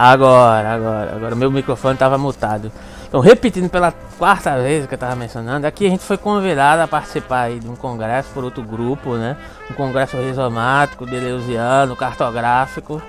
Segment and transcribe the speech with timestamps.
[0.00, 1.34] Agora, agora, agora.
[1.34, 2.70] Meu microfone estava mutado.
[3.08, 6.86] Então, repetindo pela quarta vez que eu estava mencionando, aqui a gente foi convidado a
[6.86, 9.36] participar de um congresso por outro grupo, né?
[9.68, 13.02] Um congresso rizomático, deleuziano, cartográfico,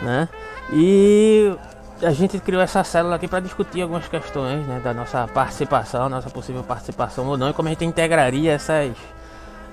[0.00, 0.26] né?
[0.72, 1.54] E
[2.02, 4.80] a gente criou essa célula aqui para discutir algumas questões, né?
[4.82, 8.96] Da nossa participação, nossa possível participação ou não, e como a gente integraria essas,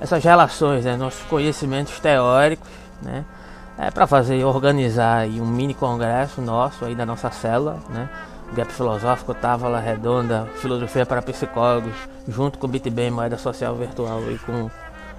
[0.01, 0.97] essas relações, né?
[0.97, 2.67] Nossos conhecimentos teóricos,
[3.01, 3.23] né?
[3.81, 8.07] É, para fazer organizar um mini congresso nosso aí da nossa célula, né?
[8.53, 11.93] Gap Filosófico, Távola Redonda, Filosofia para Psicólogos,
[12.27, 14.69] junto com o BitBem Moeda Social Virtual e com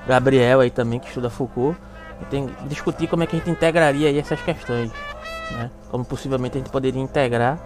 [0.06, 1.76] Gabriel aí também que estuda Foucault.
[2.20, 4.92] E tem discutir como é que a gente integraria aí essas questões,
[5.50, 5.68] né?
[5.90, 7.58] Como possivelmente a gente poderia integrar.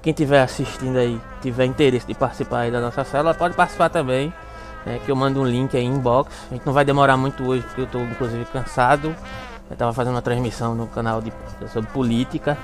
[0.00, 4.32] Quem estiver assistindo aí, tiver interesse de participar aí da nossa célula, pode participar também.
[4.84, 5.00] Né?
[5.04, 6.32] Que eu mando um link aí inbox.
[6.52, 9.12] A gente não vai demorar muito hoje porque eu estou inclusive cansado.
[9.68, 11.32] Eu estava fazendo uma transmissão no canal de,
[11.72, 12.56] sobre política,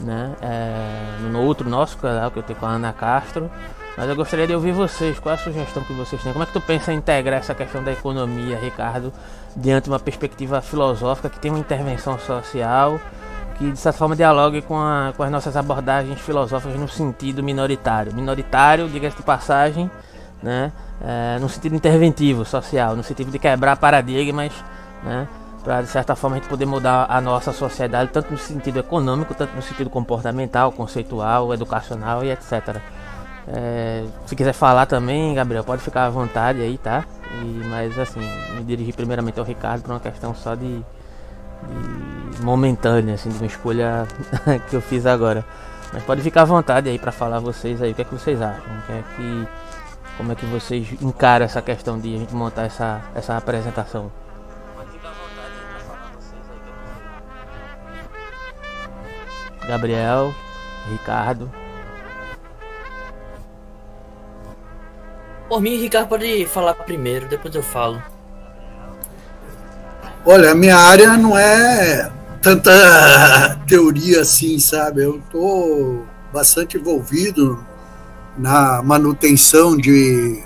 [0.00, 0.34] né?
[0.42, 3.50] É, no outro nosso canal que eu tenho com a Ana Castro.
[3.96, 6.32] Mas eu gostaria de ouvir vocês, qual é a sugestão que vocês têm?
[6.32, 9.12] Como é que tu pensa em integrar essa questão da economia, Ricardo,
[9.56, 13.00] diante de uma perspectiva filosófica que tem uma intervenção social,
[13.56, 18.12] que de certa forma dialogue com, a, com as nossas abordagens filosóficas no sentido minoritário.
[18.12, 19.88] Minoritário, diga-se de passagem,
[20.42, 20.72] né?
[21.00, 24.52] É, no sentido interventivo, social, no sentido de quebrar paradigmas,
[25.04, 25.28] né?
[25.64, 29.34] Para de certa forma a gente poder mudar a nossa sociedade, tanto no sentido econômico,
[29.34, 32.76] tanto no sentido comportamental, conceitual, educacional e etc.
[33.48, 37.04] É, se quiser falar também, Gabriel, pode ficar à vontade aí, tá?
[37.42, 38.20] E, mas assim,
[38.54, 40.84] me dirigir primeiramente ao Ricardo por uma questão só de,
[42.36, 44.06] de momentânea, assim, de uma escolha
[44.68, 45.44] que eu fiz agora.
[45.94, 48.40] Mas pode ficar à vontade aí para falar vocês aí, o que é que vocês
[48.40, 48.64] acham?
[48.64, 49.48] O que é que,
[50.18, 54.10] como é que vocês encaram essa questão de a gente montar essa, essa apresentação?
[59.68, 60.34] Gabriel,
[60.90, 61.50] Ricardo.
[65.48, 68.02] Por mim, Ricardo pode falar primeiro, depois eu falo.
[70.24, 72.10] Olha, a minha área não é
[72.40, 72.70] tanta
[73.68, 75.02] teoria assim, sabe?
[75.02, 77.64] Eu estou bastante envolvido
[78.36, 80.42] na manutenção de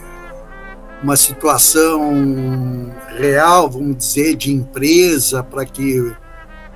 [1.02, 6.12] uma situação real, vamos dizer, de empresa, para que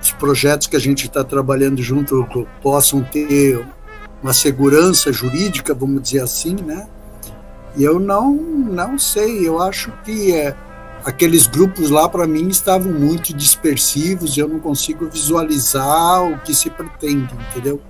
[0.02, 2.26] os projetos que a gente está trabalhando junto
[2.60, 3.64] possam ter
[4.22, 6.88] uma segurança jurídica, vamos dizer assim, né?
[7.76, 10.54] E eu não, não sei, eu acho que é,
[11.04, 16.68] aqueles grupos lá, para mim, estavam muito dispersivos, eu não consigo visualizar o que se
[16.68, 17.80] pretende, entendeu?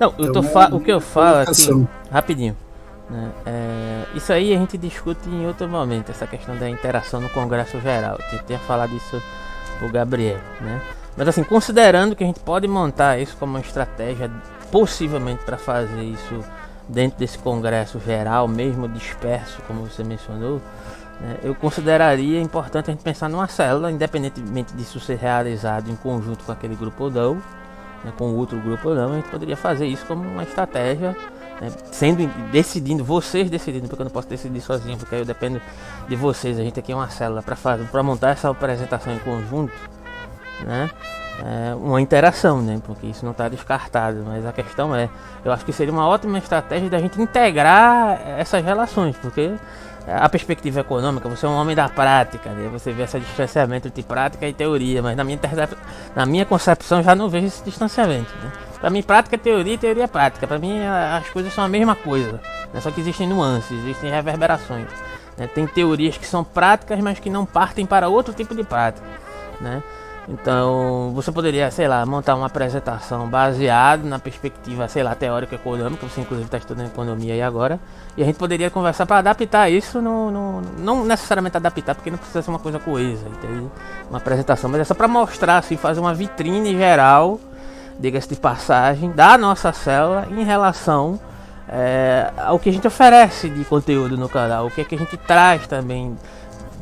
[0.00, 2.56] Não, eu então, é o que eu falo aqui, rapidinho,
[3.10, 3.32] né?
[3.44, 7.80] É, isso aí a gente discute em outro momento, essa questão da interação no Congresso
[7.80, 8.16] Geral.
[8.32, 9.20] Eu tinha falado isso
[9.78, 10.80] pro Gabriel, né?
[11.18, 14.30] Mas assim, considerando que a gente pode montar isso como uma estratégia,
[14.70, 16.44] possivelmente para fazer isso
[16.88, 20.62] dentro desse congresso geral, mesmo disperso, como você mencionou,
[21.20, 26.44] né, eu consideraria importante a gente pensar numa célula, independentemente disso ser realizado em conjunto
[26.44, 27.34] com aquele grupo ou não,
[28.04, 31.16] né, com outro grupo ou não, a gente poderia fazer isso como uma estratégia,
[31.60, 35.60] né, sendo decidindo, vocês decidindo, porque eu não posso decidir sozinho, porque eu dependo
[36.08, 36.56] de vocês.
[36.60, 39.72] A gente aqui é uma célula para montar essa apresentação em conjunto
[40.64, 40.90] né?
[41.44, 42.80] É uma interação, né?
[42.84, 45.08] Porque isso não está descartado, mas a questão é,
[45.44, 49.54] eu acho que seria uma ótima estratégia da gente integrar essas relações, porque
[50.08, 52.68] a perspectiva econômica, você é um homem da prática, né?
[52.72, 55.38] você vê esse distanciamento entre prática e teoria, mas na minha,
[56.16, 58.32] na minha concepção já não vejo esse distanciamento.
[58.42, 58.90] Né?
[58.90, 60.46] Mim, prática é teoria teoria é prática.
[60.46, 62.40] Para mim, as coisas são a mesma coisa,
[62.72, 62.80] né?
[62.80, 64.86] só que existem nuances, existem reverberações.
[65.36, 65.46] Né?
[65.46, 69.06] Tem teorias que são práticas, mas que não partem para outro tipo de prática.
[69.60, 69.82] Né?
[70.30, 76.06] Então, você poderia, sei lá, montar uma apresentação baseada na perspectiva, sei lá, teórica econômica,
[76.06, 77.80] você inclusive está estudando economia aí agora,
[78.14, 82.18] e a gente poderia conversar para adaptar isso, no, no, não necessariamente adaptar, porque não
[82.18, 83.24] precisa ser uma coisa coesa?
[84.10, 87.40] Uma apresentação, mas é só para mostrar, assim, fazer uma vitrine geral,
[87.98, 91.18] diga-se de passagem, da nossa célula em relação
[91.66, 94.98] é, ao que a gente oferece de conteúdo no canal, o que, é que a
[94.98, 96.16] gente traz também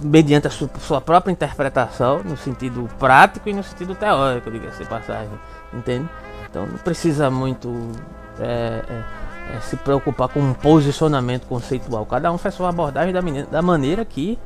[0.01, 5.31] mediante a sua, própria interpretação, no sentido prático e no sentido teórico, diga-se passagem,
[5.73, 6.09] entende?
[6.49, 7.91] Então não precisa muito
[8.39, 12.05] é, é, é, se preocupar com um posicionamento conceitual.
[12.07, 13.21] Cada um faz sua abordagem da,
[13.51, 14.39] da maneira que,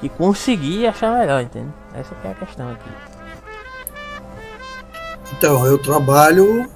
[0.00, 1.72] que conseguir achar melhor, entende?
[1.94, 2.90] Essa é a questão aqui.
[5.36, 6.70] Então, eu trabalho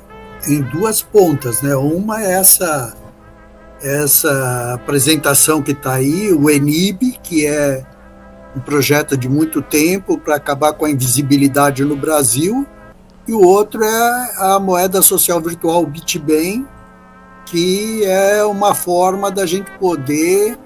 [0.46, 1.76] em duas pontas, né?
[1.76, 2.94] Uma é essa
[3.80, 7.84] essa apresentação que está aí, o ENIB, que é
[8.58, 12.66] um projeto de muito tempo para acabar com a invisibilidade no Brasil,
[13.26, 16.66] e o outro é a moeda social virtual Bitbem,
[17.46, 20.58] que é uma forma da gente poder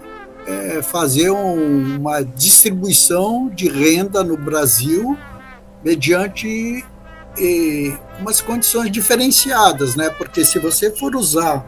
[0.47, 5.17] é, fazer um, uma distribuição de renda no Brasil
[5.85, 6.85] mediante
[7.39, 10.11] e, umas condições diferenciadas, né?
[10.11, 11.65] Porque se você for usar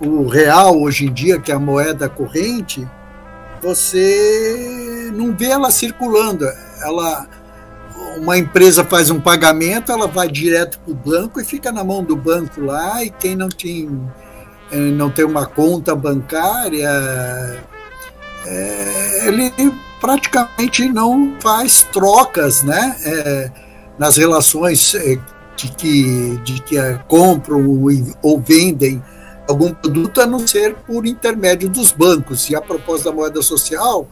[0.00, 2.86] o real hoje em dia, que é a moeda corrente,
[3.66, 6.46] você não vê ela circulando.
[6.80, 7.26] Ela,
[8.18, 12.04] uma empresa faz um pagamento, ela vai direto para o banco e fica na mão
[12.04, 14.00] do banco lá, e quem não tem,
[14.70, 16.88] eh, não tem uma conta bancária,
[18.46, 19.52] é, ele
[20.00, 22.96] praticamente não faz trocas, né?
[23.04, 23.50] É,
[23.98, 24.94] nas relações
[25.56, 26.76] de que, de que
[27.08, 27.82] compram
[28.22, 29.02] ou vendem
[29.48, 32.48] algum produto, a não ser por intermédio dos bancos.
[32.50, 34.08] E a proposta da moeda social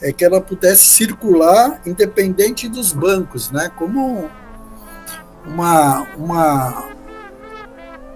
[0.00, 3.70] é que ela pudesse circular independente dos bancos, né?
[3.76, 4.28] como
[5.46, 6.84] uma, uma,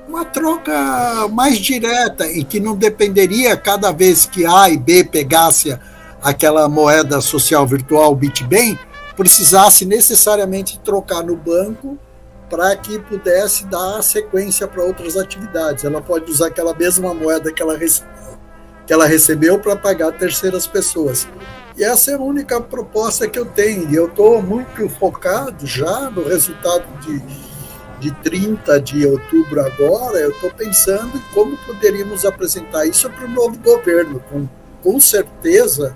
[0.08, 5.78] uma troca mais direta e que não dependeria cada vez que A e B pegasse
[6.22, 8.78] aquela moeda social virtual Bitbem,
[9.16, 11.96] precisasse necessariamente trocar no banco
[12.48, 15.84] para que pudesse dar sequência para outras atividades.
[15.84, 21.26] Ela pode usar aquela mesma moeda que ela, que ela recebeu para pagar terceiras pessoas.
[21.76, 23.92] E essa é a única proposta que eu tenho.
[23.94, 27.20] Eu estou muito focado já no resultado de,
[28.00, 30.18] de 30 de outubro agora.
[30.18, 34.20] Eu estou pensando em como poderíamos apresentar isso para o novo governo.
[34.30, 34.48] Com,
[34.82, 35.94] com certeza,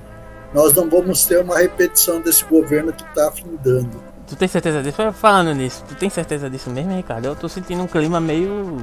[0.53, 4.10] nós não vamos ter uma repetição desse governo que está afindando.
[4.31, 4.97] Tu tem certeza disso?
[5.13, 7.25] Falando nisso, tu tem certeza disso mesmo, Ricardo?
[7.25, 8.77] Eu tô sentindo um clima meio.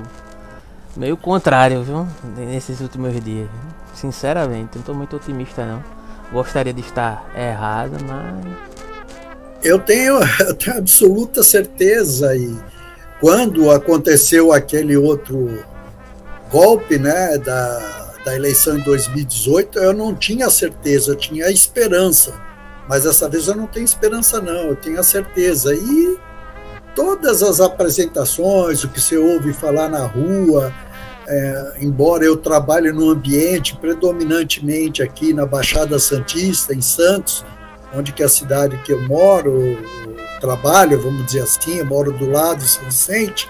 [0.97, 2.05] meio contrário, viu?
[2.35, 3.47] Nesses últimos dias.
[3.93, 5.81] Sinceramente, não tô muito otimista não.
[6.33, 8.45] Gostaria de estar errado, mas.
[9.63, 12.53] Eu tenho, eu tenho absoluta certeza e
[13.21, 15.63] quando aconteceu aquele outro
[16.51, 22.46] golpe, né, da, da eleição em 2018, eu não tinha certeza, eu tinha esperança
[22.87, 25.73] mas dessa vez eu não tenho esperança, não, eu tenho a certeza.
[25.73, 26.17] E
[26.95, 30.73] todas as apresentações, o que você ouve falar na rua,
[31.27, 37.45] é, embora eu trabalhe num ambiente predominantemente aqui na Baixada Santista, em Santos,
[37.93, 39.77] onde que é a cidade que eu moro,
[40.39, 43.49] trabalho, vamos dizer assim, eu moro do lado de São Vicente,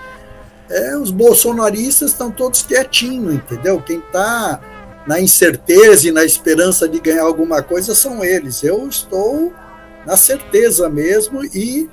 [0.69, 3.81] é, os bolsonaristas estão todos quietinhos, entendeu?
[3.81, 4.59] Quem está
[5.07, 8.61] na incerteza e na esperança de ganhar alguma coisa são eles.
[8.61, 9.53] Eu estou
[10.05, 11.89] na certeza mesmo e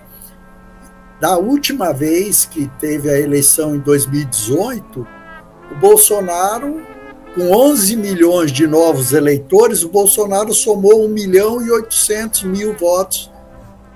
[1.20, 5.06] da última vez que teve a eleição em 2018,
[5.70, 6.82] o Bolsonaro,
[7.34, 13.31] com 11 milhões de novos eleitores, o Bolsonaro somou 1 milhão e 800 mil votos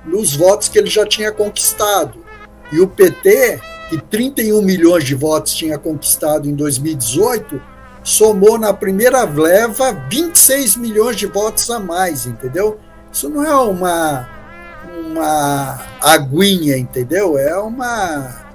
[0.04, 2.24] nos votos que ele já tinha conquistado.
[2.72, 3.60] E o PT,
[3.90, 7.60] que 31 milhões de votos tinha conquistado em 2018,
[8.08, 12.80] somou na primeira leva 26 milhões de votos a mais, entendeu?
[13.12, 14.26] Isso não é uma,
[15.10, 17.36] uma aguinha, entendeu?
[17.36, 18.48] É uma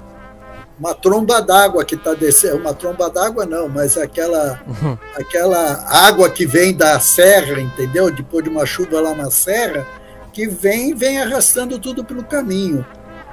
[0.76, 4.98] uma tromba d'água que está descendo, uma tromba d'água não, mas aquela uhum.
[5.14, 8.10] aquela água que vem da serra, entendeu?
[8.10, 9.86] Depois de uma chuva lá na serra,
[10.32, 12.84] que vem vem arrastando tudo pelo caminho.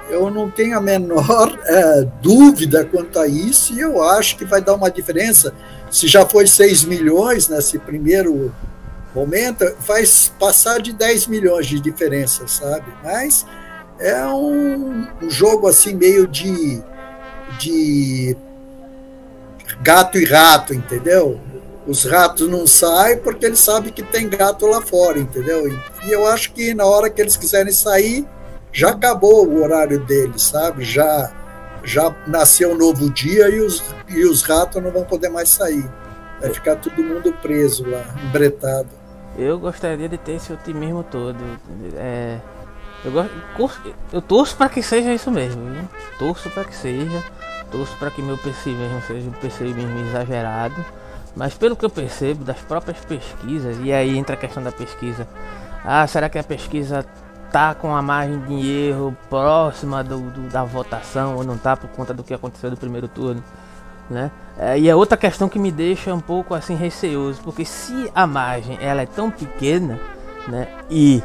[0.08, 4.60] Eu não tenho a menor é, dúvida quanto a isso e eu acho que vai
[4.60, 5.52] dar uma diferença
[5.92, 8.52] se já foi 6 milhões nesse primeiro
[9.14, 10.02] momento, vai
[10.38, 12.86] passar de 10 milhões de diferença, sabe?
[13.04, 13.44] Mas
[13.98, 16.82] é um, um jogo assim meio de,
[17.58, 18.34] de
[19.82, 21.38] gato e rato, entendeu?
[21.86, 25.68] Os ratos não saem porque eles sabem que tem gato lá fora, entendeu?
[25.68, 28.26] E eu acho que na hora que eles quiserem sair,
[28.72, 30.84] já acabou o horário deles, sabe?
[30.84, 31.41] Já
[31.84, 35.88] já nasceu um novo dia e os, e os ratos não vão poder mais sair.
[36.40, 38.88] Vai ficar todo mundo preso lá, embretado.
[39.38, 41.38] Eu gostaria de ter esse otimismo todo.
[41.96, 42.38] É,
[43.04, 43.12] eu,
[43.56, 45.64] gosto, eu torço para que seja isso mesmo.
[45.70, 45.88] Viu?
[46.18, 47.22] Torço para que seja.
[47.70, 50.84] Torço para que meu pessimismo seja um pessimismo exagerado.
[51.34, 55.26] Mas pelo que eu percebo das próprias pesquisas, e aí entra a questão da pesquisa.
[55.84, 57.06] Ah, será que a pesquisa
[57.52, 61.88] tá com a margem de erro próxima do, do, da votação ou não tá por
[61.90, 63.44] conta do que aconteceu no primeiro turno,
[64.08, 64.30] né?
[64.58, 68.26] É, e é outra questão que me deixa um pouco assim receoso, porque se a
[68.26, 70.00] margem ela é tão pequena,
[70.48, 70.66] né?
[70.90, 71.22] E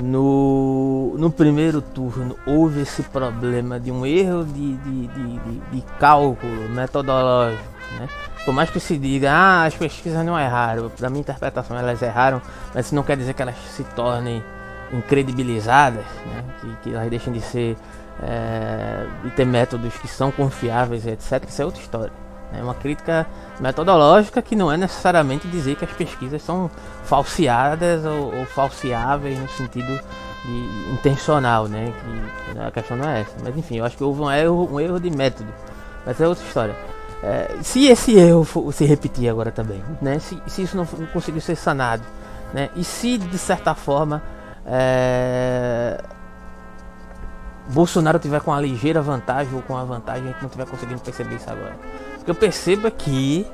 [0.00, 5.84] no, no primeiro turno houve esse problema de um erro de, de, de, de, de
[5.98, 7.62] cálculo metodológico,
[7.98, 8.08] né?
[8.44, 12.40] Por mais que se diga, ah, as pesquisas não erraram, da minha interpretação elas erraram,
[12.72, 14.40] mas isso não quer dizer que elas se tornem
[14.92, 16.44] incredibilizadas, né?
[16.60, 17.76] que, que elas deixam de ser
[18.22, 21.44] é, e ter métodos que são confiáveis, etc.
[21.48, 22.12] Isso é outra história.
[22.52, 23.26] É uma crítica
[23.60, 26.70] metodológica que não é necessariamente dizer que as pesquisas são
[27.04, 30.00] falseadas ou, ou falseáveis no sentido
[30.44, 31.92] de, intencional, né?
[32.52, 33.32] Que a questão não é essa.
[33.42, 35.52] Mas enfim, eu acho que houve um erro, um erro de método.
[36.04, 36.76] Mas é outra história.
[37.22, 40.18] É, se esse erro for, se repetir agora também, né?
[40.18, 42.04] Se, se isso não, não conseguiu ser sanado,
[42.54, 42.70] né?
[42.76, 44.22] E se de certa forma
[44.66, 46.02] é,
[47.68, 51.00] Bolsonaro tiver com uma ligeira vantagem ou com a vantagem, a gente não tiver conseguindo
[51.00, 51.76] perceber isso agora.
[52.20, 53.46] O que eu percebo é que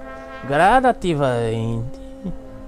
[0.47, 2.01] gradativamente,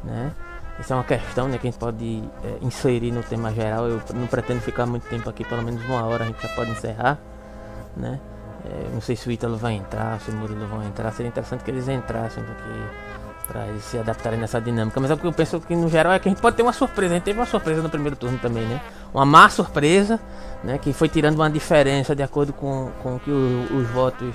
[0.02, 0.32] né?
[0.78, 3.86] Essa é uma questão né, que a gente pode é, inserir no tema geral.
[3.86, 6.72] Eu não pretendo ficar muito tempo aqui, pelo menos uma hora a gente já pode
[6.72, 7.18] encerrar.
[7.96, 8.18] Né?
[8.64, 11.12] É, não sei se o Ítalo vai entrar, se o Murilo vão entrar.
[11.12, 12.70] Seria interessante que eles entrassem, porque
[13.46, 15.00] para eles se adaptarem nessa dinâmica.
[15.00, 16.62] Mas é o que eu penso que no geral é que a gente pode ter
[16.62, 17.12] uma surpresa.
[17.12, 18.80] A gente teve uma surpresa no primeiro turno também, né?
[19.12, 20.18] Uma má surpresa,
[20.62, 20.78] né?
[20.78, 24.34] Que foi tirando uma diferença de acordo com, com que o, os votos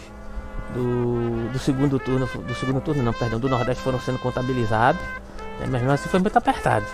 [0.73, 5.01] do, do segundo turno, do segundo turno não, perdão, do Nordeste foram sendo contabilizados.
[5.59, 5.67] Né?
[5.69, 6.85] Mas mesmo assim foi muito apertado.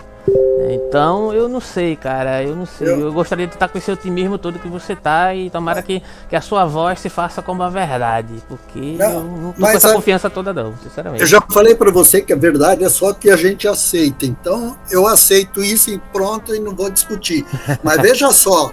[0.70, 2.88] Então eu não sei, cara, eu não sei.
[2.88, 6.02] Eu, eu gostaria de estar com esse otimismo todo que você tá e tomara que,
[6.30, 9.68] que a sua voz se faça como a verdade, porque não, eu não tô com
[9.68, 11.22] essa a, confiança toda não, sinceramente.
[11.22, 14.26] Eu já falei para você que a verdade é só que a gente aceita.
[14.26, 17.46] Então eu aceito isso e pronto e não vou discutir.
[17.84, 18.72] Mas veja só,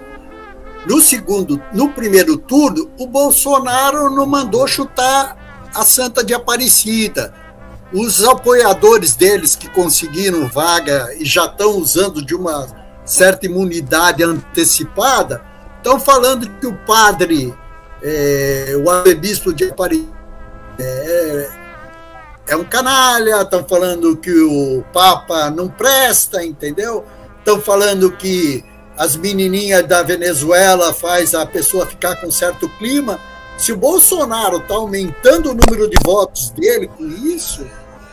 [0.86, 5.36] no segundo, no primeiro turno, o Bolsonaro não mandou chutar
[5.74, 7.41] a Santa de Aparecida
[7.92, 12.66] os apoiadores deles que conseguiram vaga e já estão usando de uma
[13.04, 15.42] certa imunidade antecipada,
[15.76, 17.54] estão falando que o padre,
[18.02, 20.08] é, o arcebispo de Aparecida,
[20.78, 21.50] é,
[22.48, 27.04] é um canalha, estão falando que o Papa não presta, entendeu?
[27.38, 28.64] Estão falando que
[28.96, 33.18] as menininhas da Venezuela faz a pessoa ficar com certo clima.
[33.58, 37.66] Se o Bolsonaro está aumentando o número de votos dele com isso,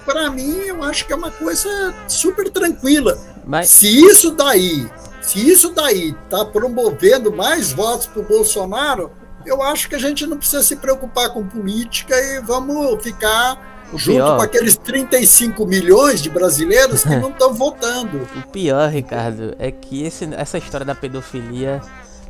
[0.10, 3.16] para mim, eu acho que é uma coisa super tranquila.
[3.46, 3.70] Mas...
[3.70, 4.90] Se isso daí,
[5.22, 9.12] se isso daí tá promovendo mais votos para o Bolsonaro,
[9.46, 14.00] eu acho que a gente não precisa se preocupar com política e vamos ficar o
[14.00, 14.38] junto pior...
[14.38, 18.28] com aqueles 35 milhões de brasileiros que não estão votando.
[18.36, 21.82] O pior, Ricardo, é que esse, essa história da pedofilia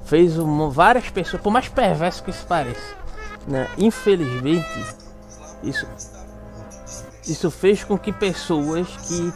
[0.05, 2.95] fez um, várias pessoas, por mais perverso que isso pareça,
[3.47, 3.67] né?
[3.77, 4.67] infelizmente,
[5.63, 5.87] isso
[7.29, 9.33] isso fez com que pessoas que,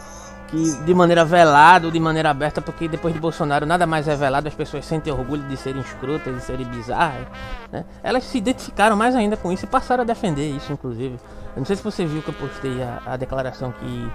[0.48, 4.16] que de maneira velada ou de maneira aberta, porque depois de Bolsonaro nada mais é
[4.16, 7.26] velado, as pessoas sentem orgulho de serem escrotas, de serem bizarras,
[7.70, 7.84] né?
[8.02, 11.14] elas se identificaram mais ainda com isso e passaram a defender isso, inclusive.
[11.54, 14.12] Eu não sei se você viu que eu postei a, a declaração que,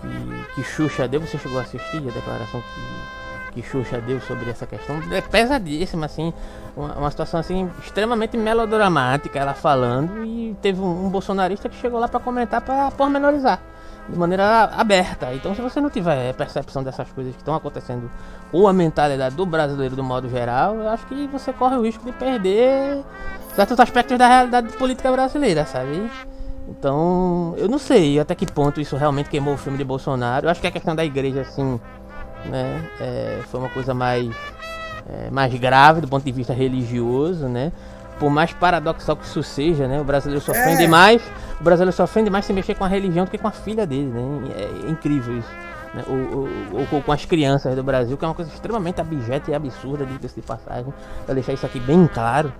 [0.00, 3.23] que, que Xuxa deu, você chegou a assistir a declaração que
[3.54, 6.32] que Xuxa deu sobre essa questão é pesadíssima, assim,
[6.76, 12.00] uma, uma, situação assim extremamente melodramática, ela falando e teve um, um bolsonarista que chegou
[12.00, 13.60] lá para comentar para pormenorizar
[14.08, 15.32] de maneira aberta.
[15.32, 18.10] Então, se você não tiver percepção dessas coisas que estão acontecendo
[18.50, 22.04] com a mentalidade do brasileiro do modo geral, eu acho que você corre o risco
[22.04, 23.02] de perder
[23.54, 26.10] certos aspectos da realidade política brasileira, sabe?
[26.68, 30.46] Então, eu não sei até que ponto isso realmente queimou o filme de Bolsonaro.
[30.46, 31.78] Eu acho que a questão da igreja, assim,
[32.46, 32.82] né?
[33.00, 34.34] É, foi uma coisa mais,
[35.08, 37.72] é, mais grave do ponto de vista religioso, né?
[38.18, 40.00] Por mais paradoxal que isso seja, né?
[40.00, 40.86] O brasileiro sofrendo é.
[40.86, 41.22] mais,
[41.60, 44.10] o brasileiro sofrendo mais se mexer com a religião do que com a filha dele,
[44.10, 44.52] né?
[44.56, 45.50] É, é incrível isso.
[45.94, 46.04] Né?
[46.08, 49.54] Ou, ou, ou, com as crianças do Brasil, que é uma coisa extremamente abjeta e
[49.54, 50.92] absurda, diga-se de passagem,
[51.24, 52.52] para deixar isso aqui bem claro,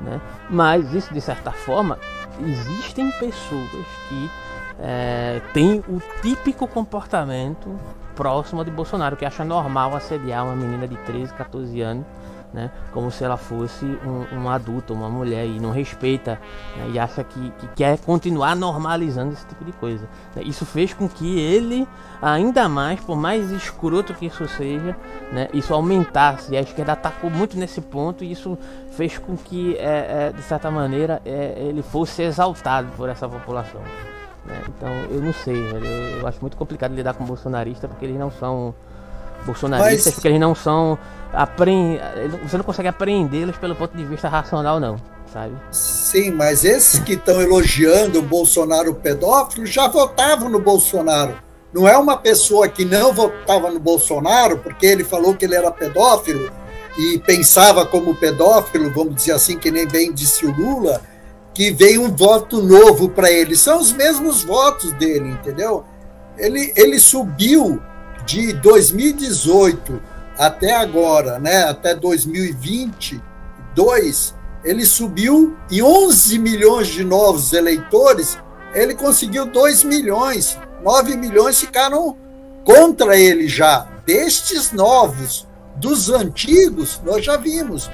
[0.00, 0.20] né?
[0.50, 1.98] Mas isso, de certa forma,
[2.40, 4.30] existem pessoas que
[4.80, 7.78] é, têm o típico comportamento
[8.14, 12.06] próxima de Bolsonaro, que acha normal assediar uma menina de 13, 14 anos,
[12.52, 16.38] né, como se ela fosse um, um adulto, uma mulher, e não respeita,
[16.76, 20.06] né, e acha que, que, quer continuar normalizando esse tipo de coisa.
[20.36, 20.42] Né.
[20.44, 21.88] Isso fez com que ele,
[22.20, 24.96] ainda mais, por mais escroto que isso seja,
[25.32, 26.52] né, isso aumentasse.
[26.52, 28.58] E a esquerda atacou muito nesse ponto, e isso
[28.90, 33.80] fez com que, é, é, de certa maneira, é, ele fosse exaltado por essa população.
[34.46, 34.62] Né?
[34.68, 35.84] Então eu não sei, velho.
[35.84, 38.74] Eu, eu, acho muito complicado lidar com bolsonarista porque eles não são
[39.44, 40.14] bolsonaristas, Mas...
[40.14, 40.98] porque eles não são.
[41.32, 42.00] Apre...
[42.42, 44.96] Você não consegue apreendê-los pelo ponto de vista racional, não.
[45.32, 45.54] Sabe?
[45.70, 51.34] Sim, mas esses que estão elogiando o Bolsonaro pedófilo já votavam no Bolsonaro.
[51.72, 55.70] Não é uma pessoa que não votava no Bolsonaro porque ele falou que ele era
[55.70, 56.52] pedófilo
[56.98, 61.00] e pensava como pedófilo, vamos dizer assim, que nem bem disse o Lula,
[61.54, 63.56] que veio um voto novo para ele.
[63.56, 65.84] São os mesmos votos dele, entendeu?
[66.38, 67.80] Ele, ele subiu
[68.24, 70.02] de 2018
[70.38, 73.20] até agora, né, até 2020,
[73.74, 78.38] 2002, ele subiu e 11 milhões de novos eleitores,
[78.72, 80.58] ele conseguiu 2 milhões.
[80.82, 82.16] 9 milhões ficaram
[82.64, 83.88] contra ele já.
[84.06, 87.90] Destes novos, dos antigos, nós já vimos.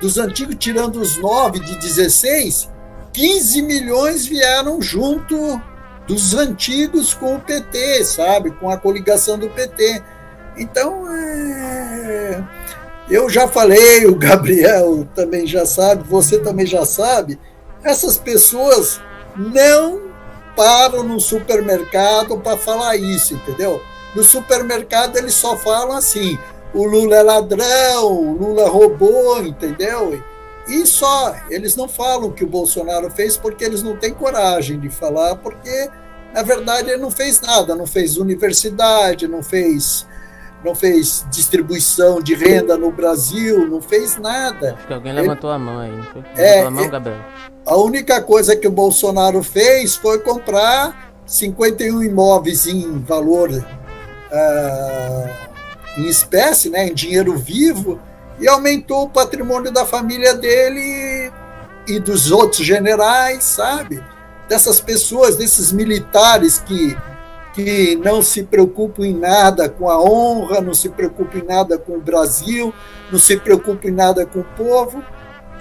[0.00, 2.68] Dos antigos, tirando os 9 de 16,
[3.16, 5.58] 15 milhões vieram junto
[6.06, 8.50] dos antigos com o PT, sabe?
[8.50, 10.02] Com a coligação do PT.
[10.58, 12.44] Então, é...
[13.08, 17.40] eu já falei, o Gabriel também já sabe, você também já sabe,
[17.82, 19.00] essas pessoas
[19.34, 20.02] não
[20.54, 23.80] param no supermercado para falar isso, entendeu?
[24.14, 26.38] No supermercado eles só falam assim:
[26.74, 30.22] o Lula é ladrão, o Lula roubou, entendeu?
[30.68, 34.78] E só, eles não falam o que o Bolsonaro fez porque eles não têm coragem
[34.80, 35.88] de falar, porque
[36.34, 40.06] na verdade ele não fez nada, não fez universidade, não fez
[40.64, 44.74] não fez distribuição de renda no Brasil, não fez nada.
[44.74, 45.90] Acho que alguém levantou ele, a mão aí?
[45.90, 47.18] É, levantou é, a mão, Gabriel.
[47.64, 55.46] A única coisa que o Bolsonaro fez foi comprar 51 imóveis em valor uh,
[55.98, 58.00] em espécie, né, em dinheiro vivo,
[58.38, 61.32] e aumentou o patrimônio da família dele
[61.86, 64.02] e dos outros generais, sabe?
[64.48, 66.96] Dessas pessoas, desses militares que,
[67.54, 71.94] que não se preocupam em nada com a honra, não se preocupam em nada com
[71.94, 72.72] o Brasil,
[73.10, 75.02] não se preocupam em nada com o povo.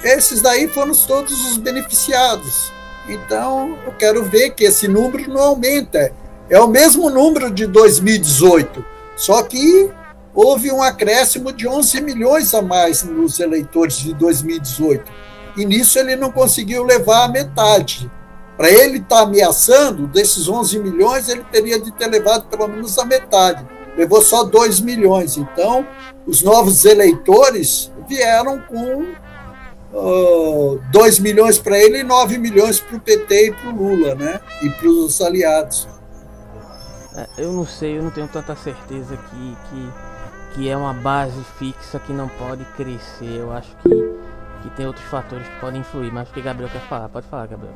[0.04, 2.72] Esses daí foram todos os beneficiados.
[3.08, 6.12] Então, eu quero ver que esse número não aumenta.
[6.50, 9.90] É o mesmo número de 2018, só que
[10.36, 15.10] houve um acréscimo de 11 milhões a mais nos eleitores de 2018.
[15.56, 18.12] E nisso ele não conseguiu levar a metade.
[18.58, 22.98] Para ele estar tá ameaçando, desses 11 milhões, ele teria de ter levado pelo menos
[22.98, 23.66] a metade.
[23.98, 25.38] Levou só 2 milhões.
[25.38, 25.88] Então,
[26.28, 29.06] os novos eleitores vieram com
[29.94, 34.16] uh, 2 milhões para ele e 9 milhões para o PT e para o Lula,
[34.16, 34.40] né?
[34.62, 35.88] E para os aliados.
[37.16, 40.05] É, eu não sei, eu não tenho tanta certeza que, que
[40.56, 43.40] que é uma base fixa que não pode crescer.
[43.40, 43.90] Eu acho que,
[44.64, 47.10] que tem outros fatores que podem influir, mas o que Gabriel quer falar?
[47.10, 47.76] Pode falar, Gabriel.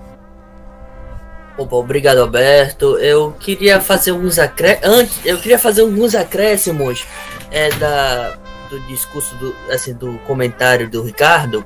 [1.57, 2.97] Opa, obrigado, Alberto.
[2.99, 4.97] Eu queria fazer alguns acréscimos.
[4.97, 7.05] Antes, eu queria fazer alguns acréscimos
[7.51, 8.37] é, da,
[8.69, 11.65] do discurso do, assim, do comentário do Ricardo.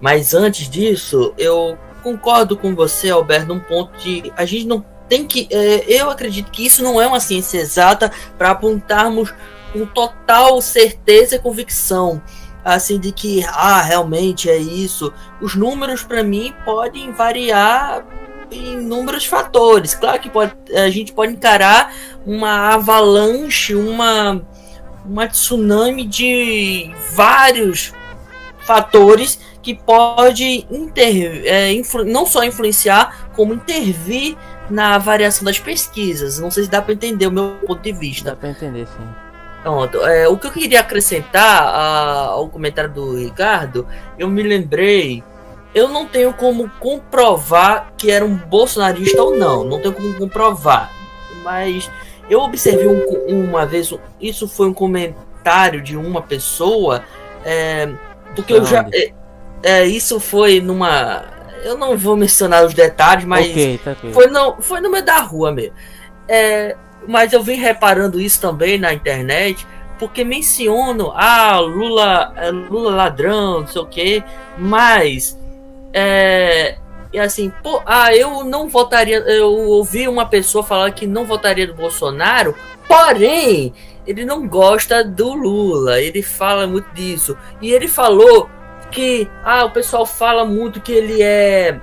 [0.00, 5.26] Mas antes disso, eu concordo com você, Alberto, num ponto de a gente não tem
[5.26, 5.46] que.
[5.50, 9.34] É, eu acredito que isso não é uma ciência exata para apontarmos
[9.74, 12.22] com total certeza e convicção
[12.64, 15.12] assim de que ah realmente é isso.
[15.40, 18.04] Os números para mim podem variar
[18.50, 19.94] em inúmeros fatores.
[19.94, 21.92] Claro que pode, a gente pode encarar
[22.24, 24.40] uma avalanche uma
[25.04, 27.92] uma tsunami de vários
[28.60, 31.70] fatores que pode inter, é,
[32.06, 34.34] não só influenciar como intervir
[34.70, 36.38] na variação das pesquisas.
[36.38, 38.30] Não sei se dá para entender o meu ponto de vista.
[38.30, 39.23] Dá para entender sim
[39.64, 40.04] Pronto.
[40.06, 45.24] É, o que eu queria acrescentar a, ao comentário do Ricardo, eu me lembrei.
[45.74, 49.64] Eu não tenho como comprovar que era um bolsonarista ou não.
[49.64, 50.92] Não tenho como comprovar.
[51.42, 51.90] Mas
[52.28, 53.92] eu observei um, uma vez.
[54.20, 57.02] Isso foi um comentário de uma pessoa.
[57.42, 57.88] É,
[58.36, 58.86] porque eu já.
[58.92, 59.12] É,
[59.62, 61.24] é, isso foi numa.
[61.64, 64.12] Eu não vou mencionar os detalhes, mas okay, tá okay.
[64.12, 65.74] Foi, no, foi no meio da rua mesmo.
[66.28, 69.66] É, mas eu vim reparando isso também na internet,
[69.98, 74.22] porque menciono, ah, Lula, é, Lula ladrão, não sei o quê,
[74.58, 75.38] mas
[75.92, 76.76] é,
[77.12, 81.66] e assim, pô, ah, eu não votaria, eu ouvi uma pessoa falar que não votaria
[81.66, 82.54] do Bolsonaro,
[82.88, 83.72] porém,
[84.06, 87.36] ele não gosta do Lula, ele fala muito disso.
[87.62, 88.50] E ele falou
[88.90, 91.80] que, ah, o pessoal fala muito que ele é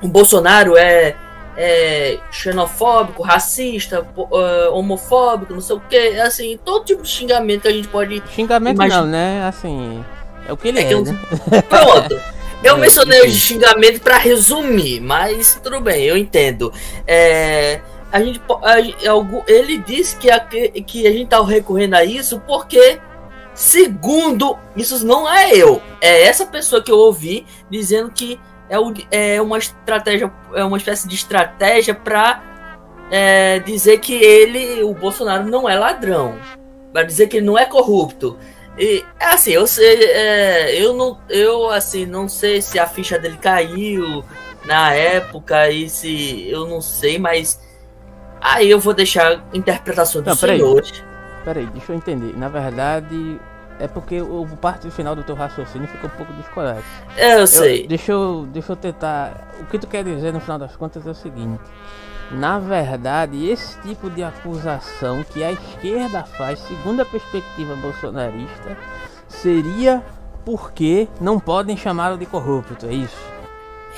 [0.00, 1.16] o Bolsonaro é
[1.60, 7.68] é, xenofóbico, racista, uh, homofóbico, não sei o que, assim, todo tipo de xingamento que
[7.68, 8.22] a gente pode.
[8.32, 9.00] Xingamento imaginar.
[9.00, 9.44] não, né?
[9.44, 10.04] Assim,
[10.46, 10.84] é o que ele é.
[10.84, 11.02] é eu...
[11.02, 11.18] né?
[11.68, 12.20] Pronto.
[12.62, 16.72] Eu é, mencionei os xingamentos para resumir, mas tudo bem, eu entendo.
[17.04, 17.80] É,
[18.12, 18.76] a gente, a,
[19.50, 23.00] ele disse que a, que a gente tá recorrendo a isso porque,
[23.52, 28.38] segundo, isso não é eu, é essa pessoa que eu ouvi dizendo que
[28.68, 32.42] é, o, é uma estratégia, é uma espécie de estratégia para
[33.10, 36.38] é, dizer que ele, o Bolsonaro, não é ladrão,
[36.92, 38.38] para dizer que ele não é corrupto.
[38.78, 43.18] E é assim, eu sei, é, eu não, eu assim não sei se a ficha
[43.18, 44.24] dele caiu
[44.64, 47.60] na época e se eu não sei, mas
[48.40, 51.04] aí eu vou deixar a interpretação dos não, senhores.
[51.44, 52.36] Peraí, deixa eu entender.
[52.36, 53.40] Na verdade,
[53.78, 56.84] é porque o parte final do teu raciocínio ficou um pouco descorreto.
[57.16, 57.84] É, eu sei.
[57.84, 59.52] Eu, deixa, eu, deixa eu tentar.
[59.60, 61.62] O que tu quer dizer no final das contas é o seguinte.
[62.30, 68.76] Na verdade, esse tipo de acusação que a esquerda faz, segundo a perspectiva bolsonarista,
[69.28, 70.02] seria
[70.44, 73.37] porque não podem chamá-lo de corrupto, é isso?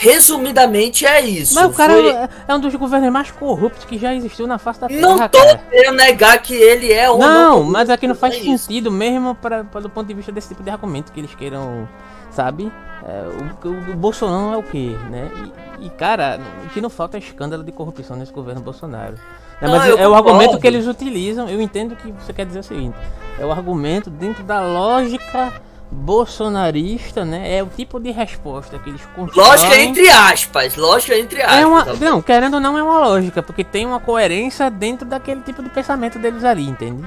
[0.01, 1.55] Resumidamente é isso.
[1.55, 2.29] Mas o cara Foi...
[2.49, 5.01] é um dos governos mais corruptos que já existiu na face da terra.
[5.01, 5.39] Não tô
[5.71, 7.19] querendo negar que ele é um.
[7.19, 8.91] Não, mas aqui não faz é sentido isso.
[8.91, 11.87] mesmo para do ponto de vista desse tipo de argumento que eles queiram,
[12.31, 12.73] sabe?
[13.07, 13.25] É,
[13.63, 15.31] o, o, o, Bolsonaro é o quê, né?
[15.79, 19.17] E, e, cara, o que não falta é escândalo de corrupção nesse governo Bolsonaro.
[19.61, 21.47] É, mas é o argumento que eles utilizam.
[21.47, 22.97] Eu entendo que você quer dizer o seguinte:
[23.39, 25.53] é o argumento dentro da lógica
[25.91, 27.57] bolsonarista, né?
[27.57, 29.49] É o tipo de resposta que eles constroem.
[29.49, 31.59] Lógica entre aspas, lógica entre aspas.
[31.59, 35.41] É uma, não, querendo ou não é uma lógica, porque tem uma coerência dentro daquele
[35.41, 37.05] tipo de pensamento deles ali, entende?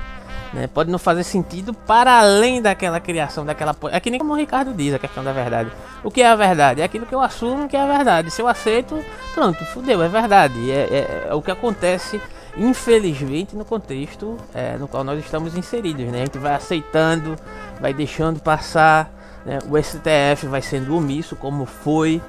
[0.53, 0.67] Né?
[0.67, 3.75] Pode não fazer sentido para além daquela criação, daquela.
[3.91, 5.71] É que nem como o Ricardo diz a questão da verdade.
[6.03, 6.81] O que é a verdade?
[6.81, 8.29] É aquilo que eu assumo que é a verdade.
[8.29, 10.69] Se eu aceito, pronto, fudeu, é verdade.
[10.69, 12.21] É, é, é o que acontece
[12.57, 16.21] infelizmente no contexto é, no qual nós estamos inseridos, né?
[16.21, 17.35] A gente vai aceitando,
[17.81, 19.11] vai deixando passar,
[19.45, 19.59] né?
[19.69, 22.21] o STF vai sendo omisso como foi,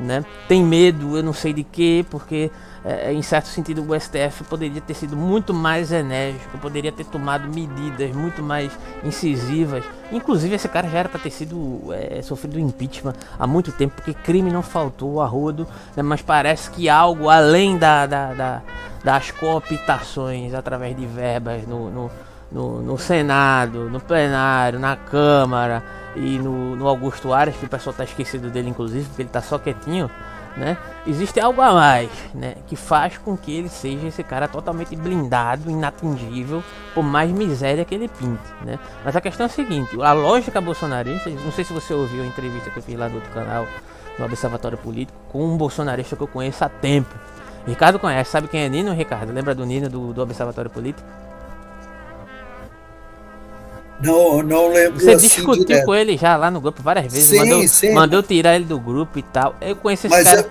[0.00, 0.24] né?
[0.48, 2.50] Tem medo, eu não sei de quê, porque
[2.84, 7.48] é, em certo sentido o STF poderia ter sido muito mais enérgico, poderia ter tomado
[7.48, 8.72] medidas muito mais
[9.04, 9.84] incisivas.
[10.10, 14.12] Inclusive esse cara já era para ter sido é, sofrido impeachment há muito tempo, porque
[14.12, 15.66] crime não faltou a rodo,
[15.96, 16.02] né?
[16.02, 18.62] mas parece que algo além da, da, da
[19.04, 22.10] das cooptações através de verbas no, no,
[22.50, 25.82] no, no Senado, no plenário, na Câmara
[26.14, 29.42] e no, no Augusto Aras, que o pessoal está esquecido dele inclusive, porque ele está
[29.42, 30.08] só quietinho
[30.56, 30.76] né?
[31.06, 32.54] Existe algo a mais, né?
[32.66, 36.62] Que faz com que ele seja esse cara totalmente blindado, inatingível,
[36.94, 38.78] por mais miséria que ele pinte, né?
[39.04, 42.26] Mas a questão é a seguinte, a lógica bolsonarista, não sei se você ouviu a
[42.26, 43.66] entrevista que eu fiz lá no outro canal,
[44.18, 47.14] no Observatório Político, com um bolsonarista que eu conheço há tempo.
[47.66, 49.32] Ricardo conhece, sabe quem é Nino, Ricardo?
[49.32, 51.06] Lembra do Nino do, do Observatório Político?
[54.02, 55.00] Não, não lembro.
[55.00, 55.86] Você assim discutiu direto.
[55.86, 57.28] com ele já lá no grupo várias vezes.
[57.28, 57.92] Sim, mandou, sim.
[57.92, 59.54] mandou tirar ele do grupo e tal.
[59.60, 60.48] Eu conheço esse mas cara.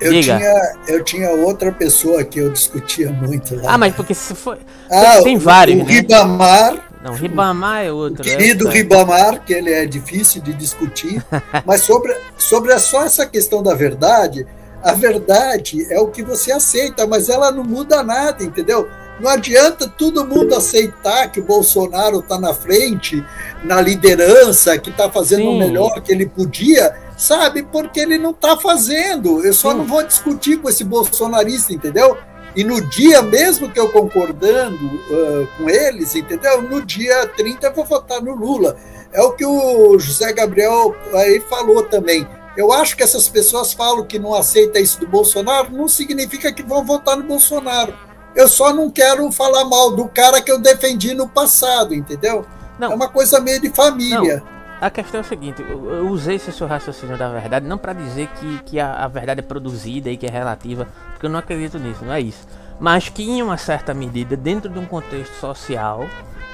[0.00, 3.74] Eu, eu tinha, eu tinha outra pessoa que eu discutia muito lá.
[3.74, 4.58] Ah, mas porque se foi.
[4.90, 5.80] Ah, tem vários.
[5.80, 5.92] O né?
[5.92, 6.90] Ribamar.
[7.02, 8.24] Não, Ribamar é outro.
[8.24, 11.24] O é querido é Ribamar, que ele é difícil de discutir.
[11.64, 14.44] mas sobre, sobre só essa questão da verdade,
[14.82, 18.88] a verdade é o que você aceita, mas ela não muda nada, entendeu?
[19.20, 23.24] Não adianta todo mundo aceitar que o Bolsonaro está na frente,
[23.62, 25.48] na liderança, que está fazendo Sim.
[25.48, 27.62] o melhor que ele podia, sabe?
[27.62, 29.44] Porque ele não está fazendo.
[29.44, 29.78] Eu só Sim.
[29.78, 32.16] não vou discutir com esse bolsonarista, entendeu?
[32.54, 36.60] E no dia, mesmo que eu concordando uh, com eles, entendeu?
[36.62, 38.76] No dia 30 eu vou votar no Lula.
[39.12, 42.26] É o que o José Gabriel aí falou também.
[42.56, 46.62] Eu acho que essas pessoas falam que não aceita isso do Bolsonaro, não significa que
[46.62, 47.94] vão votar no Bolsonaro
[48.34, 52.46] eu só não quero falar mal do cara que eu defendi no passado, entendeu?
[52.78, 52.92] Não.
[52.92, 54.36] É uma coisa meio de família.
[54.36, 54.62] Não.
[54.80, 58.26] A questão é o seguinte, eu usei esse seu raciocínio da verdade não para dizer
[58.40, 61.78] que, que a, a, verdade é produzida e que é relativa, porque eu não acredito
[61.78, 62.44] nisso, não é isso.
[62.80, 66.08] Mas que em uma certa medida, dentro de um contexto social,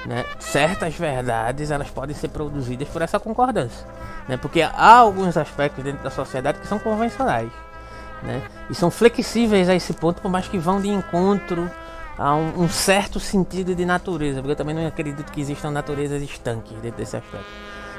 [0.05, 3.83] né, certas verdades elas podem ser produzidas por essa concordância,
[4.27, 7.49] né, porque há alguns aspectos dentro da sociedade que são convencionais
[8.23, 8.41] né?
[8.69, 11.69] E são flexíveis a esse ponto, por mais que vão de encontro
[12.17, 16.21] a um, um, certo sentido de natureza, porque eu também não acredito que existam naturezas
[16.21, 17.47] estanques dentro desse aspecto.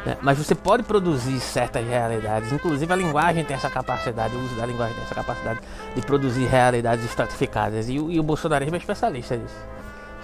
[0.05, 0.17] Né?
[0.21, 4.67] Mas você pode produzir certas realidades, inclusive a linguagem tem essa capacidade, o uso da
[4.67, 5.61] linguagem tem essa capacidade
[5.95, 9.57] de produzir realidades estratificadas, e, e o bolsonarismo é especialista nisso,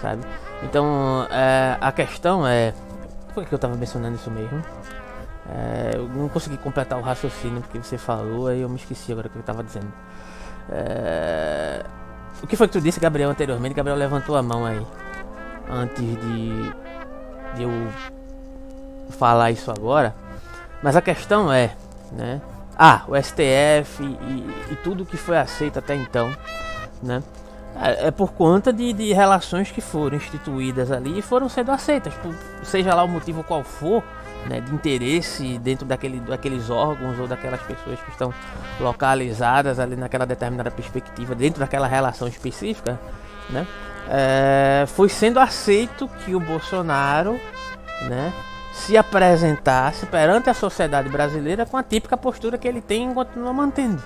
[0.00, 0.22] sabe?
[0.62, 2.74] Então, é, a questão é.
[3.34, 4.62] Por que eu estava mencionando isso mesmo?
[5.48, 9.28] É, eu não consegui completar o raciocínio porque você falou, aí eu me esqueci agora
[9.28, 9.92] o que eu estava dizendo.
[10.70, 11.84] É,
[12.42, 13.74] o que foi que tu disse, Gabriel, anteriormente?
[13.74, 14.84] Gabriel levantou a mão aí.
[15.68, 16.72] Antes de,
[17.56, 17.70] de eu
[19.10, 20.14] falar isso agora.
[20.82, 21.74] Mas a questão é,
[22.12, 22.40] né?
[22.78, 26.30] Ah, o STF e, e tudo que foi aceito até então,
[27.02, 27.22] né?
[27.80, 32.14] É, é por conta de, de relações que foram instituídas ali e foram sendo aceitas,
[32.14, 34.02] por, seja lá o motivo qual for,
[34.48, 38.32] né, de interesse dentro daquele, daqueles órgãos ou daquelas pessoas que estão
[38.80, 42.98] localizadas ali naquela determinada perspectiva, dentro daquela relação específica,
[43.50, 43.66] né,
[44.08, 47.40] é, foi sendo aceito que o Bolsonaro
[48.08, 48.32] né,
[48.72, 53.52] se apresentasse perante a sociedade brasileira com a típica postura que ele tem e continua
[53.52, 54.02] mantendo.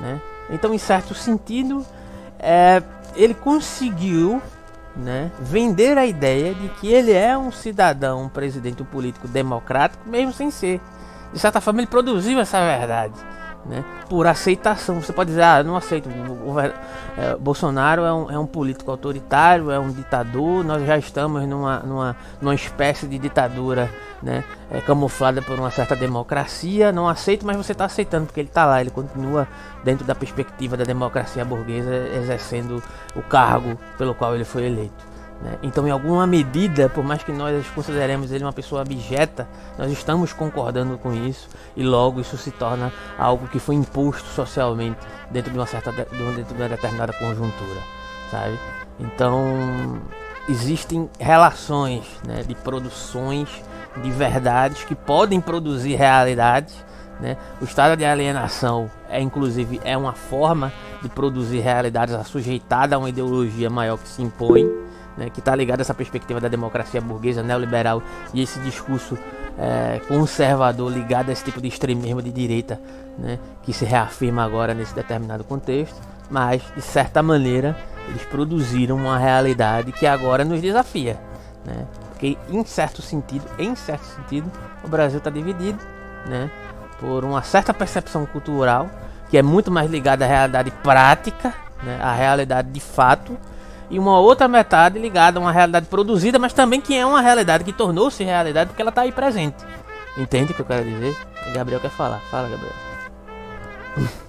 [0.00, 0.20] Né?
[0.50, 1.84] Então, em certo sentido,
[2.38, 2.82] é,
[3.14, 4.40] ele conseguiu
[4.96, 10.08] né, vender a ideia de que ele é um cidadão, um presidente, um político democrático,
[10.08, 10.80] mesmo sem ser.
[11.32, 13.35] De certa forma, ele produziu essa verdade
[13.68, 15.00] né, por aceitação.
[15.00, 16.08] Você pode dizer, ah, não aceito.
[16.08, 20.64] O, é, Bolsonaro é um, é um, político autoritário, é um ditador.
[20.64, 23.90] Nós já estamos numa, numa, numa espécie de ditadura
[24.22, 26.92] né, é, camuflada por uma certa democracia.
[26.92, 28.80] Não aceito, mas você está aceitando porque ele está lá.
[28.80, 29.46] Ele continua
[29.84, 32.82] dentro da perspectiva da democracia burguesa, exercendo
[33.14, 35.15] o cargo pelo qual ele foi eleito.
[35.42, 35.58] Né?
[35.62, 39.46] Então, em alguma medida, por mais que nós consideremos ele uma pessoa abjeta,
[39.78, 44.98] nós estamos concordando com isso e logo isso se torna algo que foi imposto socialmente
[45.30, 46.16] dentro de uma certa dentro
[46.54, 47.80] de uma determinada conjuntura,
[48.30, 48.58] sabe?
[48.98, 50.00] Então,
[50.48, 53.48] existem relações né, de produções
[54.02, 56.74] de verdades que podem produzir realidades.
[57.20, 57.36] Né?
[57.60, 60.72] O estado de alienação é inclusive é uma forma
[61.02, 64.85] de produzir realidades assujeitada a uma ideologia maior que se impõe
[65.16, 68.02] né, que está ligado a essa perspectiva da democracia burguesa, neoliberal
[68.34, 69.16] e esse discurso
[69.58, 72.80] é, conservador ligado a esse tipo de extremismo de direita
[73.18, 75.96] né, que se reafirma agora nesse determinado contexto,
[76.30, 77.76] mas de certa maneira
[78.08, 81.18] eles produziram uma realidade que agora nos desafia,
[81.64, 84.50] né, porque em certo sentido, em certo sentido,
[84.84, 85.78] o Brasil está dividido,
[86.26, 86.50] né,
[87.00, 88.88] por uma certa percepção cultural
[89.28, 91.52] que é muito mais ligada à realidade prática,
[91.82, 93.36] né, à realidade de fato
[93.90, 97.64] e uma outra metade ligada a uma realidade produzida, mas também que é uma realidade
[97.64, 99.64] que tornou-se realidade porque ela está aí presente.
[100.16, 101.16] Entende o que eu quero dizer?
[101.48, 102.20] O Gabriel quer falar.
[102.30, 102.74] Fala, Gabriel.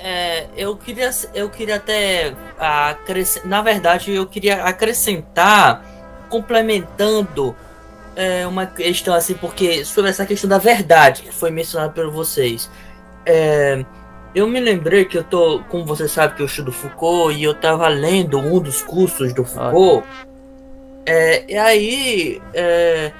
[0.00, 5.84] É, eu queria, eu queria até acrescentar, na verdade, eu queria acrescentar,
[6.28, 7.54] complementando
[8.14, 12.70] é, uma questão assim, porque sobre essa questão da verdade que foi mencionada por vocês.
[13.26, 13.84] É,
[14.34, 17.54] eu me lembrei que eu tô, como você sabe que eu estudo Foucault e eu
[17.54, 20.06] tava lendo um dos cursos do Foucault.
[21.06, 23.12] É, e aí, é,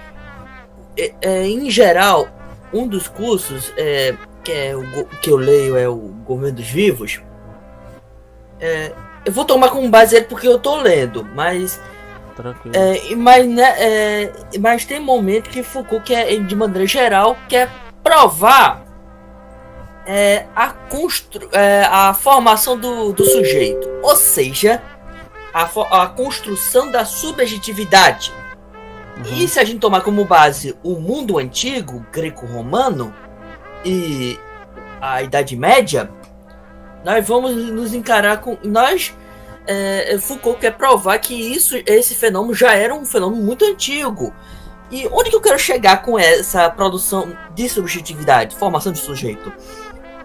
[0.97, 2.29] é, é, em geral,
[2.73, 7.21] um dos cursos é, que, é o, que eu leio é o Governo dos Vivos.
[8.61, 8.93] É,
[9.25, 11.81] eu vou tomar como base ele porque eu tô lendo, mas
[12.73, 17.69] é, mas, né, é, mas tem momento que Foucault quer, de maneira geral, quer
[18.03, 18.88] provar
[20.09, 24.83] é, a, constru é, a formação do, do sujeito, ou seja,
[25.53, 25.65] a,
[26.03, 28.33] a construção da subjetividade.
[29.19, 29.35] Uhum.
[29.35, 33.15] E se a gente tomar como base o mundo antigo, greco-romano
[33.85, 34.41] e
[34.99, 36.11] a Idade Média,
[37.05, 38.57] nós vamos nos encarar com.
[38.65, 39.15] Nós.
[39.71, 44.33] É, Foucault quer provar que isso, esse fenômeno já era um fenômeno muito antigo.
[44.91, 49.53] E onde que eu quero chegar com essa produção de subjetividade, formação de sujeito?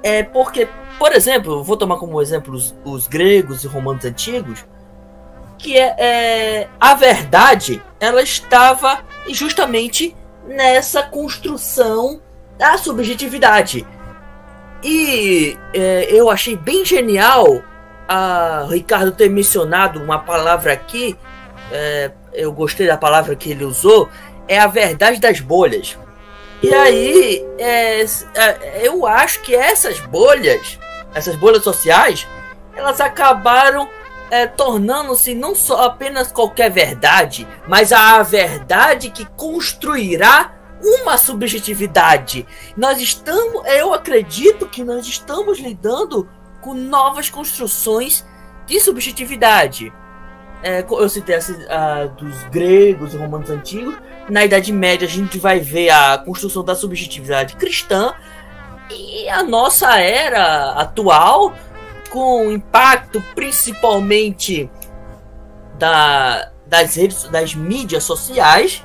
[0.03, 0.67] É porque,
[0.99, 4.65] por exemplo, vou tomar como exemplo os, os gregos e romanos antigos,
[5.57, 10.13] que é, é, a verdade ela estava justamente
[10.45, 12.21] nessa construção
[12.57, 13.87] da subjetividade.
[14.83, 17.63] E é, eu achei bem genial
[18.05, 21.17] a Ricardo ter mencionado uma palavra aqui.
[21.71, 24.09] É, eu gostei da palavra que ele usou.
[24.47, 25.97] É a verdade das bolhas.
[26.63, 30.79] E aí, é, é, eu acho que essas bolhas,
[31.13, 32.25] essas bolhas sociais,
[32.73, 33.89] elas acabaram
[34.31, 42.47] é, tornando-se não só apenas qualquer verdade, mas a verdade que construirá uma subjetividade.
[42.77, 46.29] Nós estamos, eu acredito que nós estamos lidando
[46.61, 48.25] com novas construções
[48.65, 49.91] de subjetividade.
[50.63, 53.95] É, eu citei essa, a, dos gregos e romanos antigos.
[54.29, 58.13] Na Idade Média, a gente vai ver a construção da subjetividade cristã.
[58.89, 61.53] E a nossa era atual,
[62.09, 64.69] com impacto principalmente
[65.77, 68.83] da, das redes, das mídias sociais,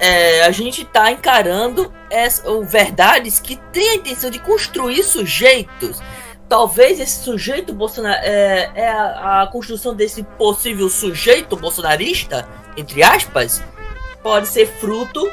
[0.00, 6.00] é, a gente está encarando essa, verdades que têm a intenção de construir sujeitos
[6.48, 13.62] talvez esse sujeito bolsonaro é, é a, a, construção desse possível sujeito bolsonarista, entre aspas,
[14.24, 15.30] pode ser fruto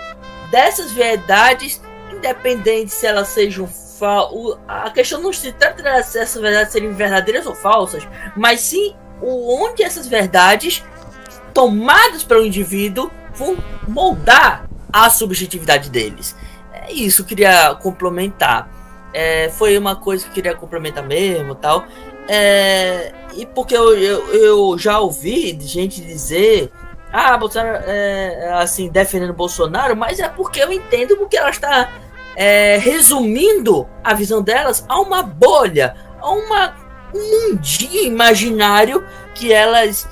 [0.51, 4.59] dessas verdades, independente se elas sejam falsas.
[4.67, 9.81] A questão não se trata dessas verdades serem verdadeiras ou falsas, mas sim o onde
[9.81, 10.83] essas verdades
[11.53, 16.35] tomadas pelo indivíduo vão moldar a subjetividade deles.
[16.73, 18.69] É isso que eu queria complementar.
[19.13, 21.85] É, foi uma coisa que eu queria complementar mesmo tal.
[22.27, 26.71] É, e porque eu, eu, eu, já ouvi gente dizer
[27.11, 31.89] ah, Bolsonaro é, assim, defendendo Bolsonaro, mas é porque eu entendo porque ela está
[32.35, 36.75] é, resumindo a visão delas a uma bolha, a uma,
[37.13, 40.07] um mundinho imaginário que elas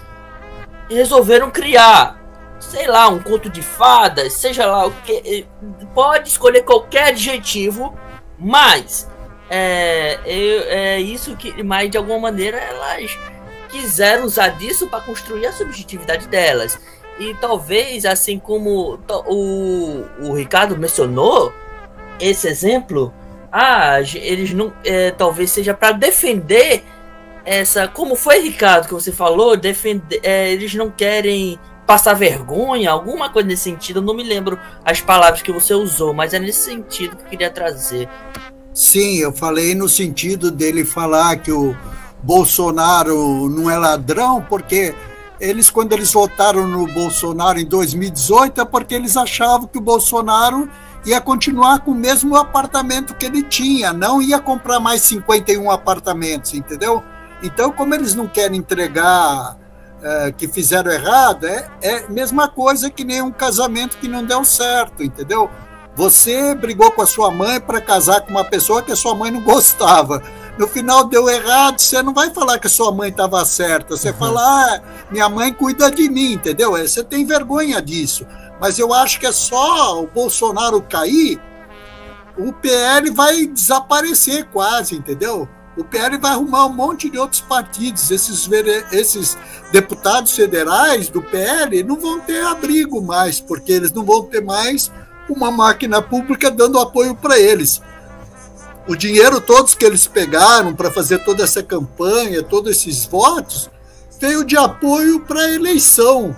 [0.89, 2.19] resolveram criar,
[2.59, 5.47] sei lá, um conto de fadas, seja lá o que.
[5.93, 7.97] Pode escolher qualquer adjetivo,
[8.37, 9.09] mas
[9.49, 11.63] é, é, isso que.
[11.63, 13.17] Mas de alguma maneira elas
[13.69, 16.79] quiseram usar disso para construir a subjetividade delas.
[17.19, 21.53] E talvez, assim como o, o Ricardo mencionou,
[22.19, 23.13] esse exemplo,
[23.51, 24.73] ah, eles não.
[24.85, 26.83] É, talvez seja para defender
[27.45, 27.87] essa.
[27.87, 33.47] Como foi, Ricardo, que você falou, defender, é, eles não querem passar vergonha, alguma coisa
[33.47, 33.99] nesse sentido.
[33.99, 37.29] Eu não me lembro as palavras que você usou, mas é nesse sentido que eu
[37.29, 38.07] queria trazer.
[38.73, 41.75] Sim, eu falei no sentido dele falar que o
[42.21, 44.93] Bolsonaro não é ladrão, porque
[45.39, 50.69] eles, quando eles votaram no Bolsonaro em 2018, é porque eles achavam que o Bolsonaro
[51.05, 56.53] ia continuar com o mesmo apartamento que ele tinha, não ia comprar mais 51 apartamentos,
[56.53, 57.01] entendeu?
[57.41, 59.57] Então, como eles não querem entregar
[60.03, 64.43] é, que fizeram errado, é, é mesma coisa que nem um casamento que não deu
[64.43, 65.49] certo, entendeu?
[65.95, 69.31] Você brigou com a sua mãe para casar com uma pessoa que a sua mãe
[69.31, 70.21] não gostava
[70.59, 74.17] no final deu errado, você não vai falar que sua mãe estava certa, você uhum.
[74.17, 76.75] fala, ah, minha mãe cuida de mim, entendeu?
[76.75, 78.27] É, você tem vergonha disso.
[78.59, 81.41] Mas eu acho que é só o Bolsonaro cair,
[82.37, 85.47] o PL vai desaparecer quase, entendeu?
[85.77, 88.11] O PL vai arrumar um monte de outros partidos.
[88.11, 88.49] Esses,
[88.91, 89.37] esses
[89.71, 94.91] deputados federais do PL não vão ter abrigo mais, porque eles não vão ter mais
[95.29, 97.81] uma máquina pública dando apoio para eles
[98.89, 103.69] o dinheiro todos que eles pegaram para fazer toda essa campanha, todos esses votos,
[104.19, 106.35] veio de apoio para a eleição.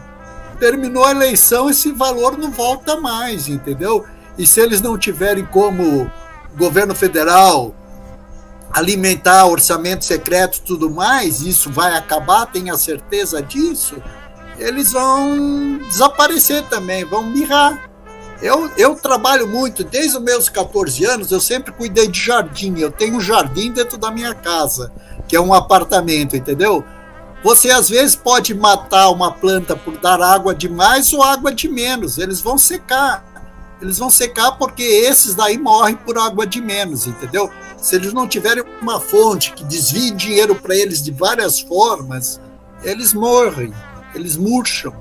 [0.59, 4.05] Terminou a eleição, esse valor não volta mais, entendeu?
[4.37, 6.11] E se eles não tiverem como
[6.57, 7.73] governo federal
[8.73, 13.95] alimentar orçamento secreto e tudo mais, isso vai acabar, tenha certeza disso,
[14.59, 17.90] eles vão desaparecer também, vão mirrar.
[18.41, 22.79] Eu, eu trabalho muito, desde os meus 14 anos, eu sempre cuidei de jardim.
[22.79, 24.91] Eu tenho um jardim dentro da minha casa,
[25.27, 26.83] que é um apartamento, entendeu?
[27.43, 32.17] Você às vezes pode matar uma planta por dar água demais ou água de menos.
[32.17, 33.25] Eles vão secar.
[33.79, 37.49] Eles vão secar porque esses daí morrem por água de menos, entendeu?
[37.77, 42.39] Se eles não tiverem uma fonte que desvie dinheiro para eles de várias formas,
[42.83, 43.73] eles morrem,
[44.13, 44.93] eles murcham.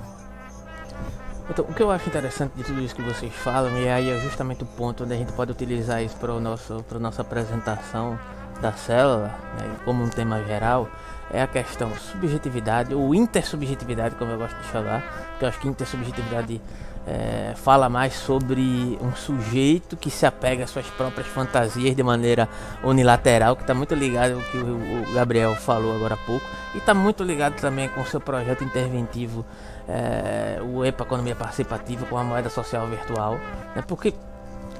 [1.50, 4.20] Então, o que eu acho interessante de tudo isso que vocês falam, e aí é
[4.20, 8.16] justamente o ponto onde a gente pode utilizar isso para a nossa apresentação
[8.62, 10.88] da célula, né, como um tema geral,
[11.28, 15.66] é a questão subjetividade, ou intersubjetividade, como eu gosto de chamar, porque eu acho que
[15.66, 16.60] intersubjetividade
[17.04, 22.48] é, fala mais sobre um sujeito que se apega às suas próprias fantasias de maneira
[22.84, 26.78] unilateral, que está muito ligado ao que o, o Gabriel falou agora há pouco, e
[26.78, 29.44] está muito ligado também com o seu projeto interventivo
[29.90, 33.40] é, o EPA Economia Participativa com a moeda social virtual,
[33.74, 34.14] né, porque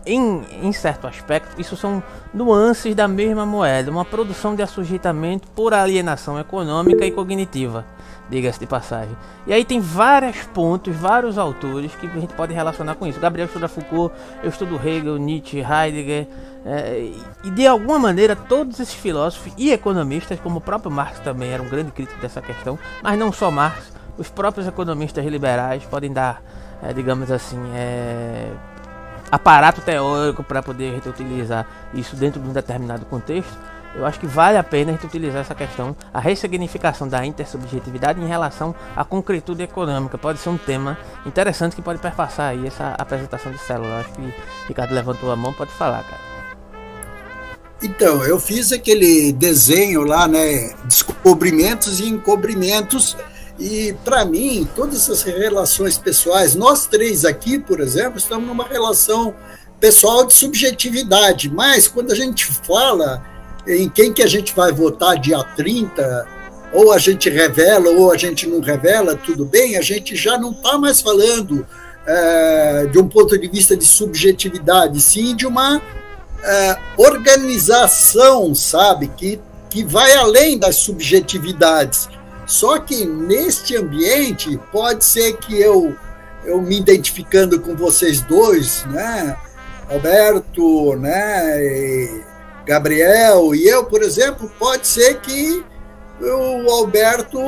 [0.06, 5.74] em, em certo aspecto isso são nuances da mesma moeda, uma produção de assujeitamento por
[5.74, 7.84] alienação econômica e cognitiva,
[8.30, 9.14] diga-se de passagem.
[9.46, 13.20] E aí tem vários pontos, vários autores que a gente pode relacionar com isso.
[13.20, 16.28] Gabriel estuda Foucault, eu estudo Hegel, Nietzsche, Heidegger,
[16.64, 17.10] é,
[17.42, 21.62] e de alguma maneira todos esses filósofos e economistas, como o próprio Marx também era
[21.62, 26.42] um grande crítico dessa questão, mas não só Marx, os próprios economistas liberais podem dar,
[26.82, 28.50] é, digamos assim, é,
[29.32, 33.56] aparato teórico para poder a gente utilizar isso dentro de um determinado contexto,
[33.94, 38.20] eu acho que vale a pena a gente utilizar essa questão, a ressignificação da intersubjetividade
[38.20, 40.18] em relação à concretude econômica.
[40.18, 43.88] Pode ser um tema interessante que pode perpassar aí essa apresentação de célula.
[43.88, 44.34] Eu acho que
[44.68, 46.30] Ricardo levantou a mão, pode falar, cara.
[47.82, 50.74] Então, eu fiz aquele desenho lá, né?
[50.84, 53.16] Descobrimentos e encobrimentos
[53.60, 59.34] e, para mim, todas essas relações pessoais, nós três aqui, por exemplo, estamos numa relação
[59.78, 63.22] pessoal de subjetividade, mas quando a gente fala
[63.66, 66.26] em quem que a gente vai votar dia 30,
[66.72, 70.52] ou a gente revela ou a gente não revela, tudo bem, a gente já não
[70.52, 71.66] está mais falando
[72.06, 75.82] é, de um ponto de vista de subjetividade, sim de uma
[76.42, 79.38] é, organização, sabe, que,
[79.68, 82.08] que vai além das subjetividades.
[82.50, 85.94] Só que neste ambiente, pode ser que eu,
[86.44, 89.36] eu me identificando com vocês dois, né?
[89.88, 92.24] Alberto, né?
[92.66, 95.64] Gabriel e eu, por exemplo, pode ser que
[96.20, 97.38] o Alberto,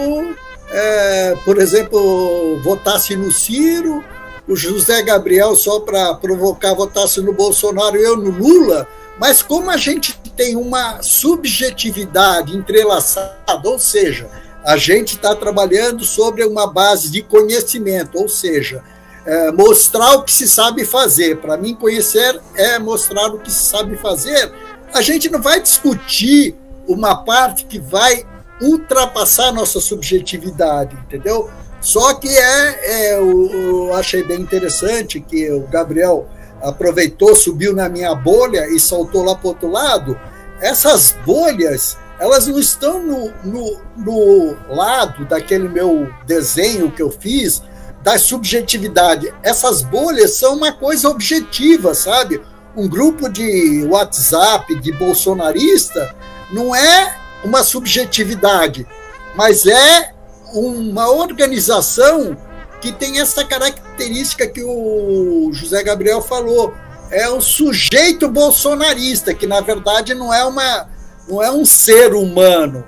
[0.71, 4.05] é, por exemplo, votasse no Ciro,
[4.47, 8.87] o José Gabriel, só para provocar, votasse no Bolsonaro e eu no Lula,
[9.19, 14.31] mas como a gente tem uma subjetividade entrelaçada, ou seja,
[14.65, 18.83] A gente está trabalhando sobre uma base de conhecimento, ou seja,
[19.27, 21.39] é, mostrar o que se sabe fazer.
[21.39, 24.53] Para mim, conhecer é mostrar o que se sabe fazer.
[24.93, 26.57] A gente não vai discutir
[26.87, 28.25] uma parte que vai
[28.61, 31.51] ultrapassar nossa subjetividade, entendeu?
[31.81, 36.29] Só que é, é eu, eu achei bem interessante que o Gabriel
[36.63, 40.19] aproveitou, subiu na minha bolha e saltou lá para outro lado.
[40.61, 47.61] Essas bolhas, elas não estão no, no, no lado daquele meu desenho que eu fiz
[48.01, 49.35] da subjetividade.
[49.43, 52.41] Essas bolhas são uma coisa objetiva, sabe?
[52.77, 56.15] Um grupo de WhatsApp de bolsonarista
[56.53, 58.87] não é uma subjetividade,
[59.35, 60.15] mas é
[60.55, 62.37] uma organização
[62.81, 66.73] que tem essa característica que o José Gabriel falou.
[67.11, 70.89] É o sujeito bolsonarista, que na verdade não é, uma,
[71.33, 72.85] não é um ser humano,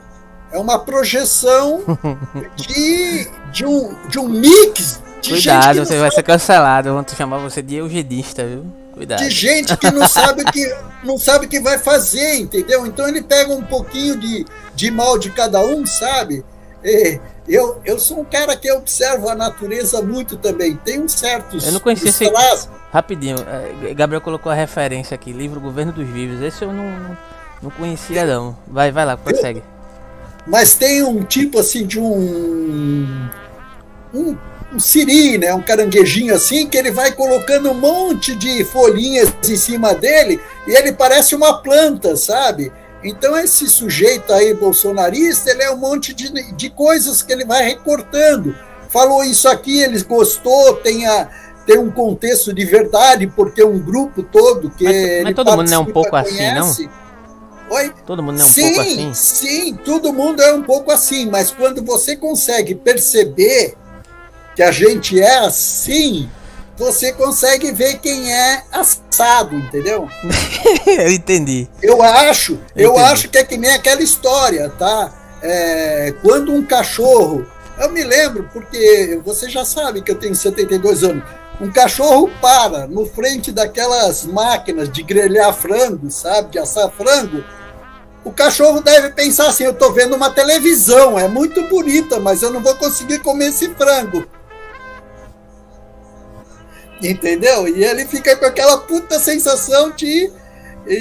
[0.52, 1.82] é uma projeção
[2.54, 6.92] de, de, um, de um mix de Cuidado, você vai ser cancelado.
[6.92, 8.66] Vão chamar você de eugenista, viu?
[8.92, 9.20] Cuidado.
[9.20, 12.86] De gente que não sabe o que não sabe que vai fazer, entendeu?
[12.86, 16.44] Então ele pega um pouquinho de, de mal de cada um, sabe?
[16.84, 17.18] E
[17.48, 20.76] eu, eu sou um cara que observa a natureza muito também.
[20.76, 21.64] Tem uns certos.
[21.64, 22.30] Eu não conhecia esse.
[22.92, 23.36] Rapidinho,
[23.82, 26.42] é, Gabriel colocou a referência aqui, livro Governo dos Vivos.
[26.42, 27.16] Esse eu não,
[27.64, 28.56] não conhecia, não.
[28.66, 29.62] Vai, vai lá, consegue.
[30.46, 33.28] Mas tem um tipo assim de um.
[34.12, 34.36] Um
[34.74, 39.56] um siri, né, um caranguejinho assim, que ele vai colocando um monte de folhinhas em
[39.56, 42.72] cima dele e ele parece uma planta, sabe?
[43.02, 47.62] Então esse sujeito aí bolsonarista, ele é um monte de, de coisas que ele vai
[47.62, 48.56] recortando.
[48.88, 51.28] Falou isso aqui, ele gostou, tem, a,
[51.66, 55.76] tem um contexto de verdade, porque um grupo todo que mas, mas todo mundo não
[55.76, 56.74] é um pouco assim, não?
[57.74, 57.92] Oi?
[58.06, 59.14] Todo mundo é um sim, pouco assim?
[59.14, 63.74] Sim, todo mundo é um pouco assim, mas quando você consegue perceber
[64.54, 66.30] que a gente é assim,
[66.76, 70.08] você consegue ver quem é assado, entendeu?
[70.86, 71.68] eu entendi.
[71.82, 75.12] Eu acho, eu, eu acho que é que nem aquela história, tá?
[75.42, 77.44] É, quando um cachorro,
[77.80, 81.24] eu me lembro, porque você já sabe que eu tenho 72 anos,
[81.60, 87.42] um cachorro para no frente daquelas máquinas de grelhar frango, sabe, de assar frango,
[88.24, 92.50] o cachorro deve pensar assim: eu estou vendo uma televisão, é muito bonita, mas eu
[92.50, 94.26] não vou conseguir comer esse frango.
[97.02, 97.68] Entendeu?
[97.68, 100.32] E ele fica com aquela puta sensação de,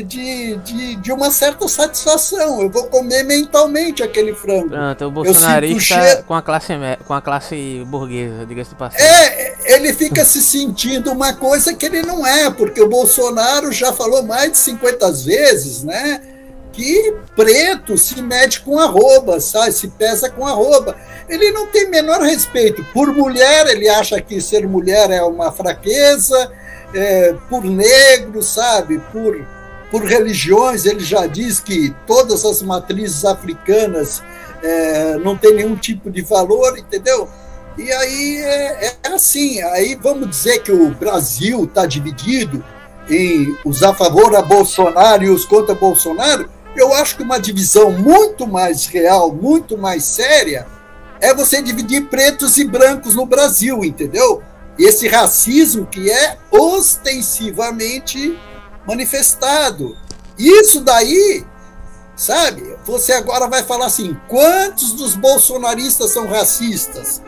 [0.06, 2.62] de, de, de uma certa satisfação.
[2.62, 4.70] Eu vou comer mentalmente aquele frango.
[4.70, 6.74] Pronto, o bolsonarista com a classe
[7.08, 9.08] com a classe burguesa, diga-se de passagem.
[9.08, 13.94] É, ele fica se sentindo uma coisa que ele não é, porque o Bolsonaro já
[13.94, 16.33] falou mais de 50 vezes, né?
[16.74, 19.72] Que preto se mede com arroba, sabe?
[19.72, 20.96] Se pesa com arroba.
[21.30, 22.84] Ele não tem menor respeito.
[22.94, 26.52] Por mulher, ele acha que ser mulher é uma fraqueza,
[26.94, 29.00] é, por negro, sabe?
[29.12, 29.40] Por,
[29.92, 34.24] por religiões, ele já diz que todas as matrizes africanas
[34.64, 37.30] é, não tem nenhum tipo de valor, entendeu?
[37.78, 42.64] E aí é, é assim, aí vamos dizer que o Brasil está dividido
[43.10, 47.92] em os a favor a Bolsonaro e os contra Bolsonaro, eu acho que uma divisão
[47.92, 50.68] muito mais real, muito mais séria,
[51.20, 54.44] é você dividir pretos e brancos no Brasil, entendeu?
[54.78, 58.38] Esse racismo que é ostensivamente
[58.86, 59.96] manifestado.
[60.38, 61.46] Isso daí,
[62.16, 62.76] sabe?
[62.86, 67.22] Você agora vai falar assim: quantos dos bolsonaristas são racistas?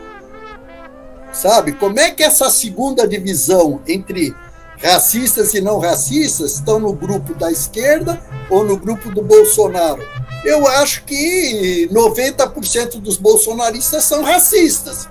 [1.32, 1.72] Sabe?
[1.72, 4.34] Como é que essa segunda divisão entre
[4.82, 8.20] racistas e não racistas estão no grupo da esquerda
[8.50, 10.02] ou no grupo do Bolsonaro.
[10.44, 15.08] Eu acho que 90% dos bolsonaristas são racistas.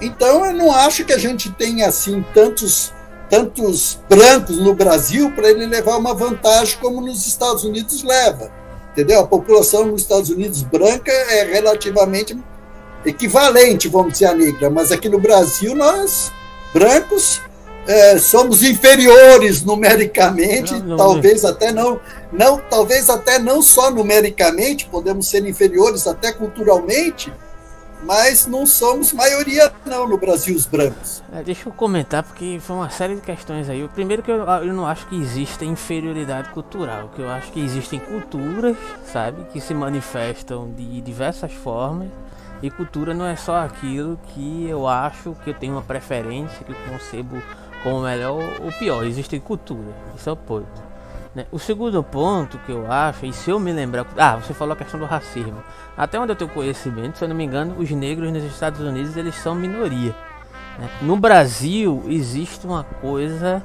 [0.00, 2.92] Então eu não acho que a gente tenha assim tantos
[3.28, 8.50] tantos brancos no Brasil para ele levar uma vantagem como nos Estados Unidos leva.
[8.90, 9.20] Entendeu?
[9.20, 12.36] A população nos Estados Unidos branca é relativamente
[13.06, 16.32] equivalente, vamos dizer, a negra, mas aqui no Brasil nós
[16.74, 17.40] brancos
[17.86, 21.50] é, somos inferiores numericamente, não, não, talvez não.
[21.50, 22.00] até não,
[22.32, 27.32] não, talvez até não só numericamente, podemos ser inferiores até culturalmente,
[28.02, 31.22] mas não somos maioria não no Brasil os brancos.
[31.32, 33.84] É, deixa eu comentar porque foi uma série de questões aí.
[33.84, 37.60] O primeiro que eu, eu não acho que exista inferioridade cultural, que eu acho que
[37.60, 38.76] existem culturas,
[39.12, 42.08] sabe, que se manifestam de diversas formas.
[42.62, 46.72] E cultura não é só aquilo que eu acho que eu tenho uma preferência, que
[46.72, 47.42] eu concebo
[47.82, 49.04] como melhor ou pior.
[49.04, 50.90] Existem culturas, isso é o ponto.
[51.34, 51.46] Né?
[51.52, 54.06] O segundo ponto que eu acho, e se eu me lembrar.
[54.16, 55.62] Ah, você falou a questão do racismo.
[55.96, 59.16] Até onde eu tenho conhecimento, se eu não me engano, os negros nos Estados Unidos
[59.16, 60.14] eles são minoria.
[60.78, 60.88] Né?
[61.02, 63.62] No Brasil existe uma coisa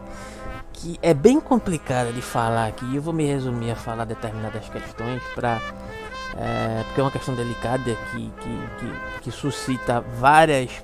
[0.73, 2.95] que é bem complicada de falar aqui.
[2.95, 5.59] Eu vou me resumir a falar determinadas questões para
[6.37, 10.83] é, porque é uma questão delicada que, que, que, que suscita várias,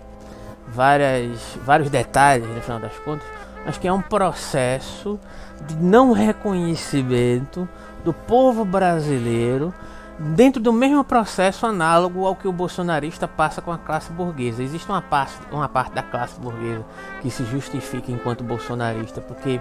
[0.71, 3.27] várias, vários detalhes no final das contas,
[3.65, 5.19] mas que é um processo
[5.67, 7.67] de não reconhecimento
[8.03, 9.73] do povo brasileiro
[10.19, 14.61] dentro do mesmo processo análogo ao que o bolsonarista passa com a classe burguesa.
[14.61, 16.85] Existe uma parte, uma parte da classe burguesa
[17.21, 19.59] que se justifica enquanto bolsonarista, porque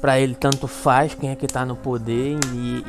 [0.00, 2.84] para ele tanto faz quem é que está no poder e, e,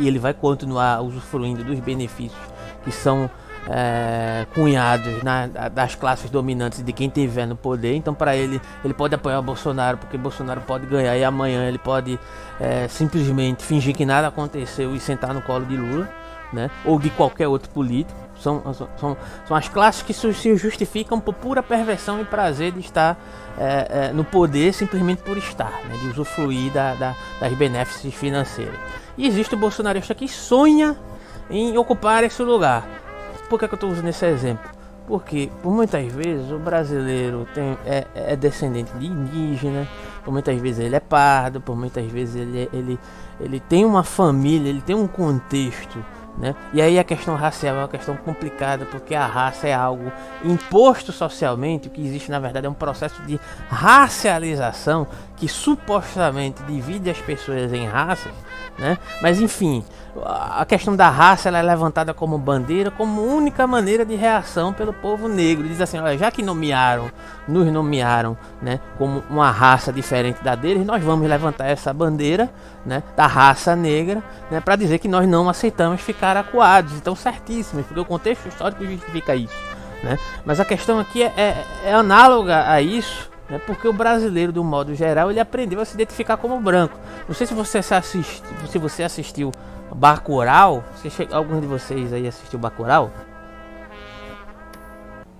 [0.00, 2.40] e, ele vai continuar usufruindo dos benefícios
[2.84, 3.30] que são
[3.68, 7.94] é, cunhados na, das classes dominantes de quem estiver no poder.
[7.94, 12.18] Então, para ele, ele pode apoiar Bolsonaro porque Bolsonaro pode ganhar e amanhã ele pode
[12.58, 16.08] é, simplesmente fingir que nada aconteceu e sentar no colo de Lula
[16.52, 16.70] né?
[16.84, 18.18] ou de qualquer outro político.
[18.40, 18.62] São,
[18.96, 23.18] são, são as classes que se justificam por pura perversão e prazer de estar
[23.58, 25.98] é, é, no poder simplesmente por estar, né?
[26.00, 28.78] de usufruir da, da, das benefícios financeiros.
[29.18, 30.96] E existe o bolsonarista que sonha
[31.50, 32.88] em ocupar esse lugar.
[33.50, 34.70] Por que, que eu estou usando esse exemplo?
[35.08, 39.88] Porque por muitas vezes o brasileiro tem, é, é, descendente de indígena,
[40.24, 42.98] por muitas vezes ele é pardo, por muitas vezes ele, ele,
[43.40, 45.98] ele tem uma família, ele tem um contexto
[46.38, 46.54] né?
[46.72, 50.10] E aí a questão racial é uma questão complicada porque a raça é algo
[50.44, 53.38] imposto socialmente, o que existe na verdade é um processo de
[53.68, 55.06] racialização
[55.40, 58.30] que supostamente divide as pessoas em raças,
[58.78, 58.98] né?
[59.22, 59.82] Mas enfim,
[60.22, 65.28] a questão da raça é levantada como bandeira, como única maneira de reação pelo povo
[65.28, 65.66] negro.
[65.66, 67.10] Diz assim, olha, já que nomearam,
[67.48, 72.50] nos nomearam, né, como uma raça diferente da deles, nós vamos levantar essa bandeira,
[72.84, 76.92] né, da raça negra, né, para dizer que nós não aceitamos ficar acuados.
[76.92, 79.56] Então, certíssimo, porque o contexto histórico justifica isso,
[80.02, 80.18] né?
[80.44, 84.62] Mas a questão aqui é, é, é análoga a isso, né, porque o brasileiro, do
[84.62, 86.96] modo geral, ele aprendeu a se identificar como branco.
[87.28, 89.52] Não sei se você assistiu, se você assistiu
[89.94, 90.84] Bacurau?
[90.96, 93.10] Você Algum de vocês aí assistiu Bacurau?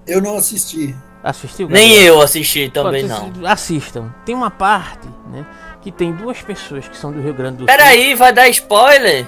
[0.07, 0.95] Eu não assisti.
[1.23, 1.69] Assistiu?
[1.69, 3.31] Nem eu assisti também não.
[3.47, 4.13] Assistam.
[4.25, 5.47] Tem uma parte, né,
[5.81, 7.67] que tem duas pessoas que são do Rio Grande do Sul.
[7.67, 9.27] Peraí, vai dar spoiler?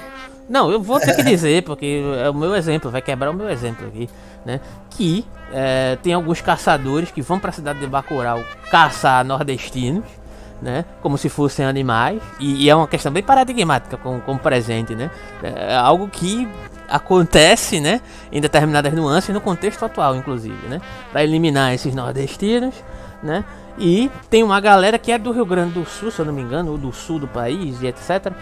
[0.49, 3.49] Não, eu vou ter que dizer, porque é o meu exemplo, vai quebrar o meu
[3.49, 4.09] exemplo aqui,
[4.45, 4.59] né?
[4.89, 10.03] Que é, tem alguns caçadores que vão para a cidade de Bacurau caçar nordestinos,
[10.59, 10.83] né?
[10.99, 12.19] Como se fossem animais.
[12.39, 15.11] E, e é uma questão bem paradigmática com, com o presente, né?
[15.43, 16.47] É algo que
[16.89, 18.01] acontece, né?
[18.31, 20.81] Em determinadas nuances no contexto atual, inclusive, né?
[21.11, 22.73] Para eliminar esses nordestinos,
[23.21, 23.45] né?
[23.77, 26.41] E tem uma galera que é do Rio Grande do Sul, se eu não me
[26.41, 28.33] engano, ou do sul do país e etc.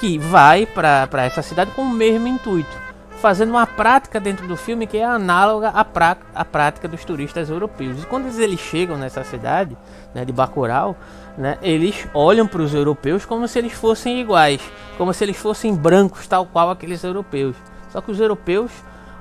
[0.00, 2.85] Que vai para essa cidade com o mesmo intuito
[3.16, 7.50] fazendo uma prática dentro do filme que é análoga à, pra, à prática dos turistas
[7.50, 8.02] europeus.
[8.02, 9.76] E quando eles chegam nessa cidade
[10.14, 10.96] né, de Bacurau,
[11.36, 14.60] né, eles olham para os europeus como se eles fossem iguais,
[14.96, 17.56] como se eles fossem brancos, tal qual aqueles europeus.
[17.90, 18.70] Só que os europeus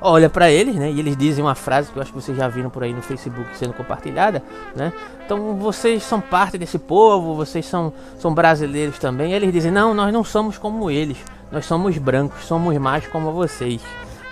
[0.02, 2.48] olham para eles, né, e eles dizem uma frase que eu acho que vocês já
[2.48, 4.44] viram por aí no Facebook sendo compartilhada,
[4.76, 4.92] né?
[5.26, 9.32] Então vocês são parte desse povo, vocês são, são brasileiros também.
[9.32, 11.18] E eles dizem: "Não, nós não somos como eles.
[11.56, 13.82] Nós somos brancos, somos mais como vocês."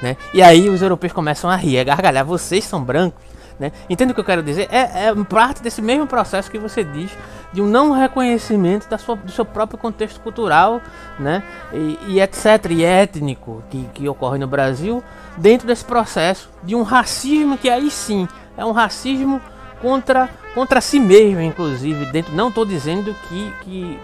[0.01, 0.17] Né?
[0.33, 2.25] E aí os europeus começam a rir, a gargalhar.
[2.25, 3.23] Vocês são brancos?
[3.57, 3.71] Né?
[3.89, 4.67] Entende o que eu quero dizer?
[4.69, 7.11] É, é, parte desse mesmo processo que você diz
[7.53, 10.81] de um não reconhecimento da sua, do seu próprio contexto cultural
[11.17, 11.41] né?
[11.71, 12.71] e, e etc.
[12.71, 15.01] e étnico que, que ocorre no Brasil
[15.37, 19.39] dentro desse processo de um racismo que aí sim é um racismo
[19.81, 22.05] contra, contra si mesmo, inclusive.
[22.07, 23.99] dentro Não estou dizendo que, que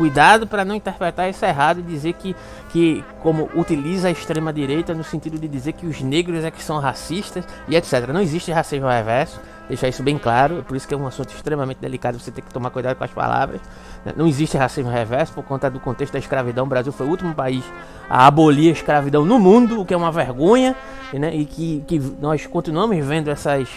[0.00, 2.34] Cuidado para não interpretar isso errado e dizer que,
[2.70, 6.62] que como utiliza a extrema direita no sentido de dizer que os negros é que
[6.62, 8.06] são racistas e etc.
[8.10, 9.38] Não existe racismo reverso,
[9.68, 12.42] deixar isso bem claro, é por isso que é um assunto extremamente delicado, você tem
[12.42, 13.60] que tomar cuidado com as palavras.
[14.02, 14.14] Né?
[14.16, 16.64] Não existe racismo reverso por conta do contexto da escravidão.
[16.64, 17.62] O Brasil foi o último país
[18.08, 20.74] a abolir a escravidão no mundo, o que é uma vergonha,
[21.12, 21.36] né?
[21.36, 23.68] e que, que nós continuamos vendo essas,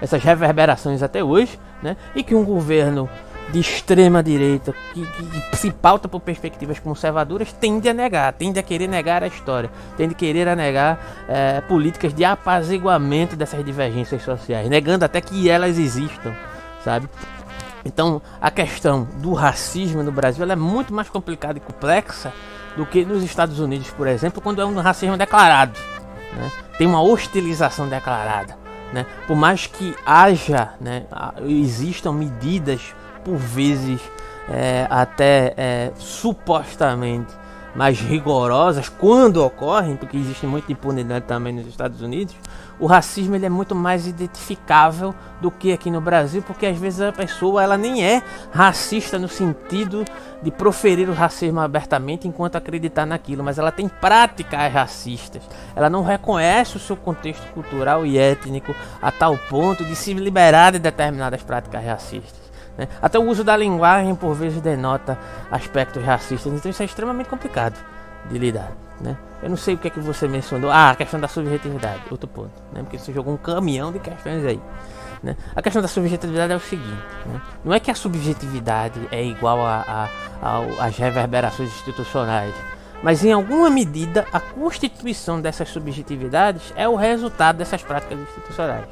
[0.00, 1.96] essas reverberações até hoje, né?
[2.14, 3.10] e que um governo
[3.50, 5.04] de extrema direita que,
[5.50, 9.70] que, se pauta por perspectivas conservadoras tende a negar, tende a querer negar a história,
[9.96, 15.78] tende a querer negar é, políticas de apaziguamento dessas divergências sociais, negando até que elas
[15.78, 16.34] existam,
[16.84, 17.08] sabe?
[17.84, 22.32] Então a questão do racismo no Brasil é muito mais complicada e complexa
[22.76, 25.78] do que nos Estados Unidos, por exemplo, quando é um racismo declarado,
[26.34, 26.50] né?
[26.78, 28.56] tem uma hostilização declarada.
[28.92, 29.06] Né?
[29.26, 31.04] Por mais que haja, né,
[31.46, 32.94] existam medidas
[33.24, 34.00] por vezes
[34.48, 37.42] é, até é, supostamente
[37.74, 42.34] mais rigorosas quando ocorrem, porque existe muita impunidade também nos Estados Unidos,
[42.78, 47.00] o racismo ele é muito mais identificável do que aqui no Brasil, porque às vezes
[47.00, 50.04] a pessoa ela nem é racista no sentido
[50.42, 55.42] de proferir o racismo abertamente enquanto acreditar naquilo, mas ela tem práticas racistas.
[55.76, 60.72] Ela não reconhece o seu contexto cultural e étnico a tal ponto de se liberar
[60.72, 62.41] de determinadas práticas racistas.
[62.76, 62.88] Né?
[63.00, 65.18] Até o uso da linguagem por vezes denota
[65.50, 67.78] aspectos racistas, então isso é extremamente complicado
[68.30, 68.72] de lidar.
[69.00, 69.16] Né?
[69.42, 70.70] Eu não sei o que é que você mencionou.
[70.70, 72.52] Ah, a questão da subjetividade, outro ponto.
[72.72, 72.82] Né?
[72.82, 74.60] Porque você jogou um caminhão de questões aí.
[75.22, 75.36] Né?
[75.54, 77.40] A questão da subjetividade é o seguinte: né?
[77.64, 79.60] não é que a subjetividade é igual
[80.80, 82.54] às reverberações institucionais,
[83.02, 88.86] mas em alguma medida a constituição dessas subjetividades é o resultado dessas práticas institucionais,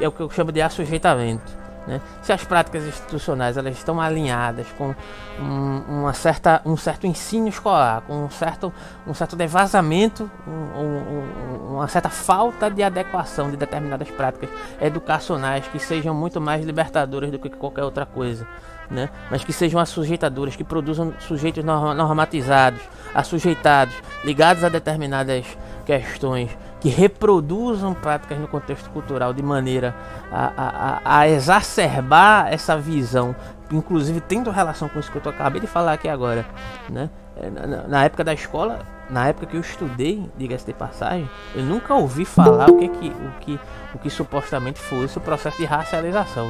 [0.00, 1.65] é o que eu chamo de assujeitamento.
[1.86, 2.00] Né?
[2.20, 4.94] Se as práticas institucionais elas estão alinhadas com
[5.38, 8.72] um, uma certa, um certo ensino escolar, com um certo,
[9.06, 15.78] um certo devasamento, um, um, uma certa falta de adequação de determinadas práticas educacionais que
[15.78, 18.46] sejam muito mais libertadoras do que qualquer outra coisa.
[18.88, 19.10] Né?
[19.32, 22.80] mas que sejam assujeitadoras, que produzam sujeitos normatizados,
[23.12, 25.44] assujeitados, ligados a determinadas
[25.84, 29.94] questões que reproduzam práticas no contexto cultural de maneira
[30.30, 33.34] a, a, a exacerbar essa visão,
[33.72, 36.44] inclusive tendo relação com isso que eu acabei de falar aqui agora,
[36.88, 37.10] né?
[37.38, 38.78] É, na, na época da escola,
[39.10, 43.08] na época que eu estudei, diga-se de passagem, eu nunca ouvi falar o que, que,
[43.08, 43.60] o que,
[43.94, 46.46] o que supostamente fosse o processo de racialização.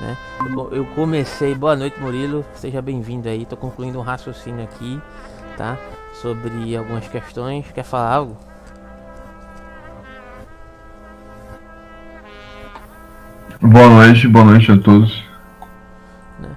[0.00, 0.16] Né?
[0.40, 5.00] Eu, eu comecei, boa noite Murilo, seja bem-vindo aí, estou concluindo um raciocínio aqui,
[5.56, 5.76] tá?
[6.14, 7.66] Sobre algumas questões.
[7.72, 8.47] Quer falar algo?
[13.60, 15.24] Boa noite, boa noite a todos.
[16.38, 16.48] Né?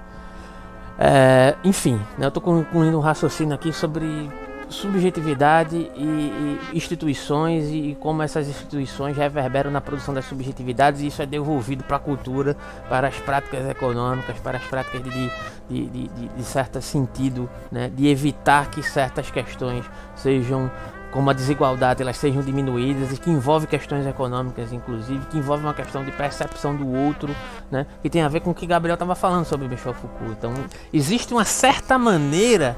[0.96, 4.30] É, enfim, né, eu estou concluindo um raciocínio aqui sobre
[4.68, 11.08] subjetividade e, e instituições e, e, como essas instituições reverberam na produção das subjetividades e
[11.08, 12.56] isso é devolvido para a cultura,
[12.88, 17.90] para as práticas econômicas, para as práticas de, de, de, de, de certo sentido, né,
[17.92, 19.84] de evitar que certas questões
[20.14, 20.70] sejam
[21.12, 25.74] como a desigualdade elas sejam diminuídas e que envolve questões econômicas inclusive que envolve uma
[25.74, 27.34] questão de percepção do outro
[27.70, 30.54] né que tem a ver com o que Gabriel estava falando sobre Michel Foucault então
[30.92, 32.76] existe uma certa maneira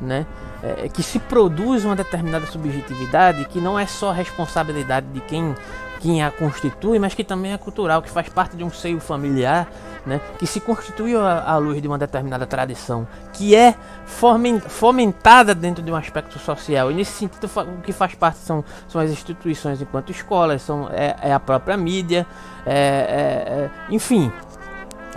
[0.00, 0.26] né
[0.62, 5.54] é, que se produz uma determinada subjetividade que não é só responsabilidade de quem
[6.00, 9.68] quem a constitui, mas que também é cultural, que faz parte de um seio familiar,
[10.06, 13.74] né, que se constitui à luz de uma determinada tradição, que é
[14.68, 16.90] fomentada dentro de um aspecto social.
[16.90, 21.16] E nesse sentido, o que faz parte são, são as instituições enquanto escolas, são, é,
[21.20, 22.24] é a própria mídia,
[22.64, 24.32] é, é, é enfim,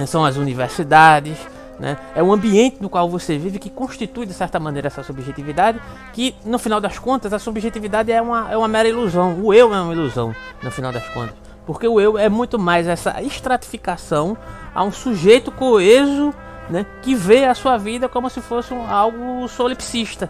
[0.07, 1.37] são as universidades.
[1.79, 1.97] Né?
[2.13, 5.79] É o ambiente no qual você vive que constitui de certa maneira essa subjetividade,
[6.11, 9.73] que no final das contas a subjetividade é uma, é uma mera ilusão, o eu
[9.73, 11.48] é uma ilusão no final das contas.
[11.65, 14.37] Porque o eu é muito mais essa estratificação
[14.73, 16.33] a um sujeito coeso
[16.69, 20.29] né, que vê a sua vida como se fosse um, algo solipsista.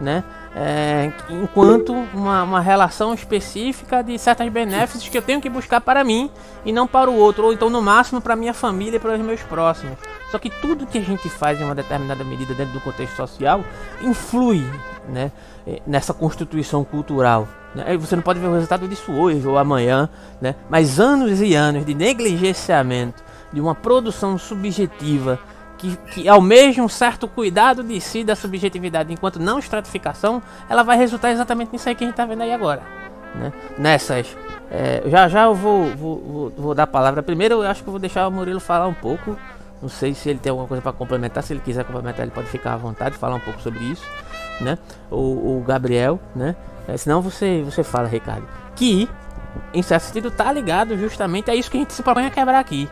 [0.00, 0.22] Né?
[0.54, 6.02] É, enquanto uma, uma, relação específica de certos benefícios que eu tenho que buscar para
[6.02, 6.30] mim
[6.64, 9.20] e não para o outro, ou então no máximo para minha família e para os
[9.20, 9.98] meus próximos.
[10.30, 13.62] Só que tudo que a gente faz em uma determinada medida dentro do contexto social
[14.00, 14.64] influi
[15.08, 15.30] né,
[15.66, 17.46] é, nessa constituição cultural.
[17.74, 17.96] Né?
[17.98, 20.08] Você não pode ver o resultado disso hoje ou amanhã,
[20.40, 20.54] né?
[20.70, 23.22] mas anos e anos de negligenciamento,
[23.52, 25.38] de uma produção subjetiva
[25.78, 30.96] que, que almeja um certo cuidado de si da subjetividade enquanto não estratificação, ela vai
[30.96, 32.82] resultar exatamente nisso aí que a gente está vendo aí agora.
[33.34, 33.52] Né?
[33.78, 34.36] Nessas.
[34.70, 37.22] É, já já eu vou, vou, vou, vou, dar a palavra.
[37.22, 39.36] Primeiro eu acho que vou deixar o Murilo falar um pouco.
[39.80, 41.42] Não sei se ele tem alguma coisa para complementar.
[41.42, 44.04] Se ele quiser complementar, ele pode ficar à vontade falar um pouco sobre isso.
[44.60, 44.78] Né?
[45.10, 46.56] O, o Gabriel, né?
[46.88, 48.46] É, senão você, você fala, Ricardo.
[48.74, 49.08] Que,
[49.74, 52.58] em certo sentido, tá ligado justamente a isso que a gente se propõe a quebrar
[52.58, 52.88] aqui.